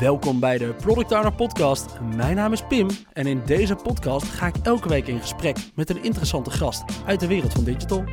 Welkom 0.00 0.40
bij 0.40 0.58
de 0.58 0.74
Product 0.74 1.12
Owner 1.12 1.32
Podcast. 1.32 1.98
Mijn 2.16 2.36
naam 2.36 2.52
is 2.52 2.62
Pim 2.62 2.88
en 3.12 3.26
in 3.26 3.42
deze 3.46 3.74
podcast 3.74 4.26
ga 4.26 4.46
ik 4.46 4.54
elke 4.62 4.88
week 4.88 5.06
in 5.06 5.20
gesprek 5.20 5.56
met 5.74 5.90
een 5.90 6.02
interessante 6.02 6.50
gast 6.50 6.84
uit 7.06 7.20
de 7.20 7.26
wereld 7.26 7.52
van 7.52 7.64
digital. 7.64 8.04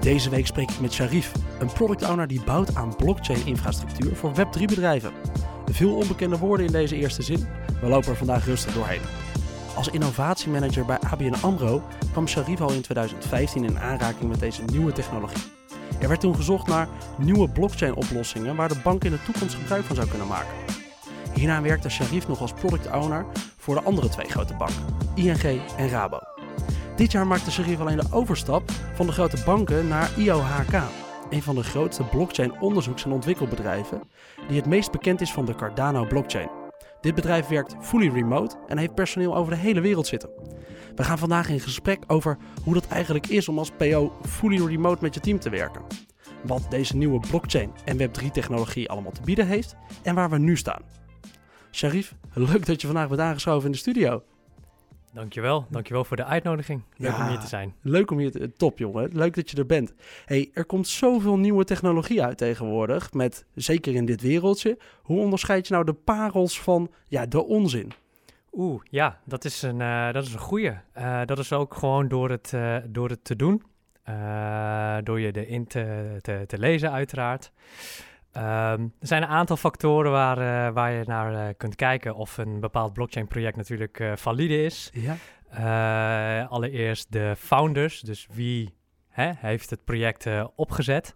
Deze 0.00 0.30
week 0.30 0.46
spreek 0.46 0.70
ik 0.70 0.80
met 0.80 0.92
Sharif, 0.92 1.32
een 1.58 1.72
product 1.72 2.08
owner 2.08 2.26
die 2.26 2.44
bouwt 2.44 2.74
aan 2.74 2.96
blockchain-infrastructuur 2.96 4.16
voor 4.16 4.32
Web3-bedrijven. 4.32 5.12
Veel 5.66 5.96
onbekende 5.96 6.38
woorden 6.38 6.66
in 6.66 6.72
deze 6.72 6.96
eerste 6.96 7.22
zin. 7.22 7.46
We 7.80 7.88
lopen 7.88 8.10
er 8.10 8.16
vandaag 8.16 8.44
rustig 8.44 8.74
doorheen. 8.74 9.02
Als 9.76 9.88
innovatiemanager 9.88 10.84
bij 10.84 10.98
ABN 10.98 11.34
AMRO 11.42 11.82
kwam 12.12 12.28
Sharif 12.28 12.60
al 12.60 12.72
in 12.72 12.82
2015 12.82 13.64
in 13.64 13.78
aanraking 13.78 14.30
met 14.30 14.40
deze 14.40 14.62
nieuwe 14.62 14.92
technologie. 14.92 15.55
Er 16.00 16.08
werd 16.08 16.20
toen 16.20 16.34
gezocht 16.34 16.66
naar 16.66 16.88
nieuwe 17.18 17.48
blockchain-oplossingen 17.48 18.56
waar 18.56 18.68
de 18.68 18.80
bank 18.82 19.04
in 19.04 19.10
de 19.10 19.22
toekomst 19.22 19.54
gebruik 19.54 19.84
van 19.84 19.96
zou 19.96 20.08
kunnen 20.08 20.26
maken. 20.26 20.54
Hierna 21.34 21.62
werkte 21.62 21.88
Sharif 21.88 22.28
nog 22.28 22.40
als 22.40 22.52
product 22.52 22.90
owner 22.92 23.26
voor 23.56 23.74
de 23.74 23.82
andere 23.82 24.08
twee 24.08 24.28
grote 24.28 24.54
banken, 24.54 24.84
ING 25.14 25.60
en 25.76 25.88
Rabo. 25.88 26.18
Dit 26.96 27.12
jaar 27.12 27.26
maakte 27.26 27.50
Sharif 27.50 27.80
alleen 27.80 27.96
de 27.96 28.06
overstap 28.10 28.70
van 28.94 29.06
de 29.06 29.12
grote 29.12 29.42
banken 29.44 29.88
naar 29.88 30.10
IOHK, 30.16 30.82
een 31.30 31.42
van 31.42 31.54
de 31.54 31.62
grootste 31.62 32.02
blockchain-onderzoeks- 32.02 33.04
en 33.04 33.12
ontwikkelbedrijven, 33.12 34.02
die 34.48 34.56
het 34.56 34.66
meest 34.66 34.90
bekend 34.90 35.20
is 35.20 35.32
van 35.32 35.44
de 35.44 35.54
Cardano 35.54 36.06
blockchain. 36.06 36.48
Dit 37.00 37.14
bedrijf 37.14 37.48
werkt 37.48 37.74
fully 37.80 38.08
remote 38.08 38.56
en 38.66 38.78
heeft 38.78 38.94
personeel 38.94 39.36
over 39.36 39.52
de 39.52 39.58
hele 39.58 39.80
wereld 39.80 40.06
zitten. 40.06 40.30
We 40.96 41.04
gaan 41.04 41.18
vandaag 41.18 41.48
in 41.48 41.60
gesprek 41.60 42.02
over 42.06 42.36
hoe 42.64 42.74
dat 42.74 42.86
eigenlijk 42.88 43.26
is 43.26 43.48
om 43.48 43.58
als 43.58 43.70
PO 43.70 44.12
fully 44.26 44.64
remote 44.66 45.02
met 45.02 45.14
je 45.14 45.20
team 45.20 45.38
te 45.38 45.50
werken. 45.50 45.82
Wat 46.42 46.66
deze 46.70 46.96
nieuwe 46.96 47.20
blockchain 47.28 47.70
en 47.84 47.98
Web3-technologie 47.98 48.88
allemaal 48.88 49.12
te 49.12 49.20
bieden 49.24 49.46
heeft 49.46 49.76
en 50.02 50.14
waar 50.14 50.30
we 50.30 50.38
nu 50.38 50.56
staan. 50.56 50.82
Sharif, 51.70 52.14
leuk 52.34 52.66
dat 52.66 52.80
je 52.80 52.86
vandaag 52.86 53.08
bent 53.08 53.20
aangeschoven 53.20 53.66
in 53.66 53.72
de 53.72 53.78
studio. 53.78 54.22
Dankjewel, 55.12 55.66
dankjewel 55.70 56.04
voor 56.04 56.16
de 56.16 56.24
uitnodiging. 56.24 56.82
Leuk 56.96 57.10
Ja. 57.10 57.22
om 57.22 57.28
hier 57.28 57.38
te 57.38 57.46
zijn. 57.46 57.74
Leuk 57.82 58.10
om 58.10 58.20
je 58.20 58.30
te... 58.30 58.52
Top, 58.52 58.78
jongen. 58.78 59.10
Leuk 59.12 59.34
dat 59.34 59.50
je 59.50 59.56
er 59.56 59.66
bent. 59.66 59.94
Hey, 60.24 60.50
er 60.52 60.64
komt 60.64 60.88
zoveel 60.88 61.38
nieuwe 61.38 61.64
technologie 61.64 62.22
uit 62.22 62.38
tegenwoordig, 62.38 63.12
met, 63.12 63.44
zeker 63.54 63.94
in 63.94 64.04
dit 64.04 64.20
wereldje. 64.20 64.78
Hoe 65.02 65.20
onderscheid 65.20 65.66
je 65.66 65.72
nou 65.72 65.86
de 65.86 65.92
parels 65.92 66.60
van 66.60 66.90
ja, 67.08 67.26
de 67.26 67.44
onzin? 67.44 67.92
Oeh, 68.56 68.82
ja, 68.90 69.18
dat 69.24 69.44
is 69.44 69.62
een, 69.62 69.80
eh, 69.80 70.12
dat 70.12 70.24
is 70.24 70.32
een 70.32 70.38
goeie. 70.38 70.72
Eh, 70.92 71.20
dat 71.24 71.38
is 71.38 71.52
ook 71.52 71.74
gewoon 71.74 72.08
door 72.08 72.30
het, 72.30 72.52
eh, 72.52 72.76
door 72.86 73.08
het 73.08 73.24
te 73.24 73.36
doen. 73.36 73.62
Door 75.04 75.20
je 75.20 75.32
erin 75.32 75.66
te, 75.66 76.16
te, 76.20 76.44
te 76.46 76.58
lezen, 76.58 76.92
uiteraard. 76.92 77.52
Ehm, 78.32 78.80
er 78.80 79.06
zijn 79.06 79.22
een 79.22 79.28
aantal 79.28 79.56
factoren 79.56 80.10
waar, 80.10 80.72
waar 80.72 80.92
je 80.92 81.04
naar 81.06 81.54
kunt 81.54 81.74
kijken 81.74 82.14
of 82.14 82.38
een 82.38 82.60
bepaald 82.60 82.92
blockchain-project 82.92 83.56
natuurlijk 83.56 84.10
valide 84.14 84.64
is. 84.64 84.92
Ja. 84.92 86.42
Allereerst 86.48 87.12
de 87.12 87.34
founders, 87.38 88.00
dus 88.00 88.26
wie 88.32 88.74
hè, 89.08 89.32
heeft 89.36 89.70
het 89.70 89.84
project 89.84 90.26
opgezet? 90.54 91.14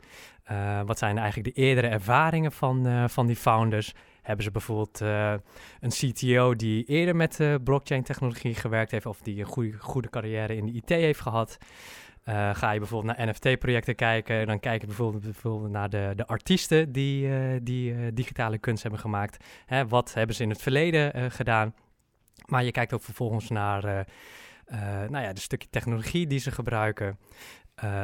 Wat 0.84 0.98
zijn 0.98 1.19
eigenlijk 1.19 1.54
de 1.54 1.62
eerdere 1.62 1.88
ervaringen 1.88 2.52
van, 2.52 3.08
van 3.08 3.27
die 3.27 3.36
founders? 3.36 3.94
Hebben 4.22 4.44
ze 4.44 4.50
bijvoorbeeld 4.50 5.00
eh, 5.00 5.34
een 5.80 5.90
CTO 5.90 6.56
die 6.56 6.84
eerder 6.84 7.16
met 7.16 7.40
eh, 7.40 7.54
blockchain-technologie 7.64 8.54
gewerkt 8.54 8.90
heeft 8.90 9.06
of 9.06 9.20
die 9.20 9.40
een 9.40 9.46
goede, 9.46 9.78
goede 9.78 10.10
carrière 10.10 10.56
in 10.56 10.66
de 10.66 10.72
IT 10.72 10.88
heeft 10.88 11.20
gehad? 11.20 11.58
Eh, 12.22 12.54
ga 12.54 12.70
je 12.70 12.78
bijvoorbeeld 12.78 13.16
naar 13.16 13.28
NFT-projecten 13.28 13.94
kijken, 13.94 14.46
dan 14.46 14.60
kijk 14.60 14.80
je 14.80 14.86
bijvoorbeeld, 14.86 15.22
bijvoorbeeld 15.22 15.70
naar 15.70 15.91
de, 15.91 16.12
de 16.16 16.26
artiesten 16.26 16.92
die, 16.92 17.28
die 17.62 18.12
digitale 18.12 18.58
kunst 18.58 18.82
hebben 18.82 19.00
gemaakt. 19.00 19.44
Hè, 19.66 19.88
wat 19.88 20.14
hebben 20.14 20.36
ze 20.36 20.42
in 20.42 20.50
het 20.50 20.62
verleden 20.62 21.30
gedaan? 21.30 21.74
Maar 22.47 22.64
je 22.64 22.70
kijkt 22.70 22.92
ook 22.92 23.02
vervolgens 23.02 23.48
naar 23.48 24.06
nou 25.08 25.25
ja, 25.25 25.32
de 25.32 25.41
stukje 25.41 25.69
technologie 25.70 26.26
die 26.26 26.38
ze 26.38 26.50
gebruiken. 26.50 27.19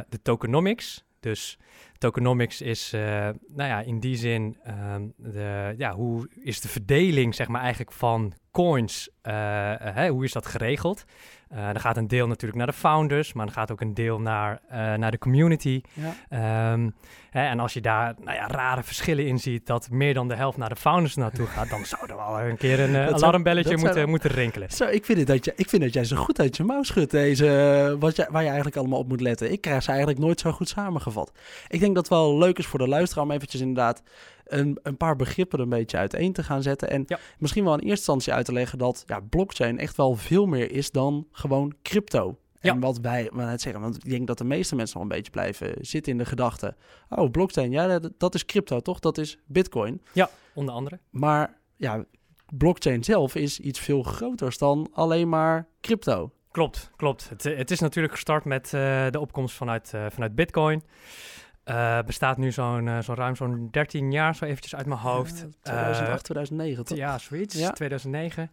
De 0.09 0.22
tokenomics. 0.22 1.06
Dus 1.21 1.59
tokenomics 1.99 2.60
is 2.60 2.94
uh, 2.94 3.00
nou 3.49 3.69
ja, 3.69 3.81
in 3.81 4.00
die 4.00 4.16
zin 4.16 4.56
um, 4.69 5.12
de, 5.16 5.75
ja, 5.77 5.94
hoe 5.94 6.28
is 6.41 6.60
de 6.60 6.69
verdeling 6.69 7.34
zeg 7.34 7.49
maar, 7.49 7.60
eigenlijk 7.60 7.93
van 7.93 8.32
coins, 8.50 9.09
uh, 9.22 9.32
hè, 9.78 10.09
hoe 10.09 10.25
is 10.25 10.32
dat 10.32 10.47
geregeld? 10.47 11.04
Uh, 11.53 11.69
er 11.69 11.81
gaat 11.81 11.97
een 11.97 12.09
deel 12.09 12.27
natuurlijk 12.27 12.59
naar 12.59 12.67
de 12.67 12.73
founders, 12.73 13.33
maar 13.33 13.47
er 13.47 13.53
gaat 13.53 13.73
ook 13.73 13.81
een 13.81 13.95
deel 13.95 14.21
naar, 14.21 14.61
uh, 14.71 14.95
naar 14.95 15.11
de 15.11 15.19
community. 15.19 15.81
Ja. 15.93 16.73
Um, 16.73 16.95
hè, 17.31 17.47
en 17.47 17.61
als 17.61 17.73
je 17.73 17.81
daar 17.81 18.15
nou 18.25 18.37
ja, 18.37 18.47
rare 18.47 18.83
verschillen 18.83 19.27
in 19.27 19.39
ziet, 19.39 19.67
dat 19.67 19.91
meer 19.91 20.15
dan 20.15 20.29
de 20.29 20.34
helft 20.34 20.59
naar 20.59 20.69
de 20.69 20.77
founders 20.77 21.15
naartoe 21.15 21.47
gaat, 21.47 21.71
dan 21.71 21.84
zou 21.84 22.11
er 22.11 22.17
wel 22.17 22.41
een 22.41 22.57
keer 22.57 22.81
een 22.81 22.91
uh, 22.91 23.09
alarmbelletje 23.09 23.71
zou, 23.71 23.81
moeten, 23.81 24.09
moeten 24.09 24.31
rinkelen. 24.31 24.71
Zo, 24.71 24.84
ik, 24.84 25.05
vind 25.05 25.19
het 25.19 25.27
dat 25.27 25.45
je, 25.45 25.53
ik 25.57 25.69
vind 25.69 25.83
dat 25.83 25.93
jij 25.93 26.05
zo 26.05 26.17
goed 26.17 26.41
uit 26.41 26.57
je 26.57 26.65
mouw 26.65 26.83
schudt, 26.83 27.11
deze, 27.11 27.97
wat 27.99 28.17
je, 28.17 28.27
waar 28.31 28.43
je 28.43 28.47
eigenlijk 28.47 28.77
allemaal 28.77 28.99
op 28.99 29.09
moet 29.09 29.21
letten. 29.21 29.53
Ik 29.53 29.61
krijg 29.61 29.83
ze 29.83 29.89
eigenlijk 29.89 30.19
nooit 30.19 30.41
zo 30.41 30.53
goed 30.53 30.69
samengevat. 30.69 31.33
Ik 31.69 31.81
denk 31.81 31.95
dat 31.95 32.09
het 32.09 32.19
wel 32.19 32.39
leuk 32.39 32.59
is 32.59 32.67
voor 32.67 32.78
de 32.78 32.89
luisteraar 32.89 33.25
om 33.25 33.31
eventjes 33.31 33.61
inderdaad 33.61 34.03
een, 34.47 34.79
een, 34.83 34.97
paar 34.97 35.17
begrippen 35.17 35.61
een 35.61 35.69
beetje 35.69 35.97
uiteen 35.97 36.33
te 36.33 36.43
gaan 36.43 36.62
zetten. 36.62 36.91
En 36.91 37.05
ja. 37.07 37.19
misschien 37.39 37.65
wel 37.65 37.73
in 37.73 37.79
eerste 37.79 37.95
instantie 37.97 38.33
uit 38.33 38.45
te 38.45 38.53
leggen 38.53 38.79
dat 38.79 39.03
ja, 39.07 39.21
blockchain 39.21 39.79
echt 39.79 39.97
wel 39.97 40.15
veel 40.15 40.47
meer 40.47 40.71
is 40.73 40.91
dan 40.91 41.27
gewoon 41.33 41.75
crypto. 41.83 42.39
En 42.61 42.75
ja. 42.75 42.79
wat 42.79 42.99
wij 42.99 43.31
maar 43.33 43.51
het 43.51 43.61
zeggen, 43.61 43.81
want 43.81 43.97
ik 43.97 44.11
denk 44.11 44.27
dat 44.27 44.39
de 44.39 44.45
meeste 44.45 44.77
mensen 44.77 44.99
nog 44.99 45.09
een 45.09 45.17
beetje 45.17 45.31
blijven 45.31 45.75
zitten 45.81 46.12
in 46.12 46.19
de 46.19 46.25
gedachte. 46.25 46.77
Oh, 47.09 47.31
blockchain, 47.31 47.71
ja, 47.71 47.99
dat, 47.99 48.12
dat 48.19 48.34
is 48.34 48.45
crypto 48.45 48.81
toch? 48.81 48.99
Dat 48.99 49.19
is 49.19 49.39
bitcoin. 49.47 50.03
Ja, 50.12 50.31
onder 50.55 50.75
andere. 50.75 50.99
Maar 51.11 51.59
ja, 51.77 52.05
blockchain 52.57 53.05
zelf 53.05 53.34
is 53.34 53.61
iets 53.61 53.81
veel 53.81 54.03
groters 54.03 54.59
dan 54.59 54.89
alleen 54.93 55.28
maar 55.28 55.69
crypto. 55.81 56.31
Klopt, 56.51 56.91
klopt. 56.97 57.28
Het, 57.28 57.43
het 57.43 57.71
is 57.71 57.81
natuurlijk 57.81 58.15
gestart 58.15 58.45
met 58.45 58.73
uh, 58.75 59.07
de 59.11 59.21
opkomst 59.21 59.55
vanuit, 59.55 59.93
uh, 59.95 60.07
vanuit 60.11 60.34
bitcoin. 60.34 60.83
Uh, 61.71 61.99
bestaat 62.06 62.37
nu 62.37 62.53
zo'n 62.53 62.87
uh, 62.87 62.99
zo 62.99 63.15
ruim 63.15 63.37
zo'n 63.37 63.69
13 63.71 64.12
jaar, 64.12 64.34
zo 64.34 64.44
eventjes 64.44 64.77
uit 64.77 64.87
mijn 64.87 65.00
hoofd. 65.00 65.38
Ja, 65.38 65.47
2008, 65.62 66.10
uh, 66.10 66.25
2009 66.25 66.84
toch? 66.84 66.99
Ja, 66.99 67.19
zoiets. 67.19 67.54
Ja. 67.54 67.71
2009. 67.71 68.50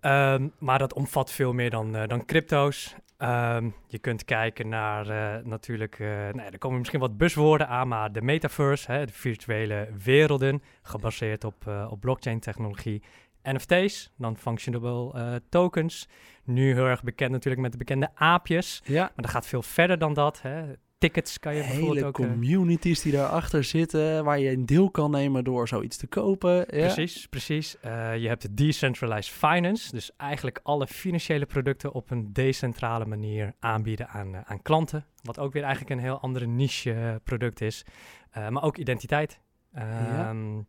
Um, 0.00 0.52
maar 0.58 0.78
dat 0.78 0.92
omvat 0.92 1.30
veel 1.30 1.52
meer 1.52 1.70
dan, 1.70 1.92
dan 1.92 2.24
crypto's. 2.24 2.94
Um, 3.18 3.74
je 3.86 3.98
kunt 3.98 4.24
kijken 4.24 4.68
naar 4.68 5.06
natuurlijk, 5.44 5.98
nou 5.98 6.42
ja, 6.42 6.50
er 6.50 6.58
komen 6.58 6.78
misschien 6.78 7.00
wat 7.00 7.16
buswoorden 7.16 7.68
aan, 7.68 7.88
maar 7.88 8.12
de 8.12 8.22
metaverse, 8.22 8.92
hè, 8.92 9.06
de 9.06 9.12
virtuele 9.12 9.88
werelden, 10.04 10.62
gebaseerd 10.82 11.44
op, 11.44 11.86
op 11.88 12.00
blockchain 12.00 12.40
technologie. 12.40 13.02
NFT's, 13.42 14.10
non-functionable 14.16 15.42
tokens. 15.48 16.08
Nu 16.44 16.72
heel 16.72 16.86
erg 16.86 17.02
bekend 17.02 17.30
natuurlijk 17.30 17.62
met 17.62 17.72
de 17.72 17.78
bekende 17.78 18.10
aapjes. 18.14 18.82
Ja. 18.84 19.00
Maar 19.00 19.12
dat 19.16 19.30
gaat 19.30 19.46
veel 19.46 19.62
verder 19.62 19.98
dan 19.98 20.14
dat. 20.14 20.42
Hè 20.42 20.64
tickets 21.04 21.38
kan 21.38 21.54
je 21.54 21.60
bijvoorbeeld 21.60 21.94
Hele 21.94 22.06
ook... 22.06 22.14
communities 22.14 23.02
die 23.02 23.12
daarachter 23.12 23.64
zitten, 23.64 24.24
waar 24.24 24.38
je 24.38 24.50
een 24.50 24.66
deel 24.66 24.90
kan 24.90 25.10
nemen 25.10 25.44
door 25.44 25.68
zoiets 25.68 25.96
te 25.96 26.06
kopen. 26.06 26.56
Ja. 26.56 26.64
Precies, 26.64 27.26
precies. 27.26 27.76
Uh, 27.84 28.16
je 28.16 28.28
hebt 28.28 28.42
de 28.42 28.54
decentralized 28.54 29.34
finance, 29.34 29.90
dus 29.90 30.16
eigenlijk 30.16 30.60
alle 30.62 30.86
financiële 30.86 31.46
producten 31.46 31.92
op 31.92 32.10
een 32.10 32.32
decentrale 32.32 33.04
manier 33.04 33.54
aanbieden 33.58 34.08
aan, 34.08 34.34
uh, 34.34 34.40
aan 34.44 34.62
klanten. 34.62 35.06
Wat 35.22 35.38
ook 35.38 35.52
weer 35.52 35.62
eigenlijk 35.62 35.94
een 35.94 36.04
heel 36.04 36.20
andere 36.20 36.46
niche 36.46 37.20
product 37.24 37.60
is. 37.60 37.84
maar 38.34 38.62
ook 38.62 38.76
identiteit. 38.76 39.40
Ja. 39.74 40.30
Um, 40.30 40.66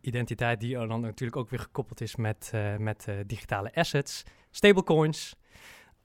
identiteit 0.00 0.60
die 0.60 0.86
dan 0.86 1.00
natuurlijk 1.00 1.38
ook 1.38 1.50
weer 1.50 1.60
gekoppeld 1.60 2.00
is 2.00 2.16
met, 2.16 2.52
met 2.78 3.08
digitale 3.26 3.74
assets, 3.74 4.22
stablecoins... 4.50 5.36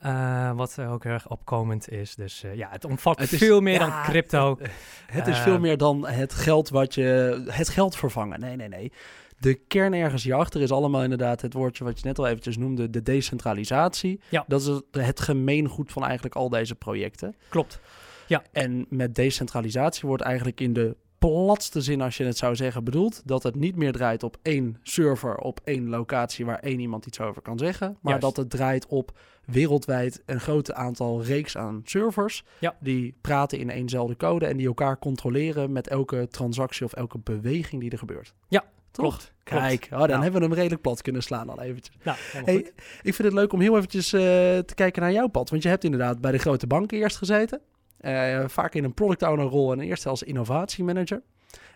Uh, 0.06 0.52
wat 0.52 0.78
ook 0.78 1.02
heel 1.04 1.12
erg 1.12 1.28
opkomend 1.28 1.90
is. 1.90 2.14
Dus 2.14 2.44
uh, 2.44 2.54
ja, 2.54 2.68
het 2.70 2.84
omvat 2.84 3.18
het 3.18 3.32
is, 3.32 3.38
veel 3.38 3.60
meer 3.60 3.72
ja, 3.72 3.78
dan 3.78 4.02
crypto. 4.02 4.56
Het, 4.60 4.70
het 5.06 5.26
is 5.26 5.38
veel 5.38 5.58
meer 5.58 5.76
dan 5.76 6.06
het 6.06 6.34
geld 6.34 6.68
wat 6.68 6.94
je... 6.94 7.42
Het 7.46 7.68
geld 7.68 7.96
vervangen. 7.96 8.40
Nee, 8.40 8.56
nee, 8.56 8.68
nee. 8.68 8.92
De 9.38 9.54
kern 9.54 9.94
ergens 9.94 10.22
hierachter 10.22 10.60
is 10.60 10.70
allemaal 10.70 11.02
inderdaad 11.02 11.40
het 11.40 11.52
woordje 11.52 11.84
wat 11.84 12.00
je 12.00 12.06
net 12.06 12.18
al 12.18 12.26
eventjes 12.26 12.56
noemde, 12.56 12.90
de 12.90 13.02
decentralisatie. 13.02 14.20
Ja. 14.28 14.44
Dat 14.46 14.60
is 14.60 14.66
het, 14.66 14.84
het 14.90 15.20
gemeengoed 15.20 15.92
van 15.92 16.04
eigenlijk 16.04 16.34
al 16.34 16.48
deze 16.48 16.74
projecten. 16.74 17.34
Klopt. 17.48 17.80
Ja. 18.26 18.42
En 18.52 18.86
met 18.88 19.14
decentralisatie 19.14 20.08
wordt 20.08 20.22
eigenlijk 20.22 20.60
in 20.60 20.72
de 20.72 20.96
platste 21.28 21.80
zin, 21.80 22.00
als 22.00 22.16
je 22.16 22.24
het 22.24 22.36
zou 22.36 22.56
zeggen, 22.56 22.84
bedoeld 22.84 23.22
dat 23.24 23.42
het 23.42 23.54
niet 23.54 23.76
meer 23.76 23.92
draait 23.92 24.22
op 24.22 24.36
één 24.42 24.78
server, 24.82 25.36
op 25.36 25.60
één 25.64 25.88
locatie 25.88 26.44
waar 26.44 26.58
één 26.58 26.80
iemand 26.80 27.06
iets 27.06 27.20
over 27.20 27.42
kan 27.42 27.58
zeggen, 27.58 27.88
maar 28.00 28.12
Juist. 28.12 28.20
dat 28.20 28.36
het 28.36 28.50
draait 28.50 28.86
op 28.86 29.18
wereldwijd 29.44 30.22
een 30.26 30.40
groot 30.40 30.72
aantal 30.72 31.22
reeks 31.22 31.56
aan 31.56 31.82
servers 31.84 32.44
ja. 32.58 32.76
die 32.80 33.14
praten 33.20 33.58
in 33.58 33.70
éénzelfde 33.70 34.16
code 34.16 34.46
en 34.46 34.56
die 34.56 34.66
elkaar 34.66 34.98
controleren 34.98 35.72
met 35.72 35.88
elke 35.88 36.28
transactie 36.30 36.84
of 36.84 36.92
elke 36.92 37.18
beweging 37.18 37.80
die 37.80 37.90
er 37.90 37.98
gebeurt. 37.98 38.34
Ja, 38.48 38.64
Toch? 38.90 39.04
klopt. 39.06 39.32
Kijk, 39.42 39.84
oh, 39.84 39.98
dan 39.98 40.08
nou. 40.08 40.22
hebben 40.22 40.40
we 40.40 40.46
hem 40.46 40.56
redelijk 40.56 40.82
plat 40.82 41.02
kunnen 41.02 41.22
slaan 41.22 41.48
al 41.48 41.60
eventjes. 41.60 41.96
Nou, 42.02 42.18
hey, 42.44 42.72
ik 43.02 43.14
vind 43.14 43.18
het 43.18 43.32
leuk 43.32 43.52
om 43.52 43.60
heel 43.60 43.76
eventjes 43.76 44.12
uh, 44.12 44.20
te 44.20 44.74
kijken 44.74 45.02
naar 45.02 45.12
jouw 45.12 45.28
pad, 45.28 45.50
want 45.50 45.62
je 45.62 45.68
hebt 45.68 45.84
inderdaad 45.84 46.20
bij 46.20 46.32
de 46.32 46.38
grote 46.38 46.66
banken 46.66 46.98
eerst 46.98 47.16
gezeten. 47.16 47.60
Uh, 48.04 48.44
vaak 48.46 48.74
in 48.74 48.84
een 48.84 48.94
product 48.94 49.22
owner 49.22 49.46
rol 49.46 49.72
en 49.72 49.80
eerst 49.80 50.06
als 50.06 50.22
innovatiemanager. 50.22 51.22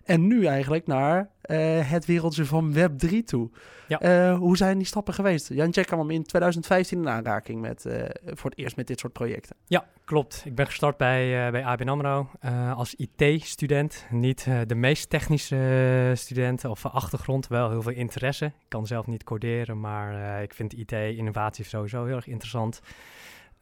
En 0.08 0.26
nu 0.26 0.46
eigenlijk 0.46 0.86
naar 0.86 1.30
eh, 1.40 1.90
het 1.90 2.06
wereldje 2.06 2.44
van 2.44 2.72
Web 2.72 2.98
3 2.98 3.25
toe. 3.25 3.50
Ja. 3.88 4.00
Eh, 4.00 4.38
hoe 4.38 4.56
zijn 4.56 4.78
die 4.78 4.86
stappen 4.86 5.14
geweest? 5.14 5.48
Jan 5.48 5.70
Jack 5.70 5.86
kwam 5.86 6.10
in 6.10 6.22
2015 6.22 6.98
in 6.98 7.08
aanraking 7.08 7.60
met, 7.60 7.86
eh, 7.86 8.02
voor 8.25 8.50
het 8.50 8.58
eerst 8.58 8.76
met 8.76 8.86
dit 8.86 9.00
soort 9.00 9.12
projecten. 9.12 9.56
Ja, 9.66 9.84
klopt. 10.04 10.42
Ik 10.44 10.54
ben 10.54 10.66
gestart 10.66 10.96
bij, 10.96 11.50
bij 11.50 11.64
ABN 11.64 11.88
AMRO 11.88 12.30
als 12.75 12.94
IT-student. 12.94 14.06
Niet 14.10 14.46
de 14.66 14.75
meest 14.75 15.10
technische 15.10 16.12
student 16.14 16.64
of 16.64 16.86
achtergrond, 16.86 17.46
wel 17.46 17.70
heel 17.70 17.82
veel 17.82 17.92
interesse. 17.92 18.44
Ik 18.44 18.69
kan 18.69 18.86
zelf 18.86 19.06
niet 19.06 19.25
coderen, 19.25 19.80
maar 19.80 20.42
ik 20.42 20.54
vind 20.54 20.72
IT-innovatie 20.72 21.64
sowieso 21.64 22.04
heel 22.04 22.16
erg 22.16 22.26
interessant. 22.26 22.80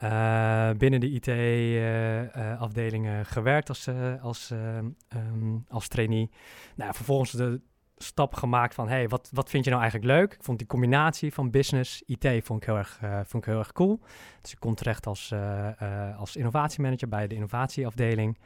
Uh, 0.02 0.70
binnen 0.70 1.00
de 1.00 1.10
IT-afdelingen 1.10 3.12
uh, 3.12 3.18
uh, 3.18 3.24
gewerkt 3.24 3.68
als, 3.68 3.88
als, 4.20 4.50
um, 4.50 4.96
als 5.68 5.88
trainee. 5.88 6.30
Nou, 6.74 6.94
vervolgens 6.94 7.30
de 7.30 7.60
stap 7.96 8.34
gemaakt 8.34 8.74
van, 8.74 8.88
hey, 8.88 9.08
wat, 9.08 9.30
wat 9.32 9.50
vind 9.50 9.64
je 9.64 9.70
nou 9.70 9.82
eigenlijk 9.82 10.12
leuk? 10.12 10.32
Ik 10.32 10.44
vond 10.44 10.58
die 10.58 10.66
combinatie 10.66 11.32
van 11.32 11.50
business, 11.50 12.02
IT 12.06 12.44
vond 12.44 12.60
ik 12.60 12.66
heel 12.66 12.76
erg, 12.76 13.00
vond 13.24 13.44
ik 13.44 13.50
heel 13.50 13.58
erg 13.58 13.72
cool. 13.72 14.00
Dus 14.40 14.52
ik 14.52 14.60
kom 14.60 14.74
terecht 14.74 15.06
als, 15.06 15.34
als 16.18 16.36
innovatiemanager 16.36 17.08
bij 17.08 17.26
de 17.26 17.34
innovatieafdeling 17.34 18.38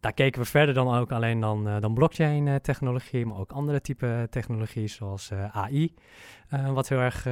daar 0.00 0.12
keken 0.12 0.40
we 0.40 0.46
verder 0.46 0.74
dan 0.74 0.94
ook 0.94 1.12
alleen 1.12 1.40
dan, 1.40 1.68
uh, 1.68 1.80
dan 1.80 1.94
blockchain 1.94 2.60
technologie, 2.60 3.26
maar 3.26 3.38
ook 3.38 3.52
andere 3.52 3.80
type 3.80 4.26
technologie 4.30 4.86
zoals 4.88 5.30
uh, 5.32 5.56
AI. 5.56 5.94
Uh, 6.54 6.72
wat 6.72 6.88
heel 6.88 6.98
erg 6.98 7.24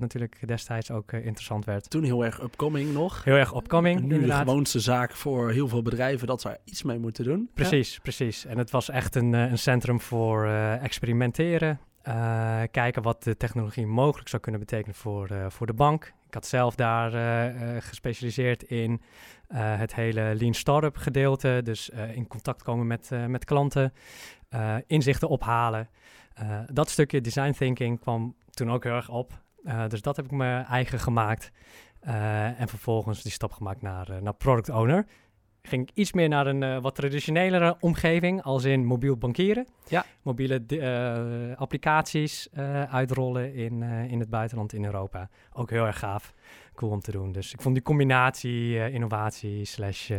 natuurlijk 0.00 0.46
destijds 0.46 0.90
ook 0.90 1.12
interessant 1.12 1.64
werd. 1.64 1.90
Toen 1.90 2.02
heel 2.02 2.24
erg 2.24 2.42
upcoming 2.42 2.92
nog. 2.92 3.24
Heel 3.24 3.34
erg 3.34 3.54
upcoming. 3.54 4.00
Nu 4.00 4.14
inderdaad. 4.14 4.44
de 4.44 4.50
gewoonste 4.50 4.80
zaak 4.80 5.12
voor 5.12 5.50
heel 5.50 5.68
veel 5.68 5.82
bedrijven 5.82 6.26
dat 6.26 6.40
ze 6.40 6.48
er 6.48 6.58
iets 6.64 6.82
mee 6.82 6.98
moeten 6.98 7.24
doen. 7.24 7.50
Precies, 7.54 7.94
ja. 7.94 8.00
precies. 8.02 8.44
En 8.44 8.58
het 8.58 8.70
was 8.70 8.90
echt 8.90 9.14
een, 9.14 9.32
een 9.32 9.58
centrum 9.58 10.00
voor 10.00 10.46
experimenteren. 10.80 11.80
kijken 12.70 13.02
wat 13.02 13.22
de 13.22 13.36
technologie 13.36 13.86
mogelijk 13.86 14.28
zou 14.28 14.42
kunnen 14.42 14.60
betekenen 14.60 14.94
voor, 14.94 15.28
voor 15.48 15.66
de 15.66 15.74
bank. 15.74 16.12
Ik 16.32 16.38
had 16.38 16.46
zelf 16.46 16.74
daar 16.74 17.12
gespecialiseerd 17.82 18.62
in 18.62 18.90
uh, 18.92 18.98
het 19.78 19.94
hele 19.94 20.34
lean 20.34 20.54
startup 20.54 20.96
gedeelte. 20.96 21.60
Dus 21.64 21.88
in 21.88 22.26
contact 22.26 22.62
komen 22.62 22.86
met, 22.86 23.10
met 23.26 23.44
klanten, 23.44 23.92
inzichten 24.86 25.28
ophalen. 25.28 25.88
dat 26.72 26.90
stukje 26.90 27.20
design 27.20 27.52
thinking 27.52 28.00
kwam 28.00 28.36
toen 28.50 28.70
ook 28.70 28.84
heel 28.84 28.92
erg 28.92 29.08
op. 29.08 29.42
dus 29.88 30.02
dat 30.02 30.16
heb 30.16 30.24
ik 30.24 30.30
me 30.30 30.60
eigen 30.60 30.98
gemaakt. 30.98 31.50
en 32.56 32.68
vervolgens 32.68 33.22
die 33.22 33.32
stap 33.32 33.52
gemaakt 33.52 33.82
naar, 33.82 34.22
naar 34.22 34.34
product 34.34 34.68
owner. 34.68 35.06
Ging 35.62 35.88
ik 35.88 35.96
iets 35.96 36.12
meer 36.12 36.28
naar 36.28 36.46
een 36.46 36.80
wat 36.80 36.94
traditionelere 36.94 37.76
omgeving, 37.80 38.42
als 38.42 38.64
in 38.64 38.84
mobiel 38.84 39.16
bankieren. 39.16 39.66
Ja. 39.88 40.04
Mobiele 40.22 41.54
applicaties 41.56 42.48
uitrollen 42.90 43.54
in, 43.54 43.82
in 43.82 44.20
het 44.20 44.30
buitenland, 44.30 44.72
in 44.72 44.84
Europa. 44.84 45.28
Ook 45.52 45.70
heel 45.70 45.86
erg 45.86 45.98
gaaf 45.98 46.34
cool 46.74 46.90
om 46.90 47.00
te 47.00 47.10
doen. 47.10 47.32
Dus 47.32 47.52
ik 47.52 47.62
vond 47.62 47.74
die 47.74 47.84
combinatie 47.84 48.90
innovatie 48.90 49.64
slash 49.64 50.10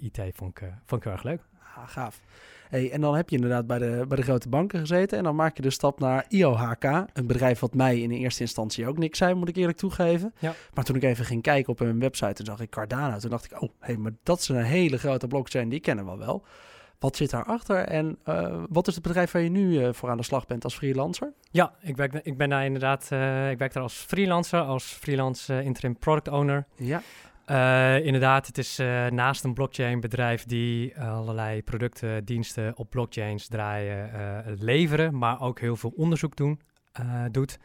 IT 0.00 0.20
vond 0.32 0.60
ik, 0.60 0.72
vond 0.84 1.00
ik 1.00 1.02
heel 1.02 1.12
erg 1.12 1.22
leuk. 1.22 1.40
Ah, 1.76 1.88
gaaf. 1.88 2.20
Hey, 2.72 2.90
en 2.90 3.00
dan 3.00 3.14
heb 3.14 3.28
je 3.28 3.36
inderdaad 3.36 3.66
bij 3.66 3.78
de, 3.78 4.04
bij 4.08 4.16
de 4.16 4.22
grote 4.22 4.48
banken 4.48 4.78
gezeten 4.78 5.18
en 5.18 5.24
dan 5.24 5.34
maak 5.34 5.56
je 5.56 5.62
de 5.62 5.70
stap 5.70 6.00
naar 6.00 6.24
IOHK, 6.28 6.84
een 7.12 7.26
bedrijf 7.26 7.60
wat 7.60 7.74
mij 7.74 8.00
in 8.00 8.10
eerste 8.10 8.40
instantie 8.40 8.86
ook 8.86 8.98
niks 8.98 9.18
zei, 9.18 9.34
moet 9.34 9.48
ik 9.48 9.56
eerlijk 9.56 9.78
toegeven. 9.78 10.34
Ja. 10.38 10.54
Maar 10.74 10.84
toen 10.84 10.96
ik 10.96 11.02
even 11.02 11.24
ging 11.24 11.42
kijken 11.42 11.72
op 11.72 11.78
hun 11.78 11.98
website, 11.98 12.32
toen 12.32 12.46
zag 12.46 12.60
ik 12.60 12.70
Cardano. 12.70 13.18
Toen 13.18 13.30
dacht 13.30 13.44
ik, 13.44 13.62
oh, 13.62 13.70
hey, 13.78 13.96
maar 13.96 14.12
dat 14.22 14.38
is 14.38 14.48
een 14.48 14.62
hele 14.62 14.98
grote 14.98 15.26
blockchain, 15.26 15.68
die 15.68 15.80
kennen 15.80 16.06
we 16.06 16.16
wel. 16.16 16.44
Wat 16.98 17.16
zit 17.16 17.30
daarachter 17.30 17.76
en 17.76 18.18
uh, 18.28 18.62
wat 18.68 18.88
is 18.88 18.94
het 18.94 19.02
bedrijf 19.02 19.30
waar 19.30 19.42
je 19.42 19.50
nu 19.50 19.80
uh, 19.80 19.92
voor 19.92 20.10
aan 20.10 20.16
de 20.16 20.22
slag 20.22 20.46
bent 20.46 20.64
als 20.64 20.76
freelancer? 20.76 21.32
Ja, 21.50 21.74
ik, 21.80 21.96
werk, 21.96 22.14
ik 22.22 22.36
ben 22.36 22.48
daar 22.48 22.64
inderdaad, 22.64 23.08
uh, 23.12 23.50
ik 23.50 23.58
werk 23.58 23.72
daar 23.72 23.82
als 23.82 23.94
freelancer, 23.94 24.60
als 24.60 24.84
freelance 24.84 25.62
interim 25.62 25.98
product 25.98 26.28
owner. 26.28 26.66
Ja. 26.76 27.02
Inderdaad, 28.04 28.46
het 28.46 28.58
is 28.58 28.76
naast 29.10 29.44
een 29.44 29.54
blockchain 29.54 30.00
bedrijf 30.00 30.44
die 30.44 31.00
allerlei 31.00 31.62
producten, 31.62 32.24
diensten 32.24 32.76
op 32.76 32.90
blockchains 32.90 33.48
draaien, 33.48 34.10
leveren, 34.58 35.18
maar 35.18 35.40
ook 35.40 35.60
heel 35.60 35.76
veel 35.76 35.92
onderzoek 35.96 36.36
doen, 36.36 36.60
doet. 37.30 37.58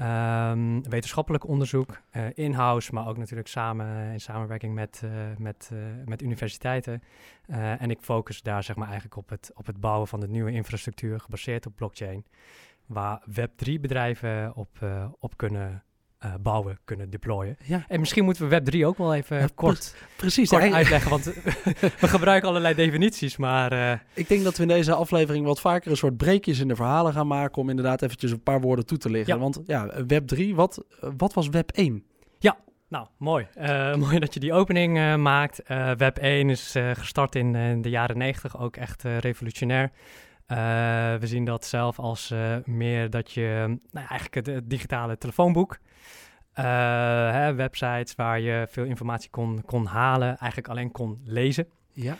Um, 0.00 0.88
wetenschappelijk 0.88 1.46
onderzoek, 1.46 2.00
uh, 2.16 2.24
in-house, 2.34 2.94
maar 2.94 3.08
ook 3.08 3.16
natuurlijk 3.16 3.48
samen 3.48 4.12
in 4.12 4.20
samenwerking 4.20 4.74
met, 4.74 5.02
uh, 5.04 5.10
met, 5.38 5.70
uh, 5.72 5.78
met 6.04 6.22
universiteiten. 6.22 7.02
en 7.46 7.90
ik 7.90 8.00
focus 8.00 8.42
daar 8.42 8.62
zeg 8.62 8.76
maar 8.76 8.86
eigenlijk 8.86 9.16
op 9.16 9.28
het, 9.28 9.50
op 9.54 9.66
het 9.66 9.80
bouwen 9.80 10.08
van 10.08 10.20
de 10.20 10.28
nieuwe 10.28 10.50
infrastructuur 10.50 11.20
gebaseerd 11.20 11.66
op 11.66 11.76
blockchain, 11.76 12.24
waar 12.86 13.22
Web3-bedrijven 13.30 14.56
op, 14.56 14.78
op 15.18 15.36
kunnen 15.36 15.82
uh, 16.26 16.34
bouwen, 16.42 16.78
kunnen 16.84 17.10
deployen. 17.10 17.56
Ja. 17.64 17.84
En 17.88 18.00
misschien 18.00 18.24
moeten 18.24 18.48
we 18.48 18.60
Web3 18.60 18.86
ook 18.86 18.98
wel 18.98 19.14
even 19.14 19.38
ja, 19.38 19.48
kort, 19.54 19.94
precies, 20.16 20.48
kort 20.48 20.72
uitleggen, 20.72 21.10
want 21.10 21.24
we 22.00 22.08
gebruiken 22.08 22.48
allerlei 22.48 22.74
definities, 22.74 23.36
maar... 23.36 23.72
Uh, 23.72 23.92
ik 24.14 24.28
denk 24.28 24.44
dat 24.44 24.56
we 24.56 24.62
in 24.62 24.68
deze 24.68 24.94
aflevering 24.94 25.46
wat 25.46 25.60
vaker 25.60 25.90
een 25.90 25.96
soort 25.96 26.16
breekjes 26.16 26.58
in 26.58 26.68
de 26.68 26.76
verhalen 26.76 27.12
gaan 27.12 27.26
maken 27.26 27.62
om 27.62 27.68
inderdaad 27.68 28.02
eventjes 28.02 28.30
een 28.30 28.42
paar 28.42 28.60
woorden 28.60 28.86
toe 28.86 28.98
te 28.98 29.10
lichten. 29.10 29.34
Ja. 29.34 29.40
Want 29.40 29.60
ja, 29.66 29.90
Web3, 30.02 30.54
wat, 30.54 30.84
wat 31.16 31.34
was 31.34 31.48
Web 31.48 31.70
1? 31.70 32.04
Ja, 32.38 32.56
nou, 32.88 33.06
mooi. 33.18 33.46
Uh, 33.58 33.94
mooi 34.04 34.18
dat 34.18 34.34
je 34.34 34.40
die 34.40 34.52
opening 34.52 34.96
uh, 34.96 35.16
maakt. 35.16 35.70
Uh, 35.70 35.90
Web 35.90 36.18
1 36.18 36.50
is 36.50 36.74
gestart 36.92 37.34
in, 37.34 37.54
in, 37.54 37.82
de 37.82 37.90
jaren 37.90 38.18
90, 38.18 38.60
ook 38.60 38.76
echt 38.76 39.02
revolutionair. 39.02 39.90
We 40.46 41.26
zien 41.26 41.44
dat 41.44 41.64
zelf 41.64 41.98
als 41.98 42.34
meer 42.64 43.10
dat 43.10 43.32
je, 43.32 43.78
nou, 43.90 44.06
eigenlijk 44.06 44.34
het, 44.34 44.46
het 44.46 44.70
digitale 44.70 45.18
telefoonboek. 45.18 45.78
Uh, 46.58 46.64
hè, 47.32 47.54
websites 47.54 48.14
waar 48.14 48.40
je 48.40 48.66
veel 48.70 48.84
informatie 48.84 49.30
kon, 49.30 49.62
kon 49.64 49.86
halen, 49.86 50.28
eigenlijk 50.28 50.68
alleen 50.68 50.92
kon 50.92 51.20
lezen. 51.24 51.66
Ja. 51.92 52.16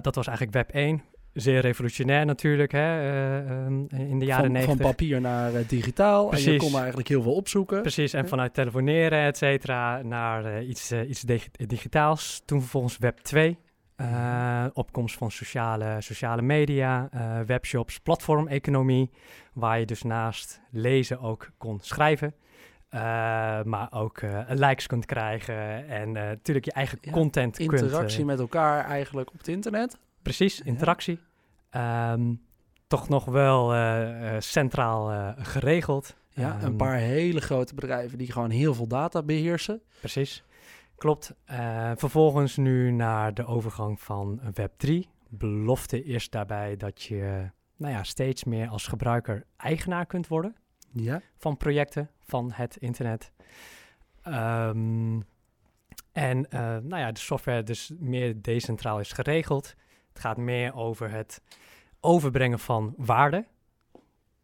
Dat 0.00 0.14
was 0.14 0.26
eigenlijk 0.26 0.56
Web 0.56 0.70
1. 0.70 1.02
Zeer 1.32 1.60
revolutionair 1.60 2.26
natuurlijk, 2.26 2.72
hè, 2.72 3.00
uh, 3.44 3.66
in 3.90 4.18
de 4.18 4.24
jaren 4.24 4.44
van, 4.44 4.52
90. 4.52 4.64
Van 4.76 4.86
papier 4.90 5.20
naar 5.20 5.52
digitaal. 5.66 6.28
Precies. 6.28 6.46
En 6.46 6.52
je 6.52 6.58
kon 6.58 6.76
eigenlijk 6.76 7.08
heel 7.08 7.22
veel 7.22 7.34
opzoeken. 7.34 7.80
Precies, 7.80 8.12
en 8.12 8.28
vanuit 8.28 8.54
telefoneren, 8.54 9.24
et 9.24 9.36
cetera, 9.36 10.02
naar 10.02 10.62
iets, 10.62 10.92
iets 10.92 11.24
digitaals. 11.66 12.42
Toen 12.44 12.60
vervolgens 12.60 12.98
Web 12.98 13.18
2. 13.18 13.58
Opkomst 14.72 15.16
van 15.16 15.30
sociale, 15.30 15.96
sociale 15.98 16.42
media, 16.42 17.08
webshops, 17.46 17.98
platformeconomie, 17.98 19.10
waar 19.52 19.78
je 19.78 19.86
dus 19.86 20.02
naast 20.02 20.60
lezen 20.70 21.20
ook 21.20 21.50
kon 21.58 21.78
schrijven. 21.80 22.34
Uh, 22.94 23.00
maar 23.62 23.88
ook 23.90 24.20
likes 24.48 24.86
kunt 24.86 25.06
krijgen 25.06 25.88
en 25.88 26.12
natuurlijk 26.12 26.66
je 26.66 26.72
eigen 26.72 26.98
ja, 27.00 27.12
content 27.12 27.58
interactie 27.58 27.68
kunt... 27.68 27.82
Interactie 27.82 28.24
met 28.24 28.38
elkaar 28.38 28.84
eigenlijk 28.84 29.30
op 29.32 29.38
het 29.38 29.48
internet. 29.48 29.98
Precies, 30.22 30.60
interactie. 30.60 31.20
Ja. 31.70 32.12
Um, 32.12 32.40
toch 32.86 33.08
nog 33.08 33.24
wel 33.24 33.74
centraal 34.38 35.34
geregeld. 35.38 36.16
Ja, 36.30 36.56
um, 36.60 36.64
een 36.64 36.76
paar 36.76 36.96
hele 36.96 37.40
grote 37.40 37.74
bedrijven 37.74 38.18
die 38.18 38.32
gewoon 38.32 38.50
heel 38.50 38.74
veel 38.74 38.86
data 38.86 39.22
beheersen. 39.22 39.82
Precies, 40.00 40.44
klopt. 41.00 41.34
vervolgens 41.96 42.56
nu 42.56 42.90
naar 42.90 43.34
de 43.34 43.46
overgang 43.46 44.00
van 44.00 44.40
Web3. 44.60 44.90
Belofte 45.28 46.04
is 46.04 46.30
daarbij 46.30 46.76
dat 46.76 47.02
je 47.02 47.50
nou 47.76 47.92
ja, 47.92 48.02
steeds 48.02 48.44
meer 48.44 48.68
als 48.68 48.86
gebruiker 48.86 49.44
eigenaar 49.56 50.06
kunt 50.06 50.28
worden 50.28 50.56
ja. 50.92 51.20
van 51.36 51.56
projecten 51.56 52.10
van 52.18 52.52
het 52.52 52.76
internet. 52.76 53.32
Um, 54.24 55.24
en 56.12 56.46
uh, 56.50 56.60
nou 56.60 56.96
ja, 56.96 57.12
de 57.12 57.20
software 57.20 57.62
dus 57.62 57.92
meer 57.98 58.42
decentraal 58.42 59.00
is 59.00 59.12
geregeld. 59.12 59.74
Het 60.08 60.20
gaat 60.20 60.36
meer 60.36 60.74
over 60.74 61.10
het 61.10 61.42
overbrengen 62.00 62.58
van 62.58 62.94
waarde. 62.96 63.46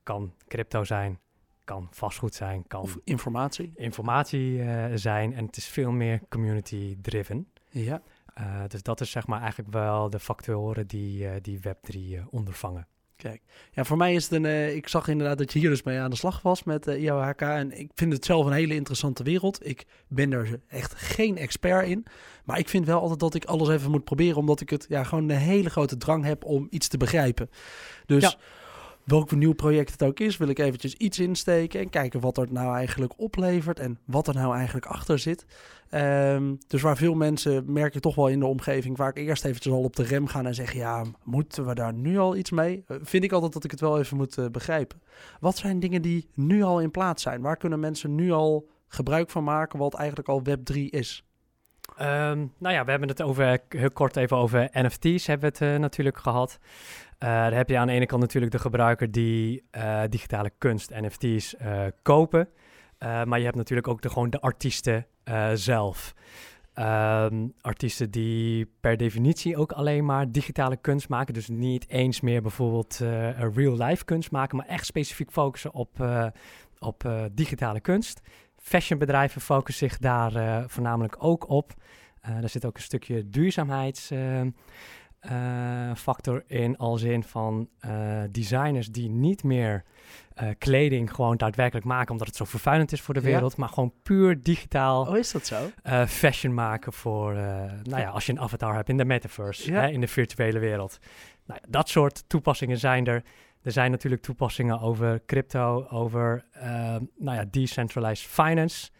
Kan 0.03 0.35
crypto 0.49 0.85
zijn, 0.85 1.21
kan 1.67 1.89
vastgoed 1.91 2.35
zijn, 2.35 2.67
kan 2.67 2.81
of 2.81 2.99
informatie, 3.05 3.73
informatie 3.75 4.53
uh, 4.59 4.85
zijn. 4.95 5.35
En 5.35 5.47
het 5.47 5.57
is 5.57 5.67
veel 5.67 5.91
meer 5.91 6.21
community-driven. 6.29 7.49
Ja. 7.71 8.03
Uh, 8.41 8.63
dus 8.69 8.83
dat 8.83 9.01
is 9.01 9.11
zeg 9.11 9.27
maar 9.27 9.41
eigenlijk 9.41 9.73
wel 9.73 10.11
de 10.11 10.21
factoren 10.21 10.87
die, 10.87 11.41
die 11.41 11.61
Web3 11.61 12.29
ondervangen. 12.31 12.87
Kijk, 13.17 13.43
ja, 13.73 13.85
voor 13.85 13.97
mij 13.97 14.15
is 14.15 14.23
het 14.29 14.33
een. 14.33 14.77
Ik 14.77 14.89
zag 14.89 15.09
inderdaad 15.09 15.39
dat 15.39 15.53
je 15.53 15.59
hier 15.59 15.69
dus 15.69 15.83
mee 15.83 15.99
aan 15.99 16.11
de 16.11 16.17
slag 16.17 16.43
was 16.43 16.65
met 16.65 16.87
eh, 16.87 17.03
IOHK. 17.03 17.41
En 17.41 17.79
ik 17.79 17.91
vind 17.95 18.13
het 18.13 18.25
zelf 18.25 18.47
een 18.47 18.53
hele 18.53 18.75
interessante 18.75 19.23
wereld. 19.23 19.67
Ik 19.67 19.85
ben 20.09 20.33
er 20.33 20.61
echt 20.69 20.95
geen 20.95 21.39
expert 21.39 21.89
in. 21.89 22.07
Maar 22.45 22.59
ik 22.59 22.69
vind 22.69 22.87
wel 22.87 23.01
altijd 23.01 23.21
dat 23.21 23.35
ik 23.35 23.45
alles 23.45 23.69
even 23.69 23.91
moet 23.91 24.05
proberen. 24.05 24.37
Omdat 24.37 24.61
ik 24.61 24.71
het 24.71 24.87
ja, 24.89 25.05
gewoon 25.05 25.29
een 25.29 25.37
hele 25.37 25.71
grote 25.71 25.97
drang 25.97 26.25
heb 26.25 26.45
om 26.45 26.67
iets 26.71 26.89
te 26.89 26.97
begrijpen. 26.97 27.51
Dus. 28.07 28.23
Ja. 28.23 28.35
Welk 29.07 29.31
nieuw 29.31 29.55
project 29.55 29.91
het 29.91 30.03
ook 30.03 30.21
is, 30.21 30.37
wil 30.37 30.49
ik 30.49 30.59
eventjes 30.59 30.95
iets 30.95 31.19
insteken 31.19 31.81
en 31.81 31.91
kijken 31.91 32.21
wat 32.21 32.39
er 32.39 32.47
nou 32.51 32.77
eigenlijk 32.77 33.13
oplevert 33.17 33.79
en 33.79 33.99
wat 34.05 34.29
er 34.29 34.35
nou 34.35 34.55
eigenlijk 34.55 34.87
achter 34.87 35.19
zit. 35.19 35.47
Ehm, 35.91 36.55
dus 36.67 36.83
waar 36.83 36.97
veel 36.97 37.15
mensen 37.15 37.73
merken 37.73 38.01
toch 38.01 38.15
wel 38.15 38.29
in 38.29 38.39
de 38.39 38.47
omgeving, 38.47 38.97
waar 38.97 39.09
ik 39.09 39.17
eerst 39.17 39.45
eventjes 39.45 39.73
al 39.73 39.83
op 39.83 39.97
de 39.97 40.03
rem 40.03 40.27
gaan 40.27 40.47
en 40.47 40.55
zeggen, 40.55 40.79
ja, 40.79 41.05
moeten 41.25 41.67
we 41.67 41.75
daar 41.75 41.93
nu 41.93 42.19
al 42.19 42.37
iets 42.37 42.51
mee? 42.51 42.85
Uh, 42.89 42.97
vind 43.03 43.25
ik 43.25 43.33
altijd 43.33 43.53
dat 43.53 43.65
ik 43.65 43.71
het 43.71 43.81
wel 43.81 43.99
even 43.99 44.17
moet 44.17 44.39
uh, 44.39 44.47
begrijpen. 44.47 45.03
Wat 45.41 45.57
zijn 45.57 45.81
dingen 45.81 46.03
die 46.03 46.29
nu 46.35 46.63
al 46.63 46.81
in 46.81 46.91
plaats 46.91 47.23
zijn? 47.23 47.41
Waar 47.41 47.57
kunnen 47.57 47.81
mensen 47.81 48.15
nu 48.15 48.33
al 48.33 48.69
gebruik 48.89 49.31
van 49.31 49.45
maken 49.45 49.79
wat 49.79 49.95
eigenlijk 49.95 50.29
al 50.29 50.43
Web3 50.49 50.75
is? 50.75 51.25
Um, 52.01 52.53
nou 52.59 52.75
ja, 52.75 52.85
we 52.85 52.91
hebben 52.91 53.09
het 53.09 53.23
over, 53.23 53.61
heel 53.69 53.91
kort 53.91 54.17
even 54.17 54.37
over 54.37 54.69
NFT's 54.73 55.27
hebben 55.27 55.53
we 55.53 55.65
het 55.65 55.75
uh, 55.75 55.81
natuurlijk 55.81 56.19
gehad. 56.19 56.59
Uh, 57.19 57.49
heb 57.49 57.69
je 57.69 57.79
aan 57.79 57.87
de 57.87 57.93
ene 57.93 58.07
kant 58.07 58.21
natuurlijk 58.21 58.53
de 58.53 58.59
gebruiker 58.59 59.11
die 59.11 59.63
uh, 59.77 60.03
digitale 60.09 60.51
kunst, 60.59 60.91
NFT's, 60.91 61.55
kopen. 62.03 62.49
maar 62.99 63.39
je 63.39 63.45
hebt 63.45 63.57
natuurlijk 63.57 63.89
ook 63.89 64.03
de, 64.03 64.09
gewoon 64.09 64.31
de 64.31 64.41
artiesten 64.41 65.07
zelf. 65.55 66.15
Um, 66.79 67.53
artiesten 67.61 68.11
die 68.11 68.71
per 68.81 68.97
definitie 68.97 69.57
ook 69.57 69.73
alleen 69.73 70.05
maar 70.05 70.33
digitale 70.33 70.77
kunst 70.77 71.09
maken. 71.09 71.35
Dus 71.35 71.49
niet 71.49 71.89
eens 71.89 72.21
meer 72.21 72.43
bijvoorbeeld 72.43 72.99
real-life 73.55 74.05
kunst 74.05 74.31
maken, 74.31 74.57
maar 74.57 74.67
echt 74.67 74.87
specifiek 74.87 75.31
focussen 75.31 75.73
op, 75.73 76.07
op 76.79 77.29
digitale 77.33 77.81
kunst. 77.81 78.21
Fashionbedrijven 78.57 79.41
focussen 79.41 79.89
zich 79.89 79.99
daar 79.99 80.65
voornamelijk 80.71 81.17
ook 81.19 81.49
op. 81.49 81.75
Daar 82.21 82.49
zit 82.49 82.67
ook 82.67 82.77
een 82.77 82.83
stukje 82.83 83.29
duurzaamheidsfactor 83.29 84.53
uh, 85.31 85.91
in, 86.47 86.77
als 86.77 87.03
in 87.03 87.25
van 87.25 87.69
designers 88.31 88.91
die 88.91 89.11
niet 89.11 89.45
meer 89.45 89.85
kleding 90.59 91.15
gewoon 91.15 91.37
daadwerkelijk 91.37 91.87
maken 91.87 92.11
omdat 92.13 92.27
het 92.27 92.37
zo 92.37 92.45
vervuilend 92.45 92.93
is 92.93 93.01
voor 93.01 93.15
de 93.15 93.21
wereld, 93.21 93.51
ja. 93.51 93.57
maar 93.59 93.69
gewoon 93.69 93.93
puur 94.03 94.43
digitaal. 94.43 95.07
Oh, 95.07 95.17
is 95.17 95.33
dat 95.33 95.47
zo? 95.47 95.71
fashion 96.07 96.55
maken 96.55 96.93
voor, 96.93 97.35
nou 97.83 98.01
ja, 98.01 98.09
als 98.09 98.27
je 98.27 98.33
een 98.33 98.41
avatar 98.41 98.75
hebt 98.75 98.89
in 98.89 98.97
de 98.97 99.05
metaverse, 99.05 99.73
ja. 99.73 99.81
hè, 99.81 99.89
in 99.89 100.01
de 100.01 100.09
virtuele 100.09 100.59
wereld. 100.59 100.99
Nou, 101.45 101.61
dat 101.69 101.89
soort 101.89 102.25
toepassingen 102.29 102.79
zijn 102.79 103.07
er. 103.07 103.23
Er 103.63 103.73
zijn 103.73 103.91
natuurlijk 103.91 104.23
toepassingen 104.23 104.81
over 104.81 105.23
crypto, 105.27 105.87
over 105.91 106.45
nou 107.17 107.37
ja, 107.37 107.45
decentralized 107.51 108.27
finance. 108.27 108.91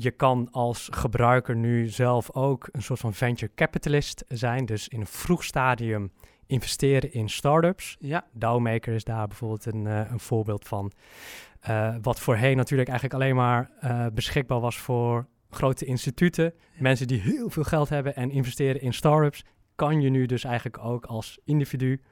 Je 0.00 0.10
kan 0.10 0.48
als 0.50 0.88
gebruiker 0.92 1.56
nu 1.56 1.86
zelf 1.86 2.30
ook 2.32 2.68
een 2.72 2.82
soort 2.82 3.00
van 3.00 3.14
venture 3.14 3.52
capitalist 3.54 4.24
zijn. 4.28 4.66
Dus 4.66 4.88
in 4.88 5.00
een 5.00 5.06
vroeg 5.06 5.44
stadium 5.44 6.12
investeren 6.46 7.12
in 7.12 7.28
startups. 7.28 7.96
Ja. 7.98 8.26
Dowmaker 8.32 8.94
is 8.94 9.04
daar 9.04 9.26
bijvoorbeeld 9.26 9.66
een, 9.66 9.84
uh, 9.84 10.10
een 10.10 10.20
voorbeeld 10.20 10.68
van. 10.68 10.92
Uh, 11.68 11.94
wat 12.02 12.20
voorheen 12.20 12.56
natuurlijk 12.56 12.88
eigenlijk 12.88 13.22
alleen 13.22 13.36
maar 13.36 13.70
uh, 13.84 14.06
beschikbaar 14.14 14.60
was 14.60 14.78
voor 14.78 15.26
grote 15.50 15.84
instituten. 15.84 16.44
Ja. 16.44 16.82
Mensen 16.82 17.06
die 17.06 17.20
heel 17.20 17.50
veel 17.50 17.64
geld 17.64 17.88
hebben 17.88 18.16
en 18.16 18.30
investeren 18.30 18.80
in 18.80 18.92
startups. 18.92 19.44
Kan 19.74 20.00
je 20.00 20.10
nu 20.10 20.26
dus 20.26 20.44
eigenlijk 20.44 20.78
ook 20.78 21.04
als 21.04 21.38
individu 21.44 22.02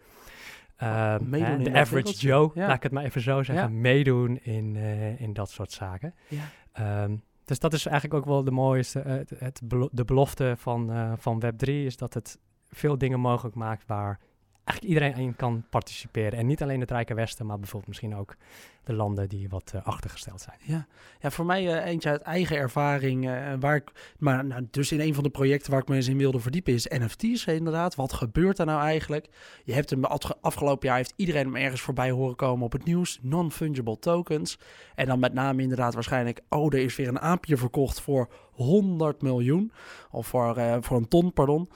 hè, 0.76 1.18
de 1.18 1.72
average 1.72 2.12
Joe, 2.12 2.50
ja. 2.54 2.66
laat 2.66 2.76
ik 2.76 2.82
het 2.82 2.92
maar 2.92 3.04
even 3.04 3.20
zo 3.20 3.42
zeggen, 3.42 3.80
meedoen 3.80 4.38
in, 4.42 4.76
in 5.18 5.32
dat 5.32 5.50
soort 5.50 5.72
zaken. 5.72 6.14
Ja. 6.28 7.02
Um, 7.04 7.22
dus 7.46 7.58
dat 7.58 7.72
is 7.72 7.86
eigenlijk 7.86 8.20
ook 8.20 8.32
wel 8.32 8.44
de 8.44 8.50
mooiste, 8.50 8.98
uh, 9.06 9.06
het, 9.06 9.30
het 9.38 9.60
de 9.90 10.04
belofte 10.04 10.54
van, 10.56 11.14
van 11.18 11.42
Web3, 11.44 11.66
is 11.66 11.96
dat 11.96 12.14
het 12.14 12.38
veel 12.68 12.98
dingen 12.98 13.20
mogelijk 13.20 13.56
maakt 13.56 13.86
waar 13.86 14.20
eigenlijk 14.66 14.82
iedereen 14.82 15.26
in 15.26 15.36
kan 15.36 15.64
participeren. 15.70 16.38
En 16.38 16.46
niet 16.46 16.62
alleen 16.62 16.80
het 16.80 16.90
Rijke 16.90 17.14
Westen, 17.14 17.46
maar 17.46 17.58
bijvoorbeeld 17.58 17.88
misschien 17.88 18.16
ook 18.16 18.36
de 18.84 18.92
landen 18.92 19.28
die 19.28 19.48
wat 19.48 19.72
uh, 19.74 19.86
achtergesteld 19.86 20.40
zijn. 20.40 20.56
Ja, 20.60 20.86
ja 21.20 21.30
voor 21.30 21.46
mij 21.46 21.64
uh, 21.64 21.84
eentje 21.86 22.08
uit 22.08 22.20
eigen 22.20 22.56
ervaring. 22.56 23.24
Uh, 23.24 23.52
waar 23.60 23.76
ik, 23.76 24.14
maar 24.18 24.44
nou, 24.44 24.66
dus 24.70 24.92
in 24.92 25.00
een 25.00 25.14
van 25.14 25.22
de 25.22 25.30
projecten 25.30 25.70
waar 25.70 25.80
ik 25.80 25.88
me 25.88 25.94
eens 25.96 26.08
in 26.08 26.18
wilde 26.18 26.40
verdiepen 26.40 26.72
is 26.72 26.86
NFT's 26.86 27.46
inderdaad. 27.46 27.94
Wat 27.94 28.12
gebeurt 28.12 28.58
er 28.58 28.66
nou 28.66 28.80
eigenlijk? 28.80 29.28
Je 29.64 29.72
hebt 29.72 29.90
hem 29.90 30.04
afgelopen 30.40 30.88
jaar 30.88 30.96
heeft 30.96 31.12
iedereen 31.16 31.44
hem 31.44 31.56
ergens 31.56 31.80
voorbij 31.80 32.10
horen 32.10 32.36
komen 32.36 32.64
op 32.64 32.72
het 32.72 32.84
nieuws. 32.84 33.18
Non-fungible 33.22 33.98
tokens. 33.98 34.58
En 34.94 35.06
dan 35.06 35.18
met 35.18 35.32
name 35.32 35.62
inderdaad 35.62 35.94
waarschijnlijk, 35.94 36.40
oh 36.48 36.72
er 36.72 36.78
is 36.78 36.96
weer 36.96 37.08
een 37.08 37.20
aapje 37.20 37.56
verkocht 37.56 38.00
voor 38.00 38.28
100 38.52 39.22
miljoen. 39.22 39.72
Of 40.10 40.26
voor, 40.26 40.78
voor 40.80 40.96
een 40.96 41.08
ton, 41.08 41.32
pardon. 41.32 41.68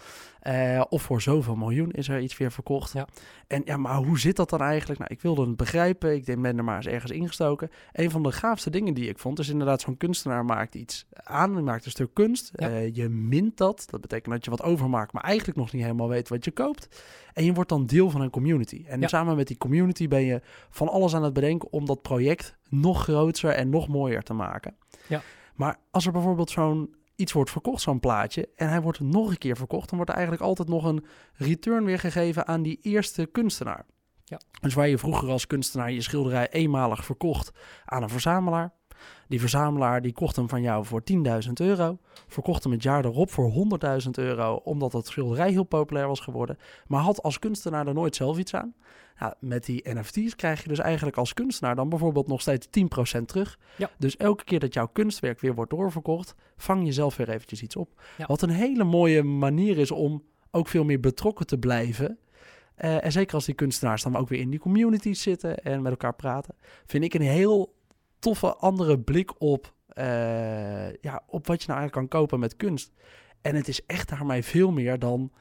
Uh, 0.47 0.83
of 0.89 1.03
voor 1.03 1.23
zoveel 1.23 1.57
miljoen 1.57 1.91
is 1.91 2.09
er 2.09 2.21
iets 2.21 2.37
weer 2.37 2.53
verkocht. 2.53 2.93
Ja. 2.93 3.07
En 3.47 3.63
ja, 3.65 3.77
maar 3.77 3.95
hoe 3.95 4.19
zit 4.19 4.37
dat 4.37 4.51
dan 4.51 4.61
eigenlijk? 4.61 4.99
Nou, 4.99 5.13
ik 5.13 5.21
wilde 5.21 5.47
het 5.47 5.57
begrijpen. 5.57 6.15
Ik 6.15 6.27
denk, 6.27 6.43
ben 6.43 6.59
er 6.59 6.65
maar 6.65 6.77
eens 6.77 6.87
ergens 6.87 7.13
ingestoken. 7.13 7.71
Een 7.93 8.11
van 8.11 8.23
de 8.23 8.33
gaafste 8.33 8.71
dingen 8.71 8.95
die 8.95 9.09
ik 9.09 9.19
vond, 9.19 9.39
is 9.39 9.49
inderdaad 9.49 9.81
zo'n 9.81 9.97
kunstenaar 9.97 10.45
maakt 10.45 10.75
iets 10.75 11.07
aan. 11.23 11.55
Hij 11.55 11.63
maakt 11.63 11.85
een 11.85 11.91
stuk 11.91 12.15
kunst. 12.15 12.51
Ja. 12.53 12.69
Uh, 12.71 12.95
je 12.95 13.09
mint 13.09 13.57
dat. 13.57 13.85
Dat 13.91 14.01
betekent 14.01 14.35
dat 14.35 14.45
je 14.45 14.51
wat 14.51 14.63
overmaakt, 14.63 15.13
maar 15.13 15.23
eigenlijk 15.23 15.59
nog 15.59 15.73
niet 15.73 15.83
helemaal 15.83 16.09
weet 16.09 16.29
wat 16.29 16.45
je 16.45 16.51
koopt. 16.51 17.03
En 17.33 17.45
je 17.45 17.53
wordt 17.53 17.69
dan 17.71 17.87
deel 17.87 18.11
van 18.11 18.21
een 18.21 18.31
community. 18.31 18.85
En 18.87 19.01
Ja. 19.01 19.09
samen 19.09 19.37
met 19.37 19.47
die 19.47 19.59
community 19.59 20.09
ben 20.09 20.23
je 20.23 20.41
van 20.71 20.89
alles 20.89 21.15
aan 21.15 21.25
het 21.25 21.33
bedenken 21.33 21.73
om 21.73 21.87
dat 21.87 22.03
project 22.03 22.57
nog 22.69 23.03
groter 23.03 23.51
en 23.51 23.69
nog 23.69 23.89
mooier 23.89 24.23
te 24.23 24.33
maken. 24.33 24.75
Ja. 25.07 25.23
Maar 25.55 25.79
als 25.91 26.07
er 26.07 26.13
bijvoorbeeld 26.13 26.51
zo'n 26.51 26.95
iets 27.21 27.33
wordt 27.33 27.51
verkocht, 27.51 27.83
zo'n 27.83 28.01
plaatje, 28.01 28.49
en 28.57 28.69
hij 28.69 28.81
wordt 28.81 29.01
nog 29.01 29.31
een 29.31 29.39
keer 29.39 29.57
verkocht, 29.57 29.89
dan 29.89 29.97
wordt 29.97 30.11
er 30.11 30.17
eigenlijk 30.17 30.47
altijd 30.49 30.69
nog 30.69 30.85
een 30.85 31.05
return 31.33 31.85
weer 31.85 31.99
gegeven 31.99 32.47
aan 32.47 32.63
die 32.63 32.79
eerste 32.83 33.27
kunstenaar. 33.27 33.87
Ja. 34.25 34.41
Dus 34.61 34.75
waar 34.75 34.89
je 34.89 34.99
vroeger 34.99 35.29
als 35.29 35.47
kunstenaar 35.47 35.93
je 35.93 36.03
schilderij 36.03 36.51
eenmalig 36.51 37.05
verkocht 37.05 37.51
aan 37.85 38.03
een 38.03 38.09
verzamelaar. 38.09 38.73
Die 39.29 39.41
verzamelaar 39.41 40.03
die 40.03 40.13
kocht 40.13 40.37
hem 40.37 40.49
van 40.49 40.63
jou 40.63 40.85
voor 40.85 41.03
10.000 41.13 41.53
euro. 41.55 41.99
Verkocht 42.27 42.63
hem 42.63 42.73
het 42.73 42.83
jaar 42.83 43.05
erop 43.05 43.31
voor 43.31 43.53
100.000 44.05 44.11
euro, 44.11 44.55
omdat 44.55 44.93
het 44.93 45.07
schilderij 45.07 45.51
heel 45.51 45.65
populair 45.65 46.07
was 46.07 46.21
geworden. 46.21 46.59
Maar 46.87 47.01
had 47.01 47.23
als 47.23 47.39
kunstenaar 47.39 47.87
er 47.87 47.95
nooit 47.95 48.17
zelf 48.17 48.39
iets 48.39 48.55
aan. 48.55 48.75
Ja, 49.21 49.35
met 49.39 49.65
die 49.65 49.89
NFT's 49.95 50.37
krijg 50.37 50.63
je 50.63 50.69
dus 50.69 50.79
eigenlijk 50.79 51.17
als 51.17 51.35
kunstenaar 51.35 51.75
dan 51.75 51.89
bijvoorbeeld 51.89 52.27
nog 52.27 52.41
steeds 52.41 52.67
10% 53.19 53.25
terug. 53.25 53.59
Ja. 53.77 53.91
Dus 53.99 54.17
elke 54.17 54.45
keer 54.45 54.61
dat 54.61 54.75
jouw 54.75 54.87
kunstwerk 54.87 55.41
weer 55.41 55.55
wordt 55.55 55.71
doorverkocht, 55.71 56.35
vang 56.57 56.85
je 56.85 56.93
zelf 56.93 57.17
weer 57.17 57.29
eventjes 57.29 57.63
iets 57.63 57.77
op. 57.77 58.03
Ja. 58.19 58.27
Wat 58.27 58.43
een 58.43 58.51
hele 58.51 58.85
mooie 58.85 59.23
manier 59.23 59.79
is 59.79 59.91
om 59.91 60.23
ook 60.51 60.69
veel 60.69 60.85
meer 60.85 61.01
betrokken 61.01 61.47
te 61.47 61.59
blijven. 61.59 62.19
Uh, 62.79 63.05
en 63.05 63.13
zeker 63.13 63.35
als 63.35 63.45
die 63.45 63.55
kunstenaars 63.55 64.03
dan 64.03 64.17
ook 64.17 64.29
weer 64.29 64.41
in 64.41 64.51
die 64.51 64.59
communities 64.59 65.23
zitten 65.23 65.59
en 65.59 65.83
met 65.83 65.91
elkaar 65.91 66.15
praten, 66.15 66.55
vind 66.87 67.05
ik 67.05 67.15
een 67.15 67.21
heel 67.21 67.75
toffe 68.21 68.55
andere 68.55 68.99
blik 68.99 69.41
op, 69.41 69.75
uh, 69.95 70.93
ja, 70.93 71.23
op 71.27 71.47
wat 71.47 71.63
je 71.63 71.69
nou 71.69 71.81
eigenlijk 71.81 71.93
kan 71.93 72.21
kopen 72.21 72.41
met 72.41 72.57
kunst. 72.57 72.93
En 73.43 73.55
het 73.55 73.69
is 73.69 73.87
echt 73.87 74.09
daarmee 74.09 74.43
veel 74.43 74.73
meer 74.73 74.99
dan 74.99 75.33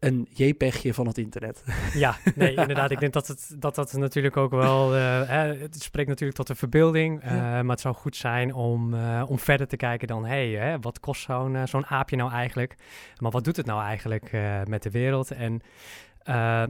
een 0.00 0.28
JPEGje 0.30 0.94
van 0.94 1.06
het 1.06 1.18
internet. 1.18 1.64
Ja, 1.94 2.16
nee, 2.34 2.54
inderdaad. 2.64 2.90
Ik 2.90 3.00
denk 3.00 3.12
dat 3.12 3.26
het, 3.26 3.54
dat, 3.58 3.74
dat 3.74 3.92
natuurlijk 3.92 4.36
ook 4.36 4.50
wel... 4.50 4.96
Uh, 4.96 5.00
hè, 5.28 5.54
het 5.54 5.82
spreekt 5.82 6.08
natuurlijk 6.08 6.38
tot 6.38 6.46
de 6.46 6.54
verbeelding. 6.54 7.24
Uh, 7.24 7.30
ja. 7.30 7.62
Maar 7.62 7.70
het 7.70 7.80
zou 7.80 7.94
goed 7.94 8.16
zijn 8.16 8.54
om, 8.54 8.94
uh, 8.94 9.22
om 9.26 9.38
verder 9.38 9.66
te 9.66 9.76
kijken 9.76 10.08
dan... 10.08 10.24
hé, 10.24 10.52
hey, 10.52 10.78
wat 10.78 11.00
kost 11.00 11.22
zo'n 11.22 11.58
zo'n 11.64 11.86
aapje 11.86 12.16
nou 12.16 12.32
eigenlijk? 12.32 12.74
Maar 13.18 13.30
wat 13.30 13.44
doet 13.44 13.56
het 13.56 13.66
nou 13.66 13.82
eigenlijk 13.82 14.32
met 14.64 14.82
de 14.82 14.90
wereld? 14.90 15.30
En 15.30 15.60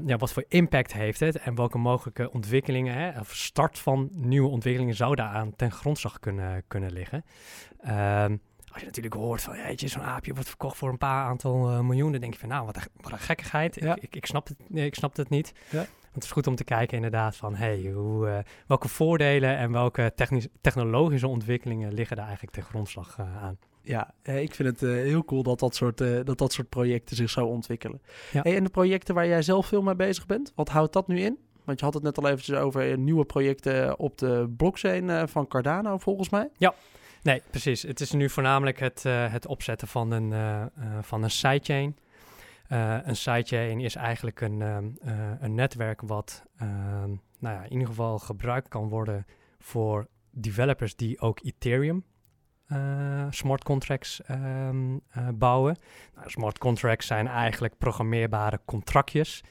ja, 0.07 0.17
wat 0.17 0.33
voor 0.33 0.45
impact 0.49 0.93
heeft 0.93 1.21
het? 1.21 1.39
En 1.39 1.55
welke 1.55 1.79
mogelijke 1.79 2.31
ontwikkelingen... 2.33 2.95
Hè, 2.95 3.21
of 3.21 3.35
start 3.35 3.79
van 3.79 4.09
nieuwe 4.13 4.49
ontwikkelingen... 4.49 4.95
zou 4.95 5.15
daaraan 5.15 5.57
ten 5.57 5.73
grondslag 5.73 6.19
kunnen, 6.19 6.65
kunnen 6.67 6.93
liggen? 6.93 7.25
Ehm, 7.81 8.37
als 8.73 8.81
je 8.81 8.87
natuurlijk 8.87 9.15
hoort 9.15 9.43
van, 9.43 9.57
jeetje, 9.57 9.89
zo'n 9.89 10.03
aapje 10.03 10.33
wordt 10.33 10.49
verkocht 10.49 10.77
voor 10.77 10.89
een 10.89 10.99
paar 10.99 11.25
aantal 11.25 11.71
uh, 11.71 11.81
miljoen, 11.81 12.13
dan 12.13 12.21
denk 12.21 12.33
je 12.33 12.39
van, 12.39 12.49
nou, 12.49 12.67
wat 12.67 12.77
een, 12.77 12.83
wat 12.97 13.13
een 13.13 13.19
gekkigheid. 13.19 13.75
Ja. 13.75 13.95
Ik, 13.95 14.03
ik, 14.03 14.17
ik, 14.17 14.27
snap 14.27 14.49
het, 14.49 14.57
ik 14.73 14.95
snap 14.95 15.17
het 15.17 15.29
niet. 15.29 15.53
Ja. 15.71 15.77
Want 15.79 16.15
het 16.15 16.25
is 16.25 16.31
goed 16.31 16.47
om 16.47 16.55
te 16.55 16.65
kijken 16.65 16.97
inderdaad 16.97 17.37
van, 17.37 17.55
hey, 17.55 17.91
hoe, 17.95 18.27
uh, 18.27 18.39
welke 18.67 18.89
voordelen 18.89 19.57
en 19.57 19.73
welke 19.73 20.13
technologische 20.61 21.29
ontwikkelingen 21.29 21.93
liggen 21.93 22.17
daar 22.17 22.25
eigenlijk 22.27 22.55
ten 22.55 22.65
grondslag 22.65 23.19
aan. 23.19 23.59
Ja, 23.83 24.15
ik 24.23 24.55
vind 24.55 24.69
het 24.69 24.81
heel 24.81 25.25
cool 25.25 25.43
dat 25.43 25.59
dat 25.59 25.75
soort, 25.75 25.99
dat 25.99 26.39
dat 26.39 26.53
soort 26.53 26.69
projecten 26.69 27.17
zich 27.17 27.31
zo 27.31 27.47
ontwikkelen. 27.47 28.03
Ja. 28.33 28.43
Hey, 28.43 28.57
en 28.57 28.65
de 28.65 28.71
projecten 28.71 29.15
waar 29.15 29.27
jij 29.27 29.43
zelf 29.43 29.67
veel 29.67 29.83
mee 29.83 29.97
bezig 29.97 30.27
bent, 30.27 30.53
wat 30.55 30.69
houdt 30.69 30.93
dat 30.93 31.07
nu 31.07 31.21
in? 31.21 31.39
Want 31.65 31.79
je 31.79 31.85
had 31.85 31.95
het 31.95 32.03
net 32.03 32.19
al 32.19 32.29
eventjes 32.29 32.57
over 32.57 32.99
nieuwe 32.99 33.25
projecten 33.25 33.99
op 33.99 34.19
de 34.19 34.53
blockchain 34.57 35.29
van 35.29 35.47
Cardano, 35.47 35.99
volgens 35.99 36.29
mij. 36.29 36.49
Ja. 36.57 36.75
Nee, 37.23 37.43
precies. 37.51 37.83
Het 37.83 38.01
is 38.01 38.13
nu 38.13 38.31
voornamelijk 38.31 38.79
het, 38.79 39.05
uh, 39.07 39.33
het 39.33 39.47
opzetten 39.47 39.89
van 39.89 40.11
een, 40.11 40.31
uh, 40.31 40.63
uh, 40.79 40.99
van 41.01 41.23
een 41.23 41.31
sidechain. 41.31 41.97
een 42.69 43.17
sidechain 43.17 43.81
is 43.81 43.95
eigenlijk 43.95 44.41
een, 44.41 44.61
een 45.41 45.55
netwerk 45.55 46.01
wat 46.01 46.45
nou 47.39 47.57
ja, 47.57 47.63
in 47.65 47.73
ieder 47.73 47.87
geval 47.87 48.19
gebruikt 48.19 48.69
kan 48.69 48.89
worden 48.89 49.27
voor 49.59 50.09
developers 50.31 50.97
die 50.97 51.21
ook 51.21 51.41
Ethereum 51.45 52.05
smart 53.31 53.65
contracts 53.65 54.21
bouwen. 55.35 55.77
Nou, 56.15 56.31
smart 56.31 56.59
contracts 56.59 57.07
zijn 57.07 57.27
eigenlijk 57.27 57.79
programmeerbare 57.79 58.61
contractjes 58.65 59.43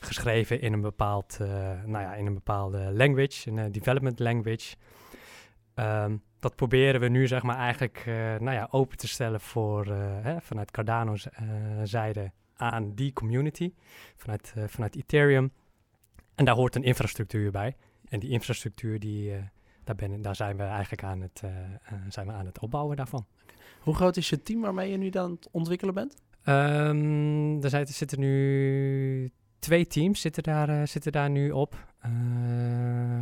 geschreven 0.00 0.60
in 0.60 0.72
een, 0.72 0.80
bepaald, 0.80 1.38
uh, 1.40 1.48
nou 1.84 2.04
ja, 2.04 2.14
in 2.14 2.26
een 2.26 2.34
bepaalde 2.34 2.92
language, 2.92 3.50
een 3.50 3.72
development 3.72 4.18
language. 4.18 4.76
Um, 5.74 6.22
dat 6.38 6.56
proberen 6.56 7.00
we 7.00 7.08
nu 7.08 7.26
zeg 7.26 7.42
maar 7.42 7.56
eigenlijk 7.56 8.02
nou 8.40 8.52
ja, 8.52 8.68
open 8.70 8.96
te 8.96 9.08
stellen 9.08 9.40
voor, 9.40 9.86
hè, 10.22 10.40
vanuit 10.40 10.70
Cardano's 10.70 11.28
zijde 11.82 12.32
aan 12.56 12.94
die 12.94 13.12
community, 13.12 13.72
vanuit, 14.16 14.54
vanuit 14.66 14.96
Ethereum. 14.96 15.52
En 16.34 16.44
daar 16.44 16.54
hoort 16.54 16.74
een 16.74 16.82
infrastructuur 16.82 17.50
bij. 17.50 17.76
En 18.08 18.20
die 18.20 18.30
infrastructuur, 18.30 18.98
die, 18.98 19.32
daar, 19.84 19.94
ben, 19.94 20.22
daar 20.22 20.36
zijn 20.36 20.56
we 20.56 20.62
eigenlijk 20.62 21.04
aan 21.04 21.20
het, 21.20 21.42
zijn 22.08 22.26
we 22.26 22.32
aan 22.32 22.46
het 22.46 22.58
opbouwen 22.58 22.96
daarvan. 22.96 23.26
Hoe 23.80 23.94
groot 23.94 24.16
is 24.16 24.28
je 24.28 24.42
team 24.42 24.60
waarmee 24.60 24.90
je 24.90 24.96
nu 24.96 25.10
aan 25.10 25.30
het 25.30 25.48
ontwikkelen 25.50 25.94
bent? 25.94 26.14
Um, 26.48 27.62
er, 27.62 27.70
zijn, 27.70 27.86
er 27.86 27.92
zitten 27.92 28.20
nu 28.20 29.30
twee 29.58 29.86
teams 29.86 30.20
zitten 30.20 30.42
daar, 30.42 30.68
uh, 30.68 30.86
zitten 30.86 31.12
daar 31.12 31.30
nu 31.30 31.50
op. 31.50 31.86
Uh, 32.06 32.10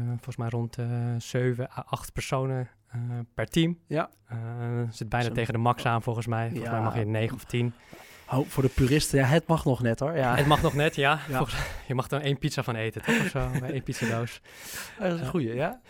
volgens 0.09 0.37
mij 0.37 0.49
rond 0.49 0.79
uh, 0.79 0.87
7 1.19 1.65
à 1.65 1.85
8 1.87 2.13
personen 2.13 2.69
per 3.35 3.47
team. 3.47 3.79
Ja. 3.87 4.11
zit 4.91 5.09
bijna 5.09 5.27
Zo. 5.27 5.33
tegen 5.33 5.53
de 5.53 5.59
max 5.59 5.87
aan 5.87 6.03
volgens 6.03 6.27
mij. 6.27 6.49
Volgens 6.49 6.69
ja. 6.69 6.75
mij 6.75 6.85
mag 6.85 6.97
je 6.97 7.05
9 7.05 7.37
of 7.37 7.45
10. 7.45 7.73
Oh, 8.33 8.47
voor 8.49 8.63
de 8.63 8.69
puristen, 8.69 9.19
ja, 9.19 9.25
het 9.25 9.47
mag 9.47 9.65
nog 9.65 9.83
net 9.83 10.01
hoor. 10.01 10.17
Ja. 10.17 10.37
Het 10.37 10.47
mag 10.47 10.63
nog 10.63 10.75
net, 10.75 10.95
ja. 10.95 11.11
ja. 11.29 11.37
Volgens, 11.37 11.63
je 11.87 11.95
mag 11.95 12.11
er 12.11 12.21
één 12.21 12.39
pizza 12.39 12.63
van 12.63 12.75
eten, 12.75 13.03
toch? 13.03 13.21
Of 13.21 13.27
zo, 13.27 13.51
één 13.67 13.83
pizzadoos. 13.83 14.41
Dat 14.99 15.13
is 15.13 15.21
een 15.21 15.27
goeie, 15.27 15.55
ja. 15.55 15.81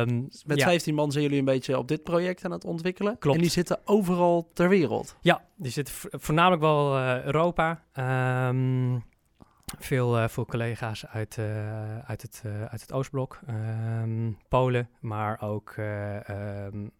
Um, 0.00 0.28
Met 0.46 0.58
ja. 0.58 0.64
15 0.64 0.94
man 0.94 1.12
zijn 1.12 1.24
jullie 1.24 1.38
een 1.38 1.44
beetje 1.44 1.78
op 1.78 1.88
dit 1.88 2.02
project 2.02 2.44
aan 2.44 2.50
het 2.50 2.64
ontwikkelen. 2.64 3.18
Klopt. 3.18 3.36
En 3.36 3.42
die 3.42 3.50
zitten 3.50 3.78
overal 3.84 4.50
ter 4.52 4.68
wereld. 4.68 5.16
Ja, 5.20 5.44
die 5.56 5.70
zitten 5.70 5.94
voornamelijk 6.10 6.62
wel 6.62 6.98
uh, 6.98 7.24
Europa. 7.24 7.82
Um, 8.48 9.04
veel, 9.78 10.18
uh, 10.18 10.28
veel 10.28 10.46
collega's 10.46 11.06
uit, 11.06 11.36
uh, 11.36 11.98
uit, 11.98 12.22
het, 12.22 12.42
uit 12.68 12.80
het 12.80 12.92
Oostblok, 12.92 13.40
um, 14.02 14.38
Polen, 14.48 14.88
maar 15.00 15.42
ook 15.42 15.74
um, 15.76 16.90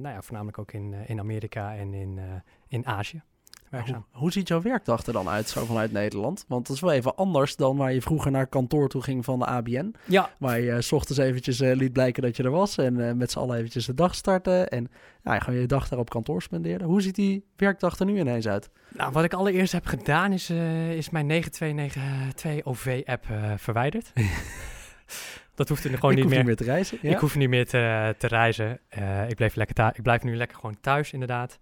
nou 0.00 0.14
ja, 0.14 0.22
voornamelijk 0.22 0.58
ook 0.58 0.72
in, 0.72 0.94
in 1.06 1.18
Amerika 1.18 1.74
en 1.74 1.94
in, 1.94 2.20
in 2.68 2.86
Azië. 2.86 3.22
Hoe, 3.70 4.02
hoe, 4.10 4.32
ziet 4.32 4.48
jouw 4.48 4.62
werkdag 4.62 5.06
er 5.06 5.12
dan 5.12 5.28
uit, 5.28 5.48
zo 5.48 5.64
vanuit 5.64 5.92
Nederland? 5.92 6.44
Want 6.48 6.66
dat 6.66 6.76
is 6.76 6.82
wel 6.82 6.92
even 6.92 7.16
anders 7.16 7.56
dan 7.56 7.76
waar 7.76 7.92
je 7.92 8.02
vroeger 8.02 8.30
naar 8.30 8.46
kantoor 8.46 8.88
toe 8.88 9.02
ging 9.02 9.24
van 9.24 9.38
de 9.38 9.46
ABN. 9.46 9.94
Ja. 10.04 10.30
Waar 10.38 10.60
je 10.60 10.82
s 10.82 10.92
ochtends 10.92 11.20
eventjes 11.20 11.58
liet 11.58 11.92
blijken 11.92 12.22
dat 12.22 12.36
je 12.36 12.42
er 12.42 12.50
was 12.50 12.76
en 12.76 13.16
met 13.16 13.30
z'n 13.30 13.38
allen 13.38 13.56
eventjes 13.56 13.86
de 13.86 13.94
dag 13.94 14.14
starten. 14.14 14.68
En 14.68 14.90
ja, 15.24 15.38
gewoon 15.38 15.60
je 15.60 15.66
dag 15.66 15.88
daar 15.88 15.98
op 15.98 16.10
kantoor 16.10 16.42
spendeerde. 16.42 16.84
Hoe 16.84 17.02
ziet 17.02 17.14
die 17.14 17.44
werkdag 17.56 17.98
er 17.98 18.06
nu 18.06 18.18
ineens 18.18 18.48
uit? 18.48 18.70
Nou, 18.88 19.12
wat 19.12 19.24
ik 19.24 19.32
allereerst 19.32 19.72
heb 19.72 19.86
gedaan 19.86 20.32
is, 20.32 20.50
is 20.90 21.10
mijn 21.10 21.26
9292 21.26 22.64
OV-app 22.64 23.26
verwijderd. 23.56 24.12
dat 25.58 25.68
hoeft 25.68 25.84
er 25.84 25.90
gewoon 25.90 26.10
ik 26.10 26.16
niet, 26.16 26.24
meer. 26.24 26.34
meer. 26.34 26.38
niet 26.38 26.46
meer 26.46 26.56
te 26.56 26.64
reizen. 26.64 26.98
Ja? 27.02 27.10
Ik 27.10 27.18
hoef 27.18 27.36
niet 27.36 27.48
meer 27.48 27.66
te, 27.66 28.14
te 28.18 28.26
reizen. 28.26 28.80
Uh, 28.98 29.28
ik, 29.28 29.36
bleef 29.36 29.54
lekker 29.54 29.92
ik 29.94 30.02
blijf 30.02 30.22
nu 30.22 30.36
lekker 30.36 30.56
gewoon 30.56 30.80
thuis, 30.80 31.12
inderdaad. 31.12 31.58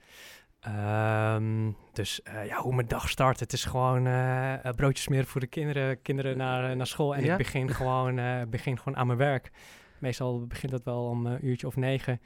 Um, 0.68 1.76
dus 1.92 2.20
ja, 2.46 2.56
hoe 2.56 2.74
mijn 2.74 2.88
dag 2.88 3.08
start. 3.08 3.40
Het 3.40 3.52
is 3.52 3.64
gewoon 3.64 4.02
broodjes 4.76 5.04
smeren 5.04 5.26
voor 5.26 5.40
de 5.40 5.46
kinderen, 5.46 6.02
kinderen 6.02 6.36
naar, 6.36 6.76
naar 6.76 6.86
school. 6.86 7.14
En 7.14 7.24
ja? 7.24 7.32
ik 7.32 7.38
begin 7.38 7.70
gewoon, 7.80 8.20
begin 8.50 8.78
gewoon 8.78 8.98
aan 8.98 9.06
mijn 9.06 9.18
werk. 9.18 9.50
Meestal 9.98 10.46
begint 10.46 10.72
dat 10.72 10.84
wel 10.84 11.04
om 11.04 11.26
een 11.26 11.46
uurtje 11.46 11.66
of 11.66 11.76
negen. 11.76 12.20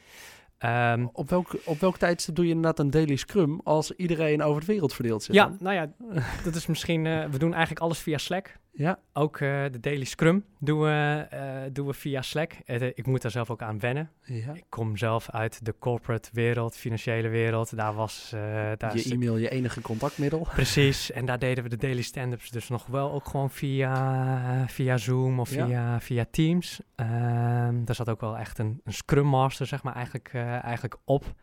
Um, 0.64 1.10
op, 1.12 1.30
welk, 1.30 1.56
op 1.64 1.80
welk 1.80 1.96
tijdstip 1.96 2.34
doe 2.34 2.44
je 2.44 2.50
inderdaad 2.50 2.78
een 2.78 2.90
daily 2.90 3.16
scrum 3.16 3.60
als 3.64 3.90
iedereen 3.90 4.42
over 4.42 4.60
de 4.60 4.66
wereld 4.66 4.94
verdeeld 4.94 5.22
zit? 5.22 5.34
Ja, 5.34 5.46
dan? 5.46 5.56
nou 5.60 5.74
ja, 5.74 5.92
dat 6.44 6.54
is 6.54 6.66
misschien... 6.66 7.04
Uh, 7.04 7.24
we 7.24 7.38
doen 7.38 7.50
eigenlijk 7.52 7.80
alles 7.80 7.98
via 7.98 8.18
Slack. 8.18 8.58
Ja. 8.72 8.98
Ook 9.12 9.40
uh, 9.40 9.64
de 9.70 9.80
daily 9.80 10.04
scrum 10.04 10.44
doen 10.58 10.80
we, 10.80 11.26
uh, 11.34 11.72
doen 11.72 11.86
we 11.86 11.92
via 11.92 12.22
Slack. 12.22 12.52
ik 12.94 13.06
moet 13.06 13.22
daar 13.22 13.30
zelf 13.30 13.50
ook 13.50 13.62
aan 13.62 13.78
wennen. 13.78 14.10
Ja. 14.22 14.52
Ik 14.52 14.64
kom 14.68 14.96
zelf 14.96 15.30
uit 15.30 15.64
de 15.64 15.74
corporate 15.78 16.28
wereld, 16.32 16.76
financiële 16.76 17.28
wereld. 17.28 17.76
Daar 17.76 17.94
was... 17.94 18.28
daar 18.76 18.96
je 18.96 19.12
e-mail 19.12 19.36
je 19.36 19.48
enige 19.48 19.80
contactmiddel. 19.80 20.46
Precies. 20.54 21.10
En 21.20 21.26
daar 21.26 21.38
deden 21.38 21.64
we 21.64 21.70
de 21.70 21.76
daily 21.76 22.02
stand-ups 22.02 22.50
dus 22.50 22.68
nog 22.68 22.86
wel 22.86 23.12
ook 23.12 23.28
gewoon 23.28 23.50
via, 23.50 24.68
via 24.68 24.96
Zoom 24.96 25.40
of 25.40 25.48
via, 25.48 25.66
ja. 25.66 26.00
via 26.00 26.24
Teams. 26.30 26.80
Um, 26.96 27.84
daar 27.84 27.94
zat 27.94 28.08
ook 28.08 28.20
wel 28.20 28.36
echt 28.36 28.58
een, 28.58 28.80
een 28.84 28.92
scrum 28.92 29.26
master, 29.26 29.66
zeg 29.66 29.82
maar, 29.82 29.94
eigenlijk, 29.94 30.30
eigenlijk 30.34 30.96
op. 31.04 31.34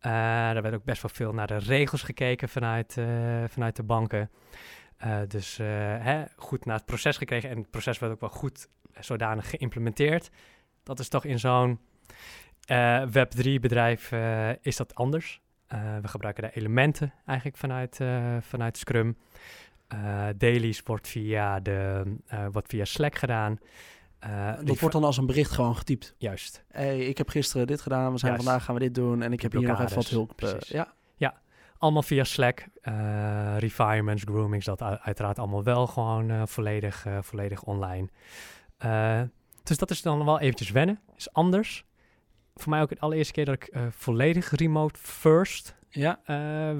Daar 0.00 0.62
werd 0.62 0.74
ook 0.74 0.84
best 0.84 1.02
wel 1.02 1.10
veel 1.14 1.32
naar 1.32 1.46
de 1.46 1.58
regels 1.58 2.02
gekeken 2.02 2.48
vanuit, 2.48 2.96
vanuit 3.48 3.76
de 3.76 3.82
banken. 3.82 4.30
Uh, 5.04 5.18
dus 5.28 5.56
hè, 5.56 6.24
goed 6.36 6.64
naar 6.64 6.76
het 6.76 6.84
proces 6.84 7.16
gekregen 7.16 7.50
en 7.50 7.56
het 7.56 7.70
proces 7.70 7.98
werd 7.98 8.12
ook 8.12 8.20
wel 8.20 8.30
goed 8.30 8.68
zodanig 9.00 9.50
geïmplementeerd. 9.50 10.30
Dat 10.82 10.98
is 10.98 11.08
toch 11.08 11.24
in 11.24 11.38
zo'n 11.38 11.80
Web3-bedrijf 13.08 14.12
is 14.60 14.76
dat 14.76 14.94
anders. 14.94 15.40
we 16.02 16.08
gebruiken 16.08 16.42
de 16.42 16.50
elementen 16.52 17.12
eigenlijk 17.26 17.58
vanuit, 17.58 17.98
vanuit 18.40 18.78
Scrum. 18.78 19.16
dailies 20.36 20.82
wordt 20.82 21.08
via, 21.08 21.60
de, 21.60 22.02
wordt 22.52 22.68
via 22.68 22.84
Slack 22.84 23.14
gedaan. 23.14 23.58
Dat 24.64 24.78
wordt 24.78 24.94
dan 24.94 25.04
als 25.04 25.16
een 25.16 25.26
bericht 25.26 25.50
gewoon 25.50 25.76
getypt. 25.76 26.14
Juist. 26.18 26.64
Hey, 26.68 26.98
ik 26.98 27.18
heb 27.18 27.28
gisteren 27.28 27.66
dit 27.66 27.80
gedaan, 27.80 28.12
we 28.12 28.18
zijn 28.18 28.32
Juist. 28.32 28.46
vandaag 28.46 28.64
gaan 28.64 28.74
we 28.74 28.80
dit 28.80 28.94
doen 28.94 29.22
en 29.22 29.32
ik 29.32 29.40
heb 29.40 29.52
hier 29.52 29.68
nog 29.68 29.80
even 29.80 29.94
wat 29.94 30.08
hulp. 30.08 30.42
Uh, 30.42 30.50
ja. 30.60 30.92
Allemaal 31.80 32.02
via 32.02 32.24
Slack. 32.24 32.66
Uh, 32.82 33.58
refinements, 33.58 34.22
groomings, 34.22 34.64
dat 34.64 34.82
uiteraard 34.82 35.38
allemaal 35.38 35.62
wel 35.62 35.86
gewoon 35.86 36.48
volledig, 36.48 37.06
volledig 37.20 37.62
online. 37.62 38.08
dus 39.62 39.78
dat 39.78 39.90
is 39.90 40.02
dan 40.02 40.24
wel 40.24 40.40
eventjes 40.40 40.70
wennen. 40.70 41.00
Is 41.16 41.32
anders. 41.32 41.84
Voor 42.54 42.70
mij 42.70 42.80
ook 42.80 42.88
de 42.88 42.98
allereerste 42.98 43.32
keer 43.32 43.44
dat 43.44 43.54
ik 43.54 43.72
volledig 43.90 44.50
remote 44.50 44.98
first 44.98 45.76
ja. 45.88 46.20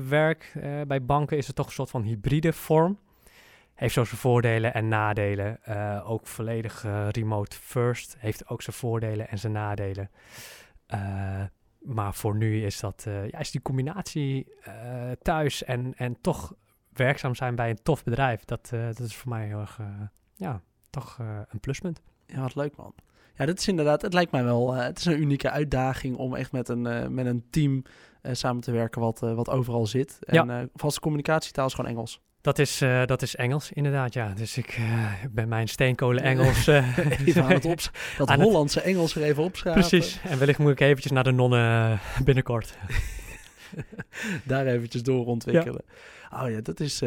werk. 0.08 0.52
bij 0.86 1.04
banken 1.04 1.36
is 1.36 1.46
het 1.46 1.56
toch 1.56 1.66
een 1.66 1.72
soort 1.72 1.90
van 1.90 2.02
hybride 2.02 2.52
vorm 2.52 2.98
heeft 3.74 3.94
zo 3.94 4.04
zijn 4.04 4.20
voordelen 4.20 4.74
en 4.74 4.88
nadelen. 4.88 5.58
Ook 6.04 6.26
volledig 6.26 6.84
remote 7.10 7.56
first 7.56 8.16
heeft 8.18 8.48
ook 8.48 8.62
zijn 8.62 8.76
voordelen 8.76 9.28
en 9.28 9.38
zijn 9.38 9.52
nadelen. 9.52 10.10
Maar 11.80 12.14
voor 12.14 12.36
nu 12.36 12.64
is 12.64 12.80
dat 12.80 13.02
ja, 13.06 13.38
is 13.38 13.50
die 13.50 13.62
combinatie 13.62 14.54
thuis 15.22 15.64
en, 15.64 15.94
en 15.96 16.20
toch 16.20 16.54
werkzaam 16.92 17.34
zijn 17.34 17.54
bij 17.54 17.70
een 17.70 17.82
tof 17.82 18.04
bedrijf. 18.04 18.44
Dat, 18.44 18.68
dat 18.70 18.98
is 18.98 19.16
voor 19.16 19.28
mij 19.28 19.46
heel 19.46 19.60
erg 19.60 19.78
ja, 20.34 20.62
toch 20.90 21.18
een 21.48 21.60
pluspunt. 21.60 22.00
Ja, 22.26 22.40
wat 22.40 22.54
leuk 22.54 22.76
man. 22.76 22.94
Ja, 23.34 23.46
dit 23.46 23.58
is 23.58 23.68
inderdaad, 23.68 24.02
het 24.02 24.12
lijkt 24.12 24.32
mij 24.32 24.44
wel, 24.44 24.72
het 24.74 24.98
is 24.98 25.04
een 25.04 25.20
unieke 25.20 25.50
uitdaging 25.50 26.16
om 26.16 26.34
echt 26.34 26.52
met 26.52 26.68
een, 26.68 27.14
met 27.14 27.26
een 27.26 27.44
team 27.50 27.82
samen 28.22 28.62
te 28.62 28.72
werken 28.72 29.00
wat, 29.00 29.18
wat 29.18 29.50
overal 29.50 29.86
zit. 29.86 30.18
En 30.20 30.46
ja. 30.46 30.68
vaste 30.74 31.00
communicatietaal 31.00 31.66
is 31.66 31.74
gewoon 31.74 31.90
Engels. 31.90 32.20
Dat 32.40 32.58
is, 32.58 32.82
uh, 32.82 33.06
dat 33.06 33.22
is 33.22 33.36
Engels, 33.36 33.72
inderdaad, 33.72 34.14
ja. 34.14 34.32
Dus 34.36 34.56
ik 34.56 34.78
uh, 34.78 35.12
ben 35.30 35.48
mijn 35.48 35.68
steenkolen 35.68 36.22
Engels... 36.22 36.68
Uh, 36.68 36.98
even 37.26 37.42
aan 37.44 37.52
het 37.60 37.64
ops 37.64 37.90
dat 38.18 38.28
aan 38.28 38.40
Hollandse 38.40 38.78
het... 38.78 38.88
Engels 38.88 39.14
er 39.14 39.22
even 39.22 39.42
opschrijven. 39.42 39.88
Precies. 39.88 40.20
En 40.22 40.38
wellicht 40.38 40.58
moet 40.58 40.72
ik 40.72 40.80
eventjes 40.80 41.12
naar 41.12 41.24
de 41.24 41.30
nonnen 41.30 42.00
binnenkort. 42.24 42.78
Daar 44.44 44.66
eventjes 44.66 45.02
door 45.02 45.26
ontwikkelen. 45.26 45.82
Ja. 46.30 46.42
Oh 46.42 46.50
ja, 46.50 46.60
dat 46.60 46.80
is, 46.80 46.98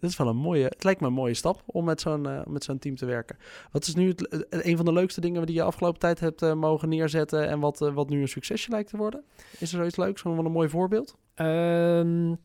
dat 0.00 0.10
is 0.10 0.16
wel 0.16 0.28
een 0.28 0.36
mooie... 0.36 0.64
Het 0.64 0.84
lijkt 0.84 1.00
me 1.00 1.06
een 1.06 1.12
mooie 1.12 1.34
stap 1.34 1.62
om 1.66 1.84
met 1.84 2.00
zo'n 2.00 2.42
met 2.46 2.64
zo'n 2.64 2.78
team 2.78 2.96
te 2.96 3.06
werken. 3.06 3.36
Wat 3.70 3.86
is 3.86 3.94
nu 3.94 4.08
het, 4.08 4.46
een 4.48 4.76
van 4.76 4.84
de 4.84 4.92
leukste 4.92 5.20
dingen 5.20 5.46
die 5.46 5.54
je 5.54 5.62
afgelopen 5.62 6.00
tijd 6.00 6.20
hebt 6.20 6.54
mogen 6.54 6.88
neerzetten... 6.88 7.48
en 7.48 7.60
wat, 7.60 7.78
wat 7.78 8.08
nu 8.08 8.20
een 8.20 8.28
succesje 8.28 8.70
lijkt 8.70 8.90
te 8.90 8.96
worden? 8.96 9.24
Is 9.58 9.72
er 9.72 9.78
zoiets 9.78 9.96
leuks? 9.96 10.20
Zo'n 10.20 10.44
een 10.44 10.52
mooi 10.52 10.68
voorbeeld? 10.68 11.16
Um... 11.36 12.38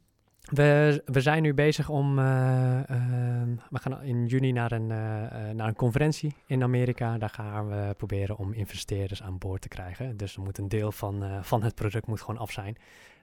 We, 0.46 1.02
we 1.06 1.22
zijn 1.22 1.42
nu 1.42 1.54
bezig 1.54 1.90
om. 1.90 2.20
Uh, 2.20 2.26
uh, 2.26 3.42
we 3.70 3.80
gaan 3.80 4.02
in 4.02 4.26
juni 4.26 4.52
naar 4.52 4.72
een, 4.72 4.90
uh, 4.90 5.50
naar 5.54 5.68
een 5.68 5.76
conferentie 5.76 6.36
in 6.46 6.64
Amerika. 6.64 7.18
Daar 7.18 7.30
gaan 7.30 7.70
we 7.70 7.94
proberen 7.98 8.38
om 8.38 8.54
investeerders 8.54 9.24
aan 9.24 9.38
boord 9.38 9.62
te 9.62 9.68
krijgen. 9.68 10.18
Dus 10.18 10.36
er 10.36 10.42
moet 10.42 10.58
een 10.58 10.70
deel 10.70 10.92
van, 10.92 11.24
van 11.42 11.64
het 11.64 11.76
product 11.76 12.08
moet 12.08 12.22
gewoon 12.22 12.38
af 12.38 12.52
zijn. 12.52 12.78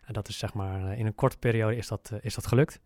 En 0.05 0.13
dat 0.13 0.29
is 0.29 0.39
zeg 0.39 0.55
maar 0.55 0.99
in 0.99 1.07
een 1.07 1.15
korte 1.15 1.37
periode 1.39 1.77
is 1.77 1.89
dat, 1.89 2.13
is 2.21 2.35
dat 2.35 2.47
gelukt. 2.47 2.81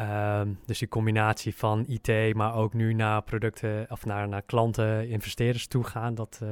Um, 0.00 0.58
dus 0.66 0.78
die 0.78 0.88
combinatie 0.88 1.54
van 1.54 1.84
IT, 1.88 2.34
maar 2.34 2.54
ook 2.54 2.74
nu 2.74 2.92
naar 2.94 3.22
producten 3.22 3.86
of 3.88 4.04
naar, 4.04 4.28
naar 4.28 4.42
klanten, 4.42 5.08
investeerders 5.08 5.66
toe 5.66 5.84
gaan, 5.84 6.14
dat 6.14 6.40
uh, 6.42 6.50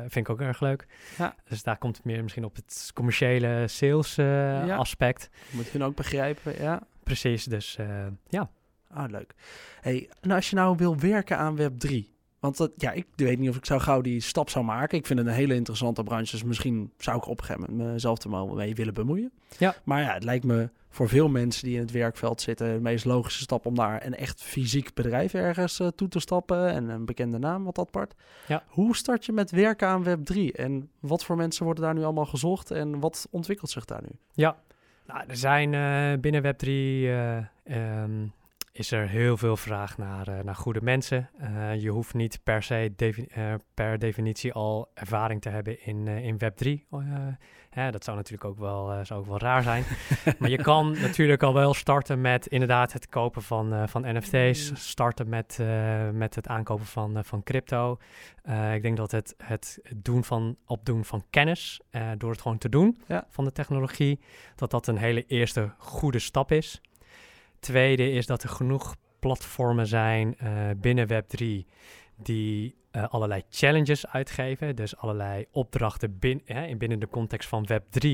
vind 0.00 0.16
ik 0.16 0.28
ook 0.28 0.40
erg 0.40 0.60
leuk. 0.60 0.86
Ja. 1.18 1.34
Dus 1.48 1.62
daar 1.62 1.78
komt 1.78 1.96
het 1.96 2.04
meer 2.04 2.22
misschien 2.22 2.44
op 2.44 2.56
het 2.56 2.90
commerciële 2.94 3.64
sales 3.68 4.18
uh, 4.18 4.26
ja. 4.66 4.76
aspect. 4.76 5.30
Moet 5.50 5.70
je 5.70 5.84
ook 5.84 5.94
begrijpen, 5.94 6.62
ja. 6.62 6.82
Precies, 7.02 7.44
dus 7.44 7.76
uh, 7.80 8.06
ja. 8.28 8.50
Ah, 8.88 9.10
leuk. 9.10 9.34
Hey, 9.80 10.10
als 10.28 10.50
je 10.50 10.56
nou 10.56 10.76
wil 10.76 10.98
werken 10.98 11.38
aan 11.38 11.58
Web3, 11.58 12.15
Want 12.40 12.56
dat, 12.56 12.70
ja, 12.76 12.92
ik 12.92 13.06
weet 13.16 13.38
niet 13.38 13.48
of 13.48 13.56
ik 13.56 13.66
zou 13.66 13.80
gauw 13.80 14.00
die 14.00 14.20
stap 14.20 14.50
zou 14.50 14.64
maken. 14.64 14.98
Ik 14.98 15.06
vind 15.06 15.18
het 15.18 15.28
een 15.28 15.34
hele 15.34 15.54
interessante 15.54 16.02
branche. 16.02 16.30
Dus 16.30 16.42
misschien 16.44 16.92
zou 16.98 17.16
ik 17.16 17.26
op 17.26 17.40
een 17.40 17.44
gegeven 17.44 17.70
moment 17.70 17.92
mezelf 17.92 18.22
er 18.22 18.30
maar 18.30 18.46
mee 18.46 18.74
willen 18.74 18.94
bemoeien. 18.94 19.32
Ja. 19.58 19.74
Maar 19.84 20.02
ja, 20.02 20.12
het 20.12 20.24
lijkt 20.24 20.44
me 20.44 20.70
voor 20.88 21.08
veel 21.08 21.28
mensen 21.28 21.64
die 21.64 21.74
in 21.74 21.80
het 21.80 21.90
werkveld 21.90 22.40
zitten... 22.40 22.74
de 22.74 22.80
meest 22.80 23.04
logische 23.04 23.42
stap 23.42 23.66
om 23.66 23.74
naar 23.74 24.06
een 24.06 24.14
echt 24.14 24.42
fysiek 24.42 24.94
bedrijf 24.94 25.34
ergens 25.34 25.80
uh, 25.80 25.88
toe 25.88 26.08
te 26.08 26.20
stappen. 26.20 26.68
En 26.70 26.88
een 26.88 27.04
bekende 27.04 27.38
naam, 27.38 27.64
wat 27.64 27.78
apart. 27.78 28.14
Ja. 28.46 28.62
Hoe 28.68 28.96
start 28.96 29.24
je 29.24 29.32
met 29.32 29.50
werken 29.50 29.88
aan 29.88 30.04
Web3? 30.04 30.38
En 30.52 30.90
wat 31.00 31.24
voor 31.24 31.36
mensen 31.36 31.64
worden 31.64 31.84
daar 31.84 31.94
nu 31.94 32.04
allemaal 32.04 32.26
gezocht? 32.26 32.70
En 32.70 33.00
wat 33.00 33.26
ontwikkelt 33.30 33.70
zich 33.70 33.84
daar 33.84 34.02
nu? 34.02 34.08
Ja, 34.32 34.56
nou, 35.06 35.24
er 35.28 35.36
zijn 35.36 35.72
uh, 35.72 36.20
binnen 36.20 36.42
Web3... 36.42 36.68
Uh, 36.68 38.02
um 38.04 38.32
is 38.78 38.90
er 38.90 39.08
heel 39.08 39.36
veel 39.36 39.56
vraag 39.56 39.98
naar, 39.98 40.28
uh, 40.28 40.40
naar 40.42 40.54
goede 40.54 40.80
mensen. 40.82 41.30
Uh, 41.40 41.74
je 41.82 41.90
hoeft 41.90 42.14
niet 42.14 42.40
per 42.42 42.62
se 42.62 42.92
defi 42.96 43.26
uh, 43.38 43.54
per 43.74 43.98
definitie 43.98 44.52
al 44.52 44.90
ervaring 44.94 45.40
te 45.40 45.48
hebben 45.48 45.84
in, 45.84 46.08
in 46.08 46.38
Web3. 46.38 46.96
Hè, 47.70 47.90
dat 47.90 48.04
zou 48.04 48.16
natuurlijk 48.16 48.44
ook 48.44 48.58
wel, 48.58 49.04
zou 49.04 49.20
ook 49.20 49.26
wel 49.26 49.38
raar 49.38 49.62
zijn. 49.62 49.84
maar 50.38 50.50
je 50.50 50.62
kan 50.62 51.00
natuurlijk 51.00 51.42
al 51.42 51.54
wel 51.54 51.74
starten 51.74 52.20
met 52.20 52.46
inderdaad 52.46 52.92
het 52.92 53.08
kopen 53.08 53.42
van, 53.42 53.88
van 53.88 54.16
NFT's. 54.16 54.72
Starten 54.74 55.28
met, 55.28 55.58
met 56.12 56.34
het 56.34 56.48
aankopen 56.48 56.86
van, 56.86 57.24
van 57.24 57.42
crypto. 57.42 57.98
ik 58.74 58.82
denk 58.82 58.96
dat 58.96 59.10
het, 59.10 59.34
het 59.42 59.80
doen 59.96 60.24
van, 60.24 60.56
opdoen 60.66 61.04
van 61.04 61.24
kennis, 61.30 61.80
door 62.18 62.30
het 62.30 62.40
gewoon 62.42 62.58
te 62.58 62.68
doen 62.68 62.98
ja. 63.06 63.26
van 63.30 63.44
de 63.44 63.52
technologie, 63.52 64.20
dat 64.54 64.70
dat 64.70 64.86
een 64.86 64.98
hele 64.98 65.24
eerste 65.26 65.74
goede 65.78 66.18
stap 66.18 66.52
is. 66.52 66.80
Tweede 67.58 68.10
is 68.10 68.26
dat 68.26 68.42
er 68.42 68.48
genoeg 68.48 68.96
platformen 69.18 69.86
zijn 69.86 70.36
uh, 70.42 70.50
binnen 70.76 71.08
Web3 71.08 71.44
die 72.16 72.76
uh, 72.92 73.04
allerlei 73.08 73.42
challenges 73.50 74.06
uitgeven. 74.06 74.76
Dus 74.76 74.96
allerlei 74.96 75.46
opdrachten 75.50 76.18
bin, 76.18 76.42
hè, 76.44 76.76
binnen 76.76 76.98
de 76.98 77.08
context 77.08 77.48
van 77.48 77.68
Web3. 77.72 78.08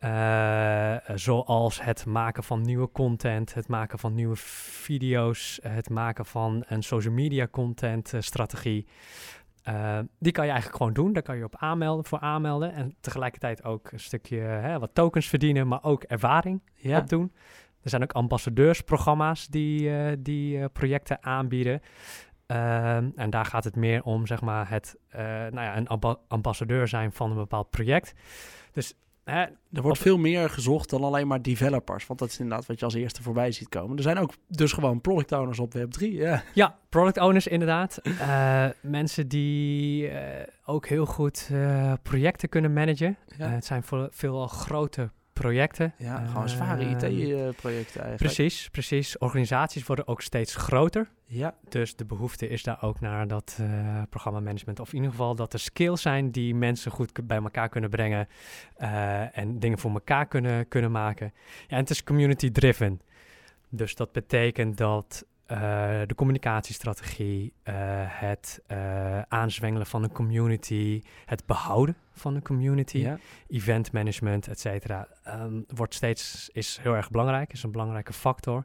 Uh, 0.00 0.96
zoals 1.14 1.82
het 1.82 2.06
maken 2.06 2.44
van 2.44 2.62
nieuwe 2.62 2.90
content, 2.92 3.54
het 3.54 3.68
maken 3.68 3.98
van 3.98 4.14
nieuwe 4.14 4.36
video's, 4.36 5.58
het 5.62 5.90
maken 5.90 6.26
van 6.26 6.64
een 6.66 6.82
social 6.82 7.14
media 7.14 7.48
content 7.50 8.12
strategie. 8.18 8.86
die 10.18 10.32
kan 10.32 10.44
je 10.44 10.50
eigenlijk 10.50 10.76
gewoon 10.76 10.92
doen. 10.92 11.12
Daar 11.12 11.22
kan 11.22 11.36
je 11.36 11.44
op 11.44 11.56
aanmelden, 11.56 12.04
voor 12.04 12.20
aanmelden. 12.20 12.72
En 12.72 12.96
tegelijkertijd 13.00 13.64
ook 13.64 13.92
een 13.92 14.00
stukje 14.00 14.38
hè, 14.38 14.78
wat 14.78 14.94
tokens 14.94 15.26
verdienen, 15.26 15.68
maar 15.68 15.84
ook 15.84 16.02
ervaring 16.02 16.62
ja. 16.74 16.98
opdoen. 16.98 17.32
Er 17.86 17.92
zijn 17.92 18.02
ook 18.02 18.12
ambassadeursprogramma's 18.12 19.46
die, 19.46 19.82
uh, 19.82 20.12
die 20.18 20.58
uh, 20.58 20.64
projecten 20.72 21.22
aanbieden. 21.22 21.80
Uh, 22.46 22.96
en 22.96 23.30
daar 23.30 23.44
gaat 23.44 23.64
het 23.64 23.76
meer 23.76 24.02
om, 24.02 24.26
zeg 24.26 24.40
maar, 24.40 24.70
het 24.70 24.96
uh, 25.14 25.20
nou 25.20 25.60
ja, 25.60 25.76
een 25.76 25.88
amba 25.88 26.16
ambassadeur 26.28 26.88
zijn 26.88 27.12
van 27.12 27.30
een 27.30 27.36
bepaald 27.36 27.70
project. 27.70 28.12
Dus 28.72 28.94
hè, 29.24 29.40
er 29.72 29.82
wordt 29.82 29.98
veel 29.98 30.18
meer 30.18 30.50
gezocht 30.50 30.90
dan 30.90 31.04
alleen 31.04 31.26
maar 31.26 31.42
developers. 31.42 32.06
Want 32.06 32.18
dat 32.18 32.28
is 32.28 32.38
inderdaad 32.38 32.66
wat 32.66 32.78
je 32.78 32.84
als 32.84 32.94
eerste 32.94 33.22
voorbij 33.22 33.52
ziet 33.52 33.68
komen. 33.68 33.96
Er 33.96 34.02
zijn 34.02 34.18
ook 34.18 34.32
dus 34.48 34.72
gewoon 34.72 35.00
product 35.00 35.32
owners 35.32 35.58
op 35.58 35.74
Web3. 35.76 35.98
Ja, 35.98 36.42
ja 36.54 36.78
product 36.88 37.18
owners 37.18 37.46
inderdaad. 37.46 38.00
mensen 38.80 39.28
die 39.28 40.10
ook 40.64 40.86
heel 40.86 41.06
goed 41.06 41.50
projecten 42.02 42.48
kunnen 42.48 42.72
managen. 42.72 43.16
Ja. 43.36 43.48
het 43.48 43.64
zijn 43.64 43.82
veel, 43.82 44.08
veelal 44.10 44.46
grote 44.46 45.10
projecten. 45.40 45.94
Ja, 45.96 46.26
gewoon 46.26 46.48
zware 46.48 46.82
Ehm, 46.82 46.90
IT-projecten 46.90 48.00
eigenlijk. 48.00 48.16
Precies, 48.16 48.68
precies. 48.68 49.18
Organisaties 49.18 49.86
worden 49.86 50.08
ook 50.08 50.22
steeds 50.22 50.54
groter. 50.54 51.08
Ja, 51.26 51.54
Dus 51.68 51.96
de 51.96 52.04
behoefte 52.04 52.48
is 52.48 52.62
daar 52.62 52.82
ook 52.82 53.00
naar 53.00 53.26
dat 53.26 53.58
uh, 53.60 54.02
programmamanagement. 54.10 54.80
Of 54.80 54.88
in 54.88 54.94
ieder 54.94 55.10
geval 55.10 55.34
dat 55.34 55.52
er 55.52 55.58
skills 55.58 56.02
zijn 56.02 56.30
die 56.30 56.54
mensen 56.54 56.90
goed 56.90 57.26
bij 57.26 57.36
elkaar 57.36 57.68
kunnen 57.68 57.90
brengen. 57.90 58.28
Uh, 58.78 59.38
en 59.38 59.58
dingen 59.58 59.78
voor 59.78 59.90
elkaar 59.92 60.26
kunnen, 60.26 60.68
kunnen 60.68 60.90
maken. 60.90 61.32
Ja, 61.60 61.76
en 61.76 61.78
het 61.78 61.90
is 61.90 62.04
community 62.04 62.50
driven. 62.50 63.00
Dus 63.68 63.94
dat 63.94 64.12
betekent 64.12 64.76
dat 64.76 65.26
uh, 65.50 65.58
de 66.06 66.14
communicatiestrategie, 66.14 67.52
uh, 67.64 67.74
het 68.06 68.62
uh, 68.72 69.20
aanzwengelen 69.20 69.86
van 69.86 70.02
een 70.02 70.12
community, 70.12 71.02
het 71.24 71.46
behouden 71.46 71.96
van 72.12 72.34
een 72.34 72.42
community, 72.42 72.98
ja. 72.98 73.18
event 73.48 73.92
management, 73.92 74.48
et 74.48 74.60
cetera, 74.60 75.08
um, 75.28 75.64
wordt 75.74 75.94
steeds 75.94 76.50
is 76.52 76.78
heel 76.82 76.94
erg 76.94 77.10
belangrijk, 77.10 77.52
is 77.52 77.62
een 77.62 77.70
belangrijke 77.70 78.12
factor. 78.12 78.64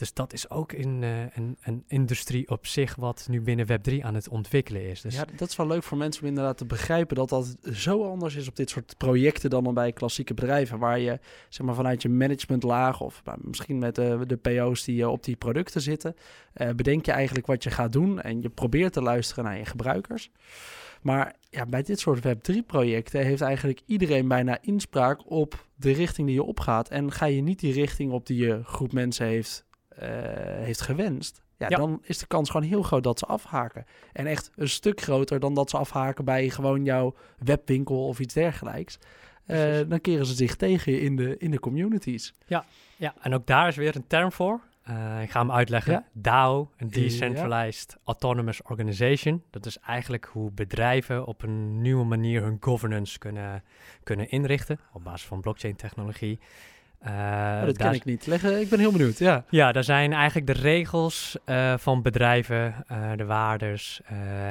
Dus 0.00 0.12
dat 0.12 0.32
is 0.32 0.50
ook 0.50 0.72
in, 0.72 1.02
uh, 1.02 1.20
een, 1.34 1.56
een, 1.62 1.84
industrie 1.86 2.50
op 2.50 2.66
zich 2.66 2.94
wat 2.94 3.26
nu 3.30 3.40
binnen 3.40 3.66
Web3 3.66 4.00
aan 4.00 4.14
het 4.14 4.28
ontwikkelen 4.28 4.88
is. 4.88 5.00
Dus 5.00 5.14
ja, 5.14 5.24
dat 5.36 5.48
is 5.48 5.56
wel 5.56 5.66
leuk 5.66 5.82
voor 5.82 5.98
mensen 5.98 6.22
om 6.22 6.28
inderdaad 6.28 6.56
te 6.56 6.64
begrijpen 6.64 7.16
dat 7.16 7.28
dat 7.28 7.56
zo 7.72 8.04
anders 8.04 8.34
is 8.34 8.48
op 8.48 8.56
dit 8.56 8.70
soort 8.70 8.94
projecten 8.96 9.50
dan, 9.50 9.74
bij 9.74 9.92
klassieke 9.92 10.34
bedrijven. 10.34 10.78
Waar 10.78 10.98
je 10.98 11.18
zeg 11.48 11.66
maar, 11.66 11.74
vanuit 11.74 12.02
je 12.02 12.08
managementlaag 12.08 13.00
of 13.00 13.22
nou, 13.24 13.38
misschien 13.42 13.78
met 13.78 13.94
de, 13.94 14.24
de 14.26 14.36
PO's 14.36 14.84
die 14.84 15.08
op 15.08 15.24
die 15.24 15.36
producten 15.36 15.80
zitten, 15.80 16.14
bedenk 16.76 17.06
je 17.06 17.12
eigenlijk 17.12 17.46
wat 17.46 17.62
je 17.62 17.70
gaat 17.70 17.92
doen 17.92 18.20
en 18.20 18.42
je 18.42 18.48
probeert 18.48 18.92
te 18.92 19.02
luisteren 19.02 19.44
naar 19.44 19.58
je 19.58 19.64
gebruikers. 19.64 20.30
Maar 21.02 21.36
ja, 21.50 21.66
bij 21.66 21.82
dit 21.82 22.00
soort 22.00 22.26
Web3-projecten 22.26 23.24
heeft 23.24 23.40
eigenlijk 23.40 23.80
iedereen 23.86 24.28
bijna 24.28 24.58
inspraak 24.60 25.30
op 25.30 25.66
de 25.76 25.92
richting 25.92 26.26
die 26.26 26.36
je 26.36 26.42
opgaat. 26.42 26.88
En 26.88 27.12
ga 27.12 27.26
je 27.26 27.42
niet 27.42 27.60
die 27.60 27.72
richting 27.72 28.12
op 28.12 28.26
die 28.26 28.46
je 28.46 28.60
groep 28.64 28.92
mensen 28.92 29.26
heeft 29.26 29.68
heeft 30.62 30.80
gewenst, 30.80 31.42
ja, 31.56 31.66
Ja. 31.68 31.76
dan 31.76 31.98
is 32.02 32.18
de 32.18 32.26
kans 32.26 32.50
gewoon 32.50 32.68
heel 32.68 32.82
groot 32.82 33.02
dat 33.02 33.18
ze 33.18 33.26
afhaken. 33.26 33.84
En 34.12 34.26
echt 34.26 34.50
een 34.56 34.68
stuk 34.68 35.00
groter 35.00 35.40
dan 35.40 35.54
dat 35.54 35.70
ze 35.70 35.76
afhaken 35.76 36.24
bij 36.24 36.50
gewoon 36.50 36.84
jouw 36.84 37.14
webwinkel 37.38 38.06
of 38.06 38.20
iets 38.20 38.34
dergelijks. 38.34 38.98
Uh, 39.46 39.56
Precies. 39.56 39.88
dan 39.88 40.00
keren 40.00 40.26
ze 40.26 40.34
zich 40.34 40.56
tegen 40.56 40.92
je 40.92 41.00
in 41.00 41.16
de, 41.16 41.36
in 41.36 41.50
de 41.50 41.60
communities. 41.60 42.34
Ja, 42.46 43.14
en 43.20 43.34
ook 43.34 43.46
daar 43.46 43.68
is 43.68 43.76
weer 43.76 43.96
een 43.96 44.06
term 44.06 44.32
voor. 44.32 44.60
Uh, 44.88 45.22
ik 45.22 45.30
ga 45.30 45.40
hem 45.40 45.52
uitleggen. 45.52 45.92
Ja. 45.92 46.04
DAO, 46.12 46.70
een 46.76 46.88
Decentralized 46.88 47.96
Autonomous 48.04 48.62
Organization. 48.62 49.42
Dat 49.50 49.66
is 49.66 49.78
eigenlijk 49.78 50.24
hoe 50.32 50.50
bedrijven 50.50 51.26
op 51.26 51.42
een 51.42 51.80
nieuwe 51.80 52.04
manier 52.04 52.42
hun 52.42 52.56
governance 52.60 53.18
kunnen, 53.18 53.62
kunnen 54.02 54.30
inrichten 54.30 54.80
op 54.92 55.04
basis 55.04 55.26
van 55.26 55.40
blockchain 55.40 55.76
technologie. 55.76 56.38
Uh, 57.06 57.10
oh, 57.60 57.64
dat 57.64 57.76
ken 57.76 57.92
ik 57.92 58.04
niet. 58.04 58.26
Leg, 58.26 58.44
ik 58.44 58.68
ben 58.68 58.78
heel 58.78 58.92
benieuwd, 58.92 59.18
ja. 59.18 59.44
Ja, 59.48 59.72
daar 59.72 59.84
zijn 59.84 60.12
eigenlijk 60.12 60.46
de 60.46 60.60
regels 60.60 61.38
uh, 61.46 61.74
van 61.76 62.02
bedrijven, 62.02 62.74
uh, 62.92 63.10
de 63.16 63.24
waardes, 63.24 64.00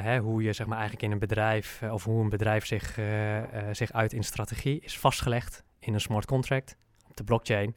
hè, 0.02 0.18
hoe 0.18 0.42
je 0.42 0.52
zeg 0.52 0.66
maar 0.66 0.78
eigenlijk 0.78 1.06
in 1.06 1.12
een 1.12 1.18
bedrijf, 1.18 1.82
of 1.90 2.04
hoe 2.04 2.22
een 2.22 2.28
bedrijf 2.28 2.66
zich, 2.66 2.98
zich 3.72 3.92
uit 3.92 4.12
in 4.12 4.24
strategie, 4.24 4.80
is 4.80 4.98
vastgelegd 4.98 5.64
in 5.78 5.94
een 5.94 6.00
smart 6.00 6.26
contract 6.26 6.76
op 7.08 7.16
de 7.16 7.24
blockchain. 7.24 7.76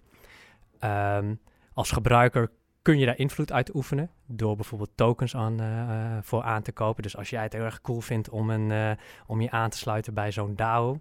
Um, 0.83 1.39
als 1.73 1.91
gebruiker 1.91 2.51
kun 2.81 2.99
je 2.99 3.05
daar 3.05 3.17
invloed 3.17 3.51
uit 3.51 3.75
oefenen 3.75 4.09
door 4.25 4.55
bijvoorbeeld 4.55 4.91
tokens 4.95 5.35
aan, 5.35 5.59
voor 6.23 6.43
aan 6.43 6.61
te 6.61 6.71
kopen. 6.71 7.03
Dus 7.03 7.17
als 7.17 7.29
jij 7.29 7.43
het 7.43 7.53
heel 7.53 7.63
erg 7.63 7.81
cool 7.81 8.01
vindt 8.01 8.29
om, 8.29 8.49
een, 8.49 8.97
om 9.27 9.41
je 9.41 9.51
aan 9.51 9.69
te 9.69 9.77
sluiten 9.77 10.13
bij 10.13 10.31
zo'n 10.31 10.55
DAO, 10.55 10.99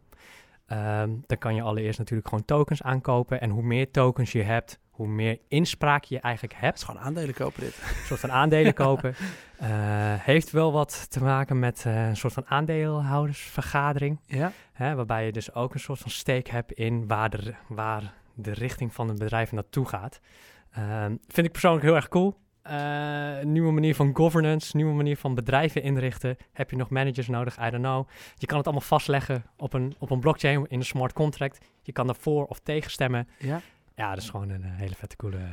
um, 0.68 1.22
dan 1.27 1.38
kan 1.38 1.55
je 1.55 1.62
allereerst 1.62 1.98
natuurlijk 1.98 2.29
gewoon 2.29 2.44
tokens 2.44 2.83
aankopen. 2.83 3.40
En 3.40 3.51
hoe 3.51 3.62
meer 3.62 3.90
tokens 3.90 4.33
je 4.33 4.42
hebt, 4.42 4.79
hoe 4.90 5.07
meer 5.07 5.38
inspraak 5.48 6.05
je 6.05 6.20
eigenlijk 6.20 6.55
hebt. 6.55 6.66
Het 6.66 6.77
is 6.77 6.83
gewoon 6.83 7.01
aandelen 7.01 7.35
kopen 7.35 7.61
dit. 7.61 7.77
Een 7.77 8.07
soort 8.07 8.20
van 8.20 8.33
aandelen 8.33 8.75
kopen. 8.75 9.14
Uh, 9.62 9.66
heeft 10.33 10.51
wel 10.51 10.72
wat 10.72 11.11
te 11.11 11.22
maken 11.22 11.59
met 11.59 11.85
uh, 11.87 12.09
een 12.09 12.16
soort 12.16 12.33
van 12.33 12.46
aandeelhoudersvergadering. 12.46 14.20
Ja. 14.27 14.53
Hè, 14.72 14.94
waarbij 14.94 15.25
je 15.25 15.33
dus 15.33 15.55
ook 15.55 15.75
een 15.75 15.81
soort 15.81 15.98
van 15.98 16.11
stake 16.11 16.51
hebt 16.51 16.72
in 16.72 17.07
waar 17.07 17.31
de, 17.31 17.55
waar 17.68 18.14
de 18.35 18.53
richting 18.53 18.94
van 18.94 19.09
een 19.09 19.18
bedrijf 19.18 19.53
naartoe 19.53 19.88
gaat. 19.88 20.20
Uh, 20.79 21.05
vind 21.29 21.46
ik 21.46 21.53
persoonlijk 21.53 21.85
heel 21.85 21.94
erg 21.94 22.09
cool. 22.09 22.37
Uh, 22.70 23.40
nieuwe 23.40 23.72
manier 23.72 23.94
van 23.94 24.16
governance, 24.16 24.77
nieuwe 24.77 24.94
manier 24.94 25.16
van 25.16 25.35
bedrijven 25.35 25.83
inrichten. 25.83 26.37
Heb 26.53 26.70
je 26.70 26.77
nog 26.77 26.90
managers 26.90 27.29
nodig? 27.29 27.59
I 27.59 27.70
don't 27.70 27.83
know. 27.83 28.09
Je 28.35 28.46
kan 28.46 28.57
het 28.57 28.66
allemaal 28.66 28.87
vastleggen 28.87 29.44
op 29.57 29.72
een, 29.72 29.94
op 29.98 30.11
een 30.11 30.20
blockchain 30.20 30.66
in 30.68 30.79
een 30.79 30.85
smart 30.85 31.12
contract. 31.12 31.66
Je 31.83 31.92
kan 31.92 32.07
daarvoor 32.07 32.44
of 32.44 32.59
tegen 32.59 32.90
stemmen. 32.90 33.29
Ja, 33.38 33.61
ja 33.94 34.09
dat 34.09 34.22
is 34.22 34.31
gewoon 34.31 34.51
een, 34.51 34.64
een 34.64 34.70
hele 34.70 34.94
vette, 34.94 35.16
coole 35.16 35.37
uh, 35.37 35.44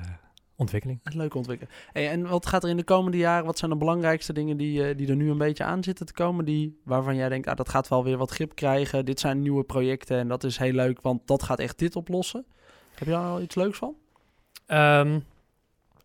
ontwikkeling. 0.56 1.00
Een 1.04 1.18
leuke 1.18 1.38
ontwikkeling. 1.38 1.76
Hey, 1.92 2.10
en 2.10 2.28
wat 2.28 2.46
gaat 2.46 2.64
er 2.64 2.70
in 2.70 2.78
de 2.78 2.84
komende 2.84 3.18
jaren? 3.18 3.46
Wat 3.46 3.58
zijn 3.58 3.72
de 3.72 3.78
belangrijkste 3.78 4.34
dingen 4.34 4.58
die, 4.58 4.90
uh, 4.90 4.98
die 4.98 5.10
er 5.10 5.16
nu 5.16 5.30
een 5.30 5.38
beetje 5.38 5.64
aan 5.64 5.84
zitten 5.84 6.06
te 6.06 6.14
komen? 6.14 6.46
Die, 6.46 6.80
waarvan 6.84 7.16
jij 7.16 7.30
denkt, 7.30 7.48
ah, 7.48 7.56
dat 7.56 7.70
gaat 7.70 7.88
wel 7.88 8.04
weer 8.04 8.18
wat 8.18 8.32
grip 8.32 8.56
krijgen. 8.56 9.06
Dit 9.06 9.20
zijn 9.20 9.42
nieuwe 9.42 9.64
projecten 9.64 10.18
en 10.18 10.28
dat 10.28 10.44
is 10.44 10.58
heel 10.58 10.74
leuk, 10.74 11.02
want 11.02 11.28
dat 11.28 11.44
gaat 11.44 11.60
echt 11.60 11.80
dit 11.80 11.96
oplossen. 11.96 12.46
Heb 12.96 13.08
je 13.08 13.14
daar 13.14 13.26
al 13.26 13.42
iets 13.42 13.56
leuks 13.56 13.78
van? 13.78 13.96
Um, 14.68 15.24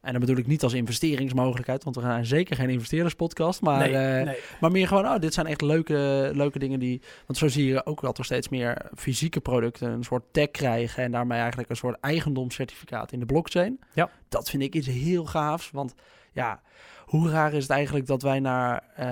en 0.04 0.10
dan 0.10 0.20
bedoel 0.20 0.36
ik 0.36 0.46
niet 0.46 0.62
als 0.62 0.72
investeringsmogelijkheid, 0.72 1.84
want 1.84 1.96
we 1.96 2.02
gaan 2.02 2.24
zeker 2.24 2.56
geen 2.56 2.70
investeerderspodcast. 2.70 3.60
Maar, 3.60 3.78
nee, 3.78 4.18
uh, 4.18 4.24
nee. 4.24 4.38
maar 4.60 4.70
meer 4.70 4.88
gewoon, 4.88 5.06
oh, 5.06 5.18
dit 5.18 5.34
zijn 5.34 5.46
echt 5.46 5.60
leuke, 5.60 6.30
leuke 6.34 6.58
dingen 6.58 6.78
die. 6.78 7.02
Want 7.26 7.38
zo 7.38 7.48
zie 7.48 7.66
je 7.66 7.86
ook 7.86 8.00
dat 8.00 8.18
er 8.18 8.24
steeds 8.24 8.48
meer 8.48 8.90
fysieke 8.94 9.40
producten 9.40 9.90
een 9.90 10.04
soort 10.04 10.24
tag 10.30 10.50
krijgen. 10.50 11.02
En 11.02 11.10
daarmee 11.10 11.38
eigenlijk 11.38 11.70
een 11.70 11.76
soort 11.76 12.00
eigendomscertificaat 12.00 13.12
in 13.12 13.20
de 13.20 13.26
blockchain. 13.26 13.80
Ja. 13.92 14.10
Dat 14.28 14.50
vind 14.50 14.62
ik 14.62 14.74
iets 14.74 14.86
heel 14.86 15.24
gaafs. 15.24 15.70
Want 15.70 15.94
ja, 16.32 16.60
hoe 17.04 17.30
raar 17.30 17.52
is 17.52 17.62
het 17.62 17.72
eigenlijk 17.72 18.06
dat 18.06 18.22
wij 18.22 18.40
naar, 18.40 18.82
eh, 18.96 19.06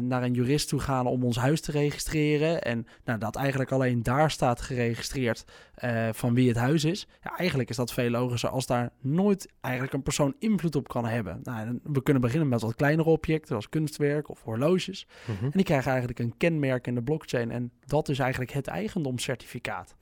naar 0.00 0.22
een 0.22 0.32
jurist 0.32 0.68
toe 0.68 0.80
gaan 0.80 1.06
om 1.06 1.24
ons 1.24 1.36
huis 1.36 1.60
te 1.60 1.72
registreren 1.72 2.62
en 2.62 2.86
nou, 3.04 3.18
dat 3.18 3.36
eigenlijk 3.36 3.72
alleen 3.72 4.02
daar 4.02 4.30
staat 4.30 4.60
geregistreerd 4.60 5.44
eh, 5.74 6.08
van 6.12 6.34
wie 6.34 6.48
het 6.48 6.56
huis 6.56 6.84
is. 6.84 7.08
Ja, 7.22 7.36
eigenlijk 7.36 7.70
is 7.70 7.76
dat 7.76 7.92
veel 7.92 8.10
logischer 8.10 8.50
als 8.50 8.66
daar 8.66 8.90
nooit 9.00 9.48
eigenlijk 9.60 9.94
een 9.94 10.02
persoon 10.02 10.34
invloed 10.38 10.76
op 10.76 10.88
kan 10.88 11.06
hebben. 11.06 11.40
Nou, 11.42 11.80
we 11.82 12.02
kunnen 12.02 12.22
beginnen 12.22 12.48
met 12.48 12.60
wat 12.60 12.74
kleinere 12.74 13.08
objecten, 13.08 13.48
zoals 13.48 13.68
kunstwerk 13.68 14.28
of 14.28 14.42
horloges. 14.42 15.06
Mhm. 15.26 15.44
En 15.44 15.50
die 15.50 15.64
krijgen 15.64 15.90
eigenlijk 15.90 16.18
een 16.18 16.36
kenmerk 16.36 16.86
in 16.86 16.94
de 16.94 17.02
blockchain 17.02 17.50
en 17.50 17.72
dat 17.84 18.08
is 18.08 18.18
eigenlijk 18.18 18.52
het 18.52 18.66
eigendomscertificaat. 18.66 19.96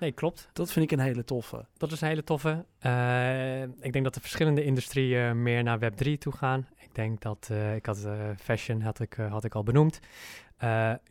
Nee, 0.00 0.12
klopt. 0.12 0.48
Dat 0.52 0.72
vind 0.72 0.84
ik 0.84 0.98
een 0.98 1.04
hele 1.04 1.24
toffe. 1.24 1.66
Dat 1.76 1.92
is 1.92 2.00
een 2.00 2.08
hele 2.08 2.24
toffe. 2.24 2.64
Eh, 2.78 3.62
ik 3.62 3.92
denk 3.92 4.04
dat 4.04 4.14
de 4.14 4.20
verschillende 4.20 4.64
industrieën 4.64 5.42
meer 5.42 5.62
naar 5.62 5.78
Web3 5.78 6.18
toe 6.18 6.32
gaan. 6.32 6.66
Ik 6.76 6.94
denk 6.94 7.20
dat, 7.20 7.48
eh, 7.50 7.74
ik 7.74 7.86
had 7.86 8.04
uh, 8.06 8.12
fashion 8.36 8.80
had 8.80 9.00
ik, 9.00 9.14
had 9.14 9.44
ik 9.44 9.54
al 9.54 9.62
benoemd. 9.62 10.00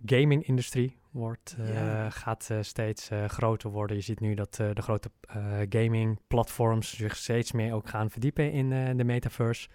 gaming-industrie 0.06 0.98
wordt, 1.12 1.58
gaat 2.10 2.50
steeds 2.62 3.10
groter 3.28 3.70
worden. 3.70 3.96
Je 3.96 4.02
ziet 4.02 4.20
nu 4.20 4.34
dat 4.34 4.56
de 4.56 4.82
grote 4.82 5.10
gaming-platforms 5.70 6.96
zich 6.96 7.16
steeds 7.16 7.52
meer 7.52 7.74
ook 7.74 7.90
gaan 7.90 8.10
verdiepen 8.10 8.52
in 8.52 8.98
de 8.98 9.04
metaverse. 9.04 9.68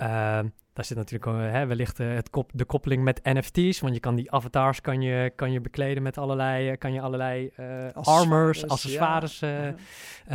Ehm, 0.00 0.48
daar 0.72 0.84
zit 0.84 0.96
natuurlijk 0.96 1.32
uh, 1.32 1.50
hè, 1.52 1.66
wellicht 1.66 2.00
uh, 2.00 2.14
het 2.14 2.30
kop, 2.30 2.50
de 2.54 2.64
koppeling 2.64 3.02
met 3.02 3.20
NFT's, 3.22 3.80
want 3.80 3.94
je 3.94 4.00
kan 4.00 4.14
die 4.14 4.30
avatars 4.32 4.80
kan 4.80 5.02
je, 5.02 5.32
kan 5.36 5.52
je 5.52 5.60
bekleden 5.60 6.02
met 6.02 6.18
allerlei, 6.18 6.70
uh, 6.70 6.76
kan 6.78 6.92
je 6.92 7.00
allerlei 7.00 7.50
armors, 7.92 8.66
accessoires 8.68 9.38
ja. 9.38 9.74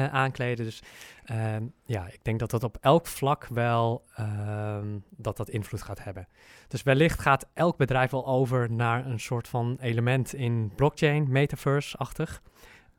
aankleden. 0.10 0.66
Dus 0.66 0.82
ehm, 1.24 1.64
ja, 1.86 2.08
ik 2.08 2.24
denk 2.24 2.40
dat 2.40 2.50
dat 2.50 2.64
op 2.64 2.78
elk 2.82 3.08
vlak 3.08 3.48
wel 3.48 4.06
ehm, 4.16 4.88
dat 5.10 5.38
dat 5.38 5.50
invloed 5.50 5.82
gaat 5.82 6.04
hebben. 6.04 6.28
Dus 6.68 6.84
wellicht 6.84 7.20
gaat 7.20 7.50
elk 7.54 7.78
bedrijf 7.78 8.12
wel 8.12 8.26
over 8.28 8.72
naar 8.72 9.06
een 9.06 9.20
soort 9.20 9.48
van 9.48 9.78
element 9.80 10.34
in 10.34 10.72
blockchain, 10.76 11.32
metaverse-achtig. 11.32 12.42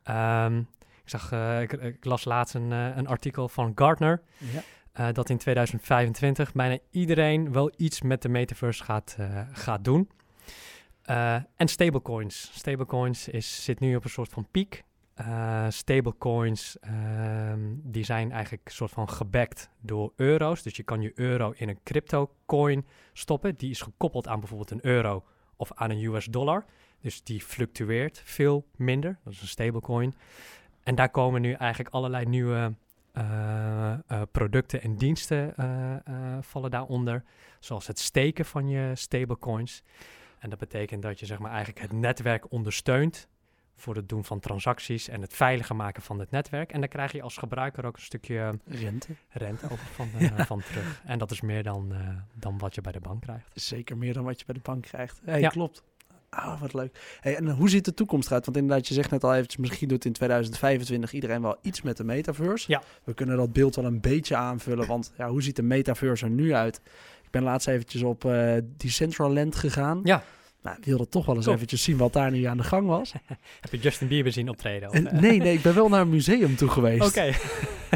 Um, 0.09 0.67
ik 1.03 1.09
zag, 1.19 1.31
ik, 1.61 1.71
ik, 1.73 2.05
las 2.05 2.25
laatst 2.25 2.55
een, 2.55 2.71
een 2.71 3.07
artikel 3.07 3.49
van 3.49 3.71
Gartner. 3.75 4.21
Ja. 4.37 4.61
Uh, 4.99 5.07
dat 5.11 5.29
in 5.29 5.37
2025 5.37 6.53
bijna 6.53 6.77
iedereen 6.91 7.51
wel 7.51 7.71
iets 7.75 8.01
met 8.01 8.21
de 8.21 8.29
metaverse 8.29 8.83
gaat, 8.83 9.15
uh, 9.19 9.41
gaat 9.51 9.83
doen. 9.83 10.09
Uh, 11.09 11.35
en 11.35 11.67
stablecoins. 11.67 12.51
Stablecoins 12.53 13.27
is, 13.27 13.63
zit 13.63 13.79
nu 13.79 13.95
op 13.95 14.03
een 14.03 14.09
soort 14.09 14.29
van 14.29 14.47
piek. 14.51 14.83
stablecoins 15.69 16.77
die 17.83 18.03
zijn 18.03 18.31
eigenlijk 18.31 18.69
soort 18.69 18.91
van 18.91 19.09
gebackt 19.09 19.69
door 19.81 20.13
euro's. 20.15 20.61
Dus 20.61 20.75
je 20.75 20.83
kan 20.83 21.01
je 21.01 21.11
euro 21.15 21.53
in 21.55 21.69
een 21.69 21.79
crypto 21.83 22.31
coin 22.45 22.85
stoppen. 23.13 23.55
Die 23.55 23.69
is 23.69 23.81
gekoppeld 23.81 24.27
aan 24.27 24.39
bijvoorbeeld 24.39 24.71
een 24.71 24.85
euro 24.85 25.23
of 25.55 25.71
aan 25.73 25.89
een 25.89 26.03
US 26.03 26.25
dollar. 26.25 26.65
Dus 27.01 27.23
die 27.23 27.41
fluctueert 27.41 28.21
veel 28.25 28.65
minder. 28.75 29.19
Dat 29.23 29.33
is 29.33 29.41
een 29.41 29.47
stablecoin. 29.47 30.15
En 30.83 30.95
daar 30.95 31.09
komen 31.09 31.41
nu 31.41 31.51
eigenlijk 31.51 31.93
allerlei 31.93 32.25
nieuwe 32.25 32.73
producten 34.31 34.81
en 34.81 34.95
diensten 34.95 35.53
uh, 35.59 36.37
vallen 36.41 36.71
daaronder, 36.71 37.23
zoals 37.59 37.87
het 37.87 37.99
steken 37.99 38.45
van 38.45 38.69
je 38.69 38.91
stablecoins. 38.93 39.83
En 40.39 40.49
dat 40.49 40.59
betekent 40.59 41.01
dat 41.01 41.19
je 41.19 41.25
zeg 41.25 41.39
maar, 41.39 41.51
eigenlijk 41.51 41.81
het 41.81 41.91
netwerk 41.91 42.51
ondersteunt 42.51 43.27
voor 43.75 43.95
het 43.95 44.09
doen 44.09 44.23
van 44.23 44.39
transacties 44.39 45.07
en 45.07 45.21
het 45.21 45.33
veiliger 45.33 45.75
maken 45.75 46.01
van 46.01 46.19
het 46.19 46.31
netwerk. 46.31 46.71
En 46.71 46.79
daar 46.79 46.89
krijg 46.89 47.11
je 47.11 47.21
als 47.21 47.37
gebruiker 47.37 47.85
ook 47.85 47.95
een 47.95 48.01
stukje 48.01 48.59
rente, 48.65 49.07
rente 49.29 49.65
over 49.65 49.85
van, 49.85 50.09
ja. 50.19 50.45
van 50.45 50.61
terug. 50.61 51.01
En 51.05 51.19
dat 51.19 51.31
is 51.31 51.41
meer 51.41 51.63
dan, 51.63 51.93
dan 52.33 52.57
wat 52.57 52.75
je 52.75 52.81
bij 52.81 52.91
de 52.91 52.99
bank 52.99 53.21
krijgt. 53.21 53.51
Zeker 53.53 53.97
meer 53.97 54.13
dan 54.13 54.23
wat 54.23 54.39
je 54.39 54.45
bij 54.45 54.55
de 54.55 54.61
bank 54.61 54.83
krijgt. 54.83 55.21
Hey, 55.23 55.39
ja. 55.39 55.49
klopt. 55.49 55.83
Ah, 56.37 56.61
wat 56.61 56.73
leuk. 56.73 57.17
Hey, 57.19 57.35
en 57.35 57.49
hoe 57.49 57.69
ziet 57.69 57.85
de 57.85 57.93
toekomst 57.93 58.27
eruit? 58.27 58.45
Want 58.45 58.57
inderdaad, 58.57 58.87
je 58.87 58.93
zegt 58.93 59.11
net 59.11 59.23
al 59.23 59.33
eventjes, 59.33 59.57
misschien 59.57 59.87
doet 59.87 60.05
in 60.05 60.13
2025 60.13 61.13
iedereen 61.13 61.41
wel 61.41 61.57
iets 61.61 61.81
met 61.81 61.97
de 61.97 62.03
metaverse. 62.03 62.71
Ja. 62.71 62.81
We 63.03 63.13
kunnen 63.13 63.37
dat 63.37 63.53
beeld 63.53 63.75
wel 63.75 63.85
een 63.85 64.01
beetje 64.01 64.35
aanvullen, 64.35 64.87
want 64.87 65.13
ja, 65.17 65.29
hoe 65.29 65.41
ziet 65.41 65.55
de 65.55 65.61
metaverse 65.61 66.25
er 66.25 66.31
nu 66.31 66.53
uit? 66.53 66.81
Ik 67.23 67.31
ben 67.31 67.43
laatst 67.43 67.67
eventjes 67.67 68.01
op 68.01 68.25
uh, 68.25 68.53
Decentraland 68.77 69.55
gegaan. 69.55 69.99
Ja. 70.03 70.23
Nou, 70.67 70.79
ik 70.79 70.85
wilde 70.85 71.09
toch 71.09 71.25
wel 71.25 71.35
eens 71.35 71.45
Top. 71.45 71.53
eventjes 71.53 71.83
zien 71.83 71.97
wat 71.97 72.13
daar 72.13 72.31
nu 72.31 72.43
aan 72.43 72.57
de 72.57 72.63
gang 72.63 72.87
was. 72.87 73.13
Heb 73.61 73.71
je 73.71 73.77
Justin 73.77 74.07
Bieber 74.07 74.31
zien 74.31 74.49
optreden? 74.49 74.89
Of, 74.89 74.95
En, 74.95 75.21
nee, 75.21 75.37
nee, 75.37 75.53
ik 75.53 75.61
ben 75.61 75.75
wel 75.75 75.89
naar 75.89 76.01
een 76.01 76.09
museum 76.09 76.55
toe 76.55 76.69
geweest. 76.69 77.07
Oké. 77.07 77.09
Okay. 77.09 77.35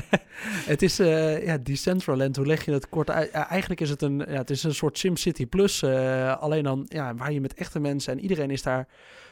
het 0.73 0.81
is 0.81 0.99
uh, 0.99 1.45
ja, 1.45 1.57
Decentraland, 1.57 2.35
hoe 2.35 2.45
leg 2.45 2.65
je 2.65 2.71
het 2.71 2.89
kort 2.89 3.09
uit? 3.09 3.31
Eigenlijk 3.31 3.81
is 3.81 3.89
het 3.89 4.01
een, 4.01 4.17
ja, 4.17 4.37
het 4.37 4.49
is 4.49 4.63
een 4.63 4.73
soort 4.73 4.97
SimCity 4.97 5.45
Plus, 5.45 5.81
uh, 5.81 6.37
alleen 6.37 6.63
dan 6.63 6.85
ja, 6.87 7.15
waar 7.15 7.31
je 7.31 7.41
met 7.41 7.53
echte 7.53 7.79
mensen 7.79 8.13
en 8.13 8.19
iedereen 8.19 8.51
is 8.51 8.61
daar. 8.61 8.87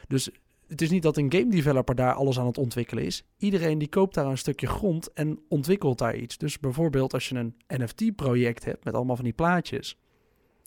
Dus 0.08 0.30
het 0.68 0.82
is 0.82 0.90
niet 0.90 1.02
dat 1.02 1.16
een 1.16 1.32
game 1.32 1.50
developer 1.50 1.94
daar 1.94 2.12
alles 2.12 2.38
aan 2.38 2.46
het 2.46 2.58
ontwikkelen 2.58 3.04
is. 3.04 3.24
Iedereen 3.38 3.78
die 3.78 3.88
koopt 3.88 4.14
daar 4.14 4.26
een 4.26 4.38
stukje 4.38 4.66
grond 4.66 5.12
en 5.12 5.38
ontwikkelt 5.48 5.98
daar 5.98 6.16
iets. 6.16 6.38
Dus 6.38 6.58
bijvoorbeeld 6.58 7.12
als 7.12 7.28
je 7.28 7.34
een 7.34 7.54
NFT-project 7.66 8.64
hebt 8.64 8.84
met 8.84 8.94
allemaal 8.94 9.16
van 9.16 9.24
die 9.24 9.34
plaatjes. 9.34 9.98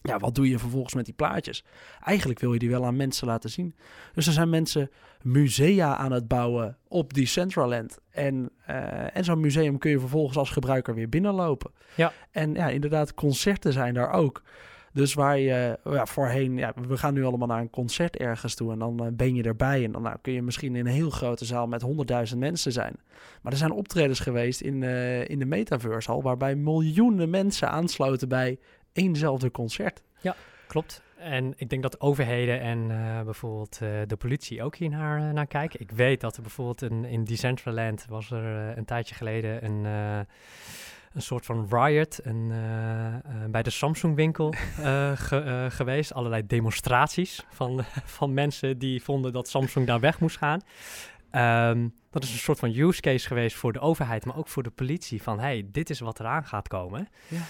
Ja, 0.03 0.19
wat 0.19 0.35
doe 0.35 0.49
je 0.49 0.59
vervolgens 0.59 0.93
met 0.93 1.05
die 1.05 1.13
plaatjes? 1.13 1.63
Eigenlijk 2.01 2.39
wil 2.39 2.53
je 2.53 2.59
die 2.59 2.69
wel 2.69 2.85
aan 2.85 2.95
mensen 2.95 3.27
laten 3.27 3.49
zien. 3.49 3.75
Dus 4.13 4.27
er 4.27 4.33
zijn 4.33 4.49
mensen 4.49 4.89
musea 5.21 5.95
aan 5.95 6.11
het 6.11 6.27
bouwen 6.27 6.77
op 6.87 7.13
Decentraland. 7.13 7.99
En, 8.09 8.49
uh, 8.69 9.17
en 9.17 9.23
zo'n 9.23 9.39
museum 9.39 9.77
kun 9.77 9.91
je 9.91 9.99
vervolgens 9.99 10.37
als 10.37 10.49
gebruiker 10.49 10.95
weer 10.95 11.09
binnenlopen. 11.09 11.71
Ja. 11.95 12.11
En 12.31 12.53
ja, 12.53 12.69
inderdaad, 12.69 13.13
concerten 13.13 13.73
zijn 13.73 13.93
daar 13.93 14.11
ook. 14.11 14.41
Dus 14.93 15.13
waar 15.13 15.39
je 15.39 15.79
ja, 15.83 16.05
voorheen, 16.05 16.57
ja, 16.57 16.73
we 16.87 16.97
gaan 16.97 17.13
nu 17.13 17.23
allemaal 17.23 17.47
naar 17.47 17.61
een 17.61 17.69
concert 17.69 18.17
ergens 18.17 18.55
toe 18.55 18.71
en 18.71 18.79
dan 18.79 19.03
uh, 19.03 19.07
ben 19.13 19.35
je 19.35 19.43
erbij. 19.43 19.83
En 19.83 19.91
dan 19.91 20.01
nou, 20.01 20.17
kun 20.21 20.33
je 20.33 20.41
misschien 20.41 20.75
in 20.75 20.85
een 20.85 20.93
heel 20.93 21.09
grote 21.09 21.45
zaal 21.45 21.67
met 21.67 21.81
honderdduizend 21.81 22.39
mensen 22.39 22.71
zijn. 22.71 22.95
Maar 23.41 23.51
er 23.51 23.57
zijn 23.57 23.71
optredens 23.71 24.19
geweest 24.19 24.61
in, 24.61 24.81
uh, 24.81 25.29
in 25.29 25.39
de 25.39 25.45
metaverse 25.45 26.11
al, 26.11 26.21
waarbij 26.21 26.55
miljoenen 26.55 27.29
mensen 27.29 27.69
aansloten 27.69 28.29
bij 28.29 28.59
éénzelfde 28.93 29.51
concert. 29.51 30.03
Ja, 30.21 30.35
klopt. 30.67 31.01
En 31.17 31.53
ik 31.55 31.69
denk 31.69 31.81
dat 31.81 32.01
overheden 32.01 32.59
en 32.59 32.89
uh, 32.89 33.21
bijvoorbeeld 33.21 33.79
uh, 33.83 33.89
de 34.07 34.15
politie 34.15 34.63
ook 34.63 34.75
hier 34.75 34.89
naar, 34.89 35.19
uh, 35.19 35.29
naar 35.29 35.47
kijken. 35.47 35.79
Ik 35.79 35.91
weet 35.91 36.21
dat 36.21 36.35
er 36.35 36.41
bijvoorbeeld 36.41 36.81
een, 36.81 37.05
in 37.05 37.23
Decentraland 37.23 38.05
was 38.09 38.31
er 38.31 38.77
een 38.77 38.85
tijdje 38.85 39.15
geleden 39.15 39.65
een, 39.65 39.83
een 41.13 41.21
soort 41.21 41.45
van 41.45 41.67
riot 41.69 42.19
een, 42.23 42.47
bij 43.51 43.63
de 43.63 43.69
Samsung 43.69 44.15
winkel 44.15 44.53
ge, 45.27 45.67
geweest. 45.69 46.13
Allerlei 46.13 46.47
demonstraties 46.47 47.45
van, 47.49 47.83
van 48.17 48.33
mensen 48.33 48.77
die 48.77 49.03
vonden 49.03 49.33
dat 49.33 49.49
Samsung 49.49 49.87
daar 49.87 49.99
weg 49.99 50.19
moest 50.19 50.37
gaan. 50.37 50.61
Um, 51.69 51.93
dat 52.09 52.23
is 52.23 52.31
een 52.31 52.39
soort 52.39 52.59
van 52.59 52.75
use 52.75 53.01
case 53.01 53.27
geweest 53.27 53.55
voor 53.55 53.73
de 53.73 53.79
overheid, 53.79 54.25
maar 54.25 54.37
ook 54.37 54.47
voor 54.47 54.63
de 54.63 54.69
politie. 54.69 55.21
Van 55.21 55.39
hey, 55.39 55.67
dit 55.71 55.89
is 55.89 55.99
wat 55.99 56.19
eraan 56.19 56.45
gaat 56.45 56.67
komen. 56.67 57.07
Ja 57.27 57.41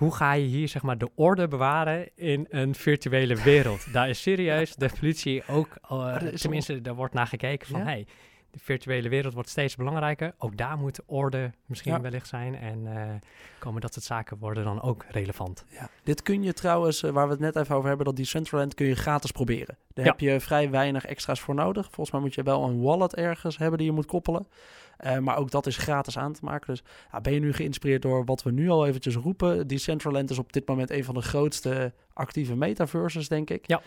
hoe 0.00 0.14
ga 0.14 0.32
je 0.32 0.46
hier 0.46 0.68
zeg 0.68 0.82
maar 0.82 0.98
de 0.98 1.10
orde 1.14 1.48
bewaren 1.48 2.08
in 2.14 2.46
een 2.50 2.74
virtuele 2.74 3.42
wereld? 3.42 3.92
Daar 3.92 4.08
is 4.08 4.22
serieus 4.22 4.74
de 4.74 4.90
politie 5.00 5.42
ook, 5.46 5.68
uh, 5.92 6.16
tenminste, 6.16 6.80
daar 6.80 6.94
wordt 6.94 7.14
naar 7.14 7.26
gekeken 7.26 7.66
van, 7.66 7.80
ja? 7.80 7.86
hey, 7.86 8.06
de 8.50 8.58
virtuele 8.58 9.08
wereld 9.08 9.34
wordt 9.34 9.48
steeds 9.48 9.76
belangrijker. 9.76 10.34
Ook 10.38 10.56
daar 10.56 10.78
moet 10.78 11.00
orde 11.06 11.50
misschien 11.66 11.92
ja. 11.92 12.00
wellicht 12.00 12.28
zijn 12.28 12.54
en 12.54 12.78
uh, 12.84 13.02
komen 13.58 13.80
dat 13.80 13.92
soort 13.92 14.04
zaken 14.04 14.38
worden 14.38 14.64
dan 14.64 14.82
ook 14.82 15.04
relevant. 15.08 15.64
Ja. 15.68 15.88
Dit 16.02 16.22
kun 16.22 16.42
je 16.42 16.52
trouwens, 16.52 17.02
uh, 17.02 17.10
waar 17.10 17.26
we 17.26 17.32
het 17.32 17.40
net 17.40 17.56
even 17.56 17.76
over 17.76 17.88
hebben, 17.88 18.06
dat 18.06 18.16
Decentraland 18.16 18.74
kun 18.74 18.86
je 18.86 18.94
gratis 18.94 19.30
proberen. 19.30 19.76
Daar 19.94 20.04
heb 20.04 20.20
je 20.20 20.40
vrij 20.40 20.70
weinig 20.70 21.04
extra's 21.04 21.40
voor 21.40 21.54
nodig. 21.54 21.84
Volgens 21.84 22.10
mij 22.10 22.20
moet 22.20 22.34
je 22.34 22.42
wel 22.42 22.64
een 22.64 22.80
wallet 22.80 23.14
ergens 23.14 23.58
hebben 23.58 23.78
die 23.78 23.86
je 23.86 23.92
moet 23.92 24.06
koppelen. 24.06 24.46
Uh, 25.06 25.18
maar 25.18 25.36
ook 25.36 25.50
dat 25.50 25.66
is 25.66 25.76
gratis 25.76 26.18
aan 26.18 26.32
te 26.32 26.44
maken. 26.44 26.66
Dus 26.66 26.82
ja, 27.12 27.20
ben 27.20 27.32
je 27.32 27.40
nu 27.40 27.52
geïnspireerd 27.52 28.02
door 28.02 28.24
wat 28.24 28.42
we 28.42 28.50
nu 28.50 28.68
al 28.68 28.86
eventjes 28.86 29.14
roepen? 29.14 29.66
Decentraland 29.66 30.30
is 30.30 30.38
op 30.38 30.52
dit 30.52 30.68
moment 30.68 30.90
een 30.90 31.04
van 31.04 31.14
de 31.14 31.22
grootste 31.22 31.92
actieve 32.12 32.56
metaverses, 32.56 33.28
denk 33.28 33.50
ik. 33.50 33.66
Ja. 33.66 33.80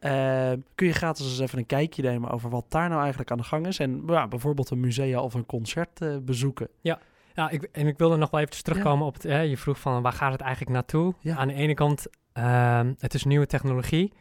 Uh, 0.00 0.58
kun 0.74 0.86
je 0.86 0.92
gratis 0.92 1.26
eens 1.26 1.38
even 1.38 1.58
een 1.58 1.66
kijkje 1.66 2.02
nemen 2.02 2.30
over 2.30 2.50
wat 2.50 2.64
daar 2.68 2.88
nou 2.88 3.00
eigenlijk 3.00 3.30
aan 3.30 3.36
de 3.36 3.44
gang 3.44 3.66
is. 3.66 3.78
En 3.78 4.02
ja, 4.06 4.28
bijvoorbeeld 4.28 4.70
een 4.70 4.80
musea 4.80 5.20
of 5.20 5.34
een 5.34 5.46
concert 5.46 6.00
uh, 6.00 6.16
bezoeken. 6.16 6.68
Ja. 6.80 6.98
Ja, 7.34 7.50
ik, 7.50 7.62
en 7.72 7.86
ik 7.86 7.98
wilde 7.98 8.16
nog 8.16 8.30
wel 8.30 8.40
even 8.40 8.62
terugkomen 8.62 8.98
ja. 8.98 9.04
op 9.04 9.14
het. 9.14 9.22
Hè, 9.22 9.40
je 9.40 9.56
vroeg 9.56 9.80
van 9.80 10.02
waar 10.02 10.12
gaat 10.12 10.32
het 10.32 10.40
eigenlijk 10.40 10.72
naartoe? 10.72 11.14
Ja. 11.20 11.36
Aan 11.36 11.48
de 11.48 11.54
ene 11.54 11.74
kant, 11.74 12.06
uh, 12.38 12.80
het 12.98 13.14
is 13.14 13.24
nieuwe 13.24 13.46
technologie. 13.46 14.12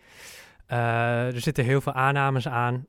er 0.67 1.41
zitten 1.41 1.63
heel 1.63 1.81
veel 1.81 1.93
aannames 1.93 2.47
aan. 2.47 2.85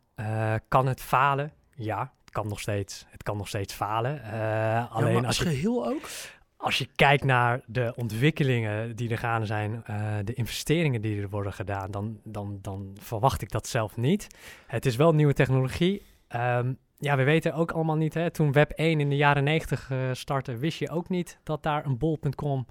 kan 0.68 0.86
het 0.86 1.00
falen? 1.00 1.52
Ja, 1.74 2.12
kan 2.34 2.48
nog 2.48 2.60
steeds, 2.60 3.06
het 3.10 3.22
kan 3.22 3.36
nog 3.36 3.48
steeds 3.48 3.74
falen. 3.74 4.20
Uh, 4.24 4.92
alleen 4.92 5.16
als, 5.16 5.26
als 5.26 5.36
je, 5.36 5.44
geheel 5.44 5.86
ook? 5.86 6.08
Als 6.56 6.78
je 6.78 6.88
kijkt 6.96 7.24
naar 7.24 7.60
de 7.66 7.92
ontwikkelingen 7.96 8.96
die 8.96 9.10
er 9.10 9.18
gaan 9.18 9.46
zijn, 9.46 9.84
uh, 9.90 10.16
de 10.24 10.34
investeringen 10.34 11.00
die 11.00 11.22
er 11.22 11.28
worden 11.28 11.52
gedaan, 11.52 11.90
dan, 11.90 12.20
dan, 12.24 12.58
dan 12.62 12.96
verwacht 13.00 13.42
ik 13.42 13.50
dat 13.50 13.66
zelf 13.66 13.96
niet. 13.96 14.26
Het 14.66 14.86
is 14.86 14.96
wel 14.96 15.14
nieuwe 15.14 15.32
technologie. 15.32 16.02
Um, 16.36 16.78
ja, 16.98 17.16
we 17.16 17.24
weten 17.24 17.54
ook 17.54 17.70
allemaal 17.70 17.96
niet, 17.96 18.14
hè, 18.14 18.30
toen 18.30 18.52
Web 18.52 18.70
1 18.70 19.00
in 19.00 19.08
de 19.08 19.16
jaren 19.16 19.44
90 19.44 19.90
uh, 19.90 19.98
startte, 20.12 20.56
wist 20.56 20.78
je 20.78 20.90
ook 20.90 21.08
niet 21.08 21.38
dat 21.42 21.62
daar 21.62 21.86
een 21.86 21.98
bol.com 21.98 22.66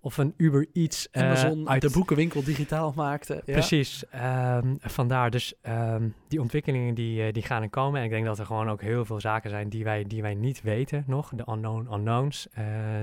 of 0.00 0.18
een 0.18 0.34
Uber 0.36 0.66
Eats 0.72 1.08
uh, 1.12 1.22
Amazon 1.22 1.68
uit 1.68 1.82
de 1.82 1.90
boekenwinkel 1.90 2.44
digitaal 2.44 2.92
maakte. 2.96 3.42
Ja. 3.44 3.52
Precies, 3.52 4.04
um, 4.14 4.78
vandaar. 4.80 5.30
Dus 5.30 5.54
um, 5.68 6.14
die 6.28 6.40
ontwikkelingen 6.40 6.94
die, 6.94 7.26
uh, 7.26 7.32
die 7.32 7.42
gaan 7.42 7.62
er 7.62 7.70
komen. 7.70 7.98
En 7.98 8.04
ik 8.04 8.10
denk 8.10 8.24
dat 8.24 8.38
er 8.38 8.46
gewoon 8.46 8.70
ook 8.70 8.82
heel 8.82 9.04
veel 9.04 9.20
zaken 9.20 9.50
zijn 9.50 9.68
die 9.68 9.84
wij, 9.84 10.04
die 10.04 10.22
wij 10.22 10.34
niet 10.34 10.62
weten 10.62 11.04
nog, 11.06 11.32
de 11.34 11.44
unknown 11.48 11.92
unknowns, 11.92 12.48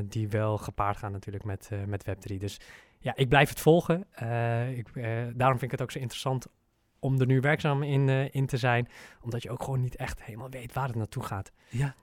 die 0.04 0.28
wel 0.28 0.58
gepaard 0.58 0.98
gaan 0.98 1.12
natuurlijk 1.12 1.44
met, 1.44 1.70
met 1.88 2.06
Web3. 2.08 2.38
Dus 2.38 2.60
ja, 3.00 3.16
ik 3.16 3.30
blijf 3.30 3.50
het 3.50 3.60
volgen. 3.60 4.06
ik, 4.76 4.88
daarom 5.36 5.60
vind 5.60 5.62
ik 5.62 5.72
het 5.72 5.82
ook 5.82 5.92
zo 5.92 6.00
interessant 6.00 6.48
om 7.04 7.20
er 7.20 7.26
nu 7.26 7.40
werkzaam 7.40 7.84
in, 7.84 8.08
uh, 8.08 8.34
in 8.36 8.46
te 8.46 8.58
zijn. 8.58 8.88
Omdat 9.22 9.44
je 9.44 9.50
ook 9.50 9.64
gewoon 9.64 9.82
niet 9.82 9.96
echt 9.96 10.24
helemaal 10.24 10.50
weet 10.50 10.74
waar 10.74 10.88
het 10.88 10.96
naartoe 10.96 11.24
gaat. 11.24 11.52
Ja, 11.70 11.96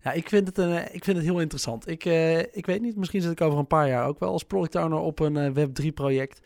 ja 0.00 0.12
ik, 0.12 0.28
vind 0.28 0.46
het, 0.46 0.58
een, 0.58 0.72
eh, 0.72 0.94
ik 0.94 1.04
vind 1.04 1.16
het 1.16 1.26
heel 1.26 1.40
interessant. 1.40 1.88
Ik, 1.88 2.04
uh, 2.04 2.38
ik 2.38 2.66
weet 2.66 2.80
niet, 2.80 2.96
misschien 2.96 3.22
zit 3.22 3.30
ik 3.30 3.40
over 3.40 3.58
een 3.58 3.66
paar 3.66 3.88
jaar 3.88 4.06
ook 4.06 4.18
wel 4.18 4.32
als 4.32 4.44
product 4.44 4.74
owner 4.74 4.98
op 4.98 5.18
een 5.18 5.54
Web3 5.54 5.86
project 5.94 6.40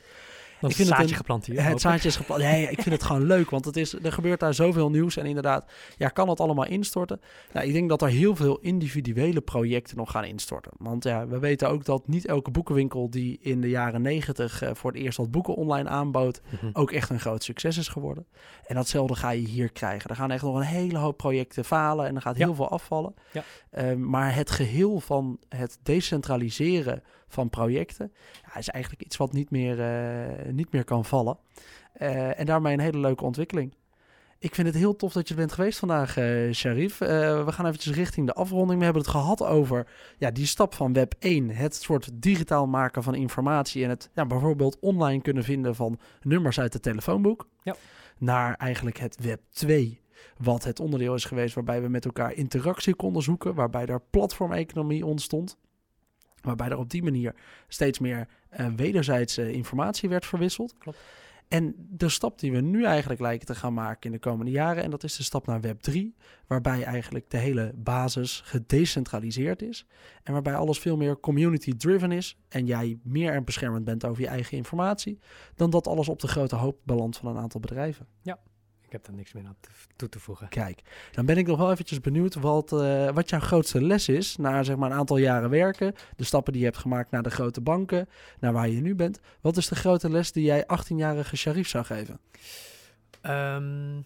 ik 0.70 0.76
vind 0.76 0.88
het 0.88 0.98
zaadje 0.98 1.14
geplant 1.14 1.46
hier. 1.46 1.64
Het 1.64 1.80
zaadje 1.80 2.08
is 2.08 2.16
geplant. 2.16 2.42
Nee, 2.42 2.70
ik 2.70 2.82
vind 2.82 2.94
het 2.94 3.02
gewoon 3.02 3.26
leuk, 3.26 3.50
want 3.50 3.64
het 3.64 3.76
is, 3.76 3.94
er 4.02 4.12
gebeurt 4.12 4.40
daar 4.40 4.54
zoveel 4.54 4.90
nieuws. 4.90 5.16
En 5.16 5.26
inderdaad, 5.26 5.70
ja, 5.96 6.08
kan 6.08 6.28
het 6.28 6.40
allemaal 6.40 6.66
instorten? 6.66 7.20
Nou, 7.52 7.66
ik 7.66 7.72
denk 7.72 7.88
dat 7.88 8.02
er 8.02 8.08
heel 8.08 8.36
veel 8.36 8.58
individuele 8.58 9.40
projecten 9.40 9.96
nog 9.96 10.10
gaan 10.10 10.24
instorten. 10.24 10.72
Want 10.78 11.04
ja, 11.04 11.26
we 11.26 11.38
weten 11.38 11.68
ook 11.68 11.84
dat 11.84 12.08
niet 12.08 12.26
elke 12.26 12.50
boekenwinkel 12.50 13.10
die 13.10 13.38
in 13.40 13.60
de 13.60 13.68
jaren 13.68 14.02
negentig 14.02 14.62
uh, 14.62 14.70
voor 14.72 14.92
het 14.92 15.00
eerst 15.00 15.18
wat 15.18 15.30
boeken 15.30 15.54
online 15.54 15.88
aanbood, 15.88 16.40
mhm. 16.50 16.70
ook 16.72 16.90
echt 16.90 17.10
een 17.10 17.20
groot 17.20 17.42
succes 17.42 17.76
is 17.76 17.88
geworden. 17.88 18.26
En 18.66 18.74
datzelfde 18.74 19.14
ga 19.14 19.30
je 19.30 19.46
hier 19.46 19.72
krijgen. 19.72 20.10
Er 20.10 20.16
gaan 20.16 20.30
echt 20.30 20.42
nog 20.42 20.56
een 20.56 20.62
hele 20.62 20.98
hoop 20.98 21.16
projecten 21.16 21.64
falen 21.64 22.06
en 22.06 22.14
er 22.14 22.22
gaat 22.22 22.36
heel 22.36 22.54
veel 22.54 22.68
afvallen. 22.68 23.14
Ja. 23.32 23.44
Uh, 23.78 23.94
maar 23.94 24.34
het 24.34 24.50
geheel 24.50 25.00
van 25.00 25.38
het 25.48 25.78
decentraliseren 25.82 27.02
van 27.32 27.50
projecten. 27.50 28.12
Ja, 28.46 28.58
is 28.58 28.68
eigenlijk 28.68 29.04
iets 29.04 29.16
wat 29.16 29.32
niet 29.32 29.50
meer, 29.50 29.78
uh, 29.78 30.52
niet 30.52 30.72
meer 30.72 30.84
kan 30.84 31.04
vallen. 31.04 31.38
Uh, 32.02 32.38
en 32.38 32.46
daarmee 32.46 32.72
een 32.72 32.80
hele 32.80 32.98
leuke 32.98 33.24
ontwikkeling. 33.24 33.74
Ik 34.38 34.54
vind 34.54 34.66
het 34.66 34.76
heel 34.76 34.96
tof 34.96 35.12
dat 35.12 35.28
je 35.28 35.34
er 35.34 35.40
bent 35.40 35.52
geweest 35.52 35.78
vandaag, 35.78 36.18
uh, 36.18 36.52
Sharif. 36.52 36.98
we 36.98 37.44
gaan 37.46 37.66
eventjes 37.66 37.94
richting 37.94 38.26
de 38.26 38.32
afronding. 38.32 38.78
We 38.78 38.84
hebben 38.84 39.02
het 39.02 39.10
gehad 39.10 39.42
over 39.42 39.86
ja, 40.18 40.30
die 40.30 40.46
stap 40.46 40.74
van 40.74 40.92
Web 40.92 41.14
1. 41.18 41.50
Het 41.50 41.74
soort 41.74 42.10
digitaal 42.12 42.66
maken 42.66 43.02
van 43.02 43.14
informatie. 43.14 43.84
En 43.84 43.90
het 43.90 44.10
ja, 44.14 44.26
bijvoorbeeld 44.26 44.78
online 44.80 45.22
kunnen 45.22 45.44
vinden 45.44 45.74
van 45.74 45.98
nummers 46.22 46.60
uit 46.60 46.72
het 46.72 46.82
telefoonboek. 46.82 47.48
Ja. 47.62 47.74
Naar 48.18 48.54
eigenlijk 48.54 48.98
het 48.98 49.16
Web 49.20 49.40
2 49.50 50.02
wat 50.36 50.64
het 50.64 50.80
onderdeel 50.80 51.14
is 51.14 51.24
geweest 51.24 51.54
waarbij 51.54 51.82
we 51.82 51.88
met 51.88 52.04
elkaar 52.04 52.32
interactie 52.32 52.94
konden 52.94 53.22
zoeken, 53.22 53.54
waarbij 53.54 53.86
er 53.86 54.02
platformeconomie 54.10 55.06
ontstond. 55.06 55.58
Waarbij 56.42 56.68
er 56.68 56.78
op 56.78 56.90
die 56.90 57.02
manier 57.02 57.34
steeds 57.68 57.98
meer 57.98 58.28
uh, 58.60 58.66
wederzijdse 58.76 59.52
informatie 59.52 60.08
werd 60.08 60.26
verwisseld. 60.26 60.74
Klopt. 60.78 60.98
En 61.52 61.74
de 61.76 62.08
stap 62.08 62.38
die 62.38 62.52
we 62.52 62.60
nu 62.60 62.84
eigenlijk 62.84 63.20
lijken 63.20 63.46
te 63.46 63.54
gaan 63.54 63.74
maken 63.74 64.00
in 64.02 64.12
de 64.12 64.18
komende 64.18 64.50
jaren, 64.50 64.82
en 64.82 64.90
dat 64.90 65.04
is 65.04 65.16
de 65.16 65.22
stap 65.22 65.46
naar 65.46 65.60
Web 65.60 65.80
3, 65.80 66.14
waarbij 66.46 66.82
eigenlijk 66.82 67.30
de 67.30 67.36
hele 67.36 67.72
basis 67.76 68.40
gedecentraliseerd 68.44 69.62
is. 69.62 69.86
En 70.22 70.32
waarbij 70.32 70.54
alles 70.54 70.78
veel 70.78 70.96
meer 70.96 71.20
community-driven 71.20 72.12
is 72.12 72.38
en 72.48 72.66
jij 72.66 72.98
meer 73.02 73.32
en 73.32 73.44
beschermend 73.44 73.84
bent 73.84 74.04
over 74.04 74.22
je 74.22 74.28
eigen 74.28 74.56
informatie, 74.56 75.18
dan 75.54 75.70
dat 75.70 75.86
alles 75.86 76.08
op 76.08 76.20
de 76.20 76.28
grote 76.28 76.56
hoop 76.56 76.78
belandt 76.84 77.16
van 77.16 77.28
een 77.28 77.42
aantal 77.42 77.60
bedrijven. 77.60 78.06
Ja, 78.22 78.38
ik 78.92 78.98
heb 78.98 79.06
daar 79.06 79.16
niks 79.16 79.32
meer 79.32 79.46
aan 79.46 79.56
toe 79.96 80.08
te 80.08 80.20
voegen. 80.20 80.48
Kijk, 80.48 80.82
dan 81.12 81.26
ben 81.26 81.36
ik 81.36 81.46
nog 81.46 81.58
wel 81.58 81.70
eventjes 81.70 82.00
benieuwd 82.00 82.34
wat, 82.34 82.72
uh, 82.72 83.10
wat 83.10 83.30
jouw 83.30 83.40
grootste 83.40 83.82
les 83.82 84.08
is 84.08 84.36
na 84.36 84.62
zeg 84.62 84.76
maar 84.76 84.90
een 84.90 84.96
aantal 84.96 85.16
jaren 85.16 85.50
werken. 85.50 85.94
De 86.16 86.24
stappen 86.24 86.52
die 86.52 86.62
je 86.62 86.68
hebt 86.68 86.80
gemaakt 86.80 87.10
naar 87.10 87.22
de 87.22 87.30
grote 87.30 87.60
banken, 87.60 88.08
naar 88.38 88.52
waar 88.52 88.68
je 88.68 88.80
nu 88.80 88.94
bent. 88.94 89.20
Wat 89.40 89.56
is 89.56 89.68
de 89.68 89.74
grote 89.74 90.10
les 90.10 90.32
die 90.32 90.44
jij 90.44 90.64
18-jarige 90.64 91.36
Sharif 91.36 91.68
zou 91.68 91.84
geven? 91.84 92.20
Um, 93.26 94.04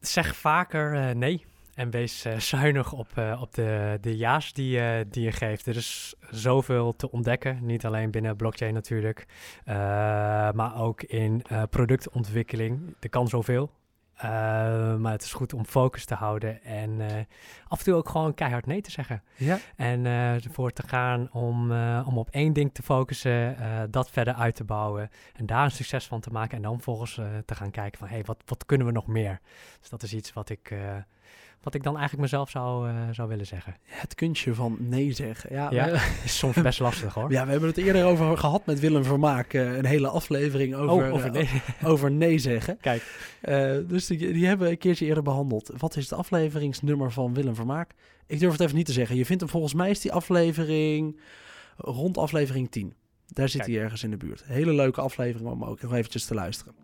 zeg 0.00 0.36
vaker 0.36 0.94
uh, 0.94 1.10
nee. 1.10 1.44
En 1.76 1.90
wees 1.90 2.26
uh, 2.26 2.38
zuinig 2.38 2.92
op, 2.92 3.08
uh, 3.18 3.38
op 3.40 3.54
de, 3.54 3.98
de 4.00 4.16
ja's 4.16 4.52
die, 4.52 4.78
uh, 4.78 4.90
die 5.08 5.24
je 5.24 5.32
geeft. 5.32 5.66
Er 5.66 5.76
is 5.76 6.14
zoveel 6.30 6.96
te 6.96 7.10
ontdekken. 7.10 7.58
Niet 7.62 7.84
alleen 7.84 8.10
binnen 8.10 8.36
blockchain 8.36 8.74
natuurlijk. 8.74 9.26
maar 10.54 10.80
ook 10.80 11.02
in 11.02 11.42
productontwikkeling. 11.70 12.96
Er 13.00 13.08
kan 13.08 13.28
zoveel. 13.28 13.70
maar 14.98 15.12
het 15.12 15.22
is 15.22 15.32
goed 15.32 15.52
om 15.52 15.64
focus 15.64 16.04
te 16.04 16.14
houden. 16.14 16.62
En 16.62 17.00
af 17.68 17.78
en 17.78 17.84
toe 17.84 17.94
ook 17.94 18.08
gewoon 18.08 18.34
keihard 18.34 18.66
nee 18.66 18.80
te 18.80 18.90
zeggen. 18.90 19.22
Ja. 19.34 19.58
En 19.76 20.04
ervoor 20.06 20.72
te 20.72 20.82
gaan 20.86 21.32
om, 21.32 21.72
om 22.02 22.18
op 22.18 22.30
één 22.30 22.52
ding 22.52 22.74
te 22.74 22.82
focussen. 22.82 23.56
dat 23.90 24.10
verder 24.10 24.34
uit 24.34 24.54
te 24.54 24.64
bouwen. 24.64 25.10
En 25.34 25.46
daar 25.46 25.64
een 25.64 25.70
succes 25.70 26.06
van 26.06 26.20
te 26.20 26.30
maken. 26.30 26.56
En 26.56 26.62
dan 26.62 26.80
volgens 26.80 27.14
te 27.44 27.54
gaan 27.54 27.70
kijken 27.70 27.98
van... 27.98 28.08
Hé, 28.08 28.14
hey, 28.14 28.24
wat, 28.24 28.42
wat 28.46 28.66
kunnen 28.66 28.86
we 28.86 28.92
nog 28.92 29.06
meer? 29.06 29.40
Dus 29.80 29.88
dat 29.88 30.02
is 30.02 30.14
iets 30.14 30.32
wat 30.32 30.48
ik 30.48 30.72
wat 31.62 31.74
ik 31.74 31.82
dan 31.82 31.92
eigenlijk 31.92 32.22
mezelf 32.22 32.50
zou, 32.50 32.88
uh, 32.88 32.94
zou 33.10 33.28
willen 33.28 33.46
zeggen. 33.46 33.76
Het 33.84 34.14
kunstje 34.14 34.54
van 34.54 34.76
nee 34.80 35.12
zeggen. 35.12 35.52
Ja, 35.52 35.70
ja 35.70 35.86
is 36.24 36.38
soms 36.38 36.62
best 36.62 36.80
lastig 36.80 37.14
hoor. 37.14 37.30
Ja, 37.30 37.44
we 37.44 37.50
hebben 37.50 37.68
het 37.68 37.78
eerder 37.78 38.04
over 38.04 38.38
gehad 38.38 38.66
met 38.66 38.80
Willem 38.80 39.04
Vermaak. 39.04 39.52
Uh, 39.52 39.76
een 39.76 39.84
hele 39.84 40.08
aflevering 40.08 40.74
over, 40.74 41.06
oh, 41.06 41.14
over, 41.14 41.30
nee. 41.30 41.42
Uh, 41.42 41.88
over 41.90 42.10
nee 42.10 42.38
zeggen. 42.38 42.78
Kijk. 42.80 43.02
dus 43.88 44.06
die, 44.06 44.32
die 44.32 44.46
hebben 44.46 44.66
we 44.66 44.72
een 44.72 44.78
keertje 44.78 45.06
eerder 45.06 45.22
behandeld. 45.22 45.70
Wat 45.78 45.96
is 45.96 46.10
het 46.10 46.18
afleveringsnummer 46.18 47.12
van 47.12 47.34
Willem 47.34 47.54
Vermaak? 47.54 47.90
Ik 48.26 48.38
durf 48.38 48.52
het 48.52 48.60
even 48.60 48.76
niet 48.76 48.86
te 48.86 48.92
zeggen. 48.92 49.16
Je 49.16 49.26
vindt 49.26 49.42
hem 49.42 49.50
volgens 49.50 49.74
mij 49.74 49.90
is 49.90 50.00
die 50.00 50.12
aflevering 50.12 51.20
rond 51.76 52.18
aflevering 52.18 52.70
10. 52.70 52.94
Daar 53.32 53.48
zit 53.48 53.66
hij 53.66 53.78
ergens 53.78 54.02
in 54.02 54.10
de 54.10 54.16
buurt. 54.16 54.42
Hele 54.44 54.72
leuke 54.72 55.00
aflevering 55.00 55.50
om 55.50 55.64
ook 55.64 55.82
nog 55.82 55.94
eventjes 55.94 56.24
te 56.24 56.34
luisteren. 56.34 56.74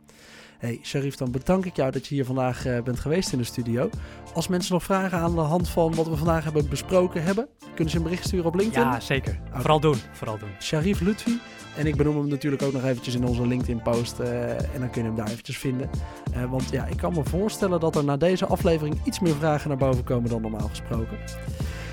Hey 0.59 0.79
Sharif, 0.83 1.17
dan 1.17 1.31
bedank 1.31 1.65
ik 1.65 1.77
jou 1.77 1.91
dat 1.91 2.07
je 2.07 2.15
hier 2.15 2.25
vandaag 2.25 2.67
uh, 2.67 2.83
bent 2.83 3.01
geweest 3.01 3.33
in 3.33 3.39
de 3.39 3.45
studio. 3.45 3.91
Als 4.35 4.49
mensen 4.49 4.73
nog 4.73 4.83
vragen 4.83 5.19
aan 5.19 5.35
de 5.35 5.41
hand 5.41 5.69
van 5.69 5.95
wat 5.95 6.09
we 6.09 6.17
vandaag 6.17 6.45
hebben 6.45 6.69
besproken 6.69 7.23
hebben, 7.23 7.49
kunnen 7.75 7.91
ze 7.91 7.97
een 7.97 8.03
bericht 8.03 8.27
sturen 8.27 8.47
op 8.47 8.55
LinkedIn? 8.55 8.83
Ja, 8.83 9.01
zeker. 9.01 9.41
Vooral 9.51 9.81
doen. 9.81 9.97
Vooral 10.13 10.39
doen. 10.39 10.51
Sharif 10.61 11.01
Lutfi. 11.01 11.41
En 11.77 11.87
ik 11.87 11.97
benoem 11.97 12.17
hem 12.17 12.29
natuurlijk 12.29 12.63
ook 12.63 12.73
nog 12.73 12.85
eventjes 12.85 13.15
in 13.15 13.27
onze 13.27 13.47
LinkedIn-post. 13.47 14.21
Uh, 14.21 14.51
en 14.51 14.81
dan 14.81 14.91
kun 14.91 15.03
je 15.03 15.09
hem 15.09 15.17
daar 15.17 15.29
eventjes 15.29 15.59
vinden. 15.59 15.91
Uh, 16.37 16.51
want 16.51 16.71
ja, 16.71 16.87
ik 16.87 16.97
kan 16.97 17.13
me 17.13 17.25
voorstellen 17.25 17.81
dat 17.81 17.97
er 17.97 18.05
na 18.05 18.17
deze 18.17 18.47
aflevering 18.47 19.01
iets 19.05 19.21
meer 19.21 19.35
vragen 19.35 19.69
naar 19.69 19.79
boven 19.79 20.05
komen 20.05 20.31
dan 20.31 20.43
normaal 20.43 20.69
gesproken. 20.69 21.19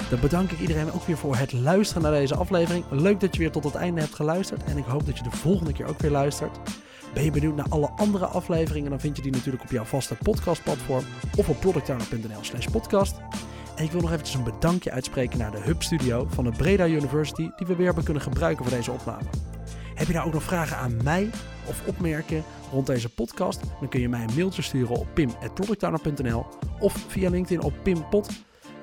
Dan 0.10 0.20
bedank 0.20 0.52
ik 0.52 0.60
iedereen 0.60 0.92
ook 0.92 1.04
weer 1.04 1.18
voor 1.18 1.36
het 1.36 1.54
luisteren 1.54 2.04
naar 2.04 2.12
deze 2.12 2.36
aflevering. 2.36 2.86
Leuk 2.90 3.20
dat 3.20 3.34
je 3.34 3.40
weer 3.40 3.52
tot 3.52 3.64
het 3.64 3.76
einde 3.76 4.02
hebt 4.02 4.16
geluisterd. 4.16 4.64
En 4.64 4.78
ik 4.78 4.86
hoop 4.86 5.06
dat 5.06 5.18
je 5.18 5.24
de 5.24 5.32
volgende 5.32 5.74
keer 5.74 5.86
ook 5.86 6.00
weer 6.00 6.12
luistert. 6.12 6.60
Ben 7.14 7.24
je 7.24 7.32
benieuwd 7.32 7.56
naar 7.56 7.70
alle 7.70 7.90
andere 7.96 8.26
afleveringen? 8.26 8.90
Dan 8.90 9.00
vind 9.00 9.16
je 9.16 9.22
die 9.22 9.32
natuurlijk 9.32 9.64
op 9.64 9.72
jouw 9.72 9.84
vaste 9.84 10.16
podcastplatform 10.16 11.04
of 11.38 11.50
op 11.50 11.60
productowner.nl 11.60 12.40
slash 12.42 12.66
podcast. 12.66 13.16
En 13.76 13.84
ik 13.84 13.92
wil 13.92 14.02
nog 14.02 14.12
eventjes 14.12 14.36
een 14.36 14.44
bedankje 14.44 14.92
uitspreken 14.92 15.38
naar 15.40 15.52
de 15.52 15.60
Hub 15.60 15.82
Studio 15.82 16.28
van 16.30 16.44
de 16.44 16.52
Breda 16.52 16.88
University, 16.88 17.50
die 17.56 17.68
we 17.68 17.76
weer 17.76 17.86
hebben 17.86 18.04
kunnen 18.04 18.24
gebruiken 18.24 18.66
voor 18.66 18.78
deze 18.78 18.92
opname. 18.92 19.24
Heb 19.96 20.08
je 20.08 20.14
nou 20.14 20.28
ook 20.28 20.34
nog 20.34 20.44
vragen 20.44 20.78
aan 20.78 21.04
mij 21.04 21.30
of 21.66 21.88
opmerkingen 21.88 22.44
rond 22.72 22.88
deze 22.88 23.10
podcast? 23.10 23.62
Dan 23.80 23.90
kun 23.90 24.00
je 24.00 24.10
mij 24.10 24.24
een 24.24 24.36
mailtje 24.36 24.62
sturen 24.62 24.96
op 24.96 25.08
pim.productowner.nl 25.14 26.46
of 26.80 26.94
via 27.08 27.30
LinkedIn 27.30 27.62
op 27.62 27.74
pimpot. 27.84 28.30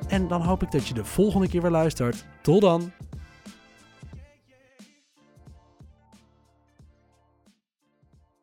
En 0.08 0.28
dan 0.28 0.42
hoop 0.42 0.62
ik 0.62 0.70
dat 0.70 0.88
je 0.88 0.94
de 0.94 1.04
volgende 1.04 1.48
keer 1.48 1.62
weer 1.62 1.70
luistert. 1.70 2.26
Tot 2.42 2.60
dan! 2.60 2.92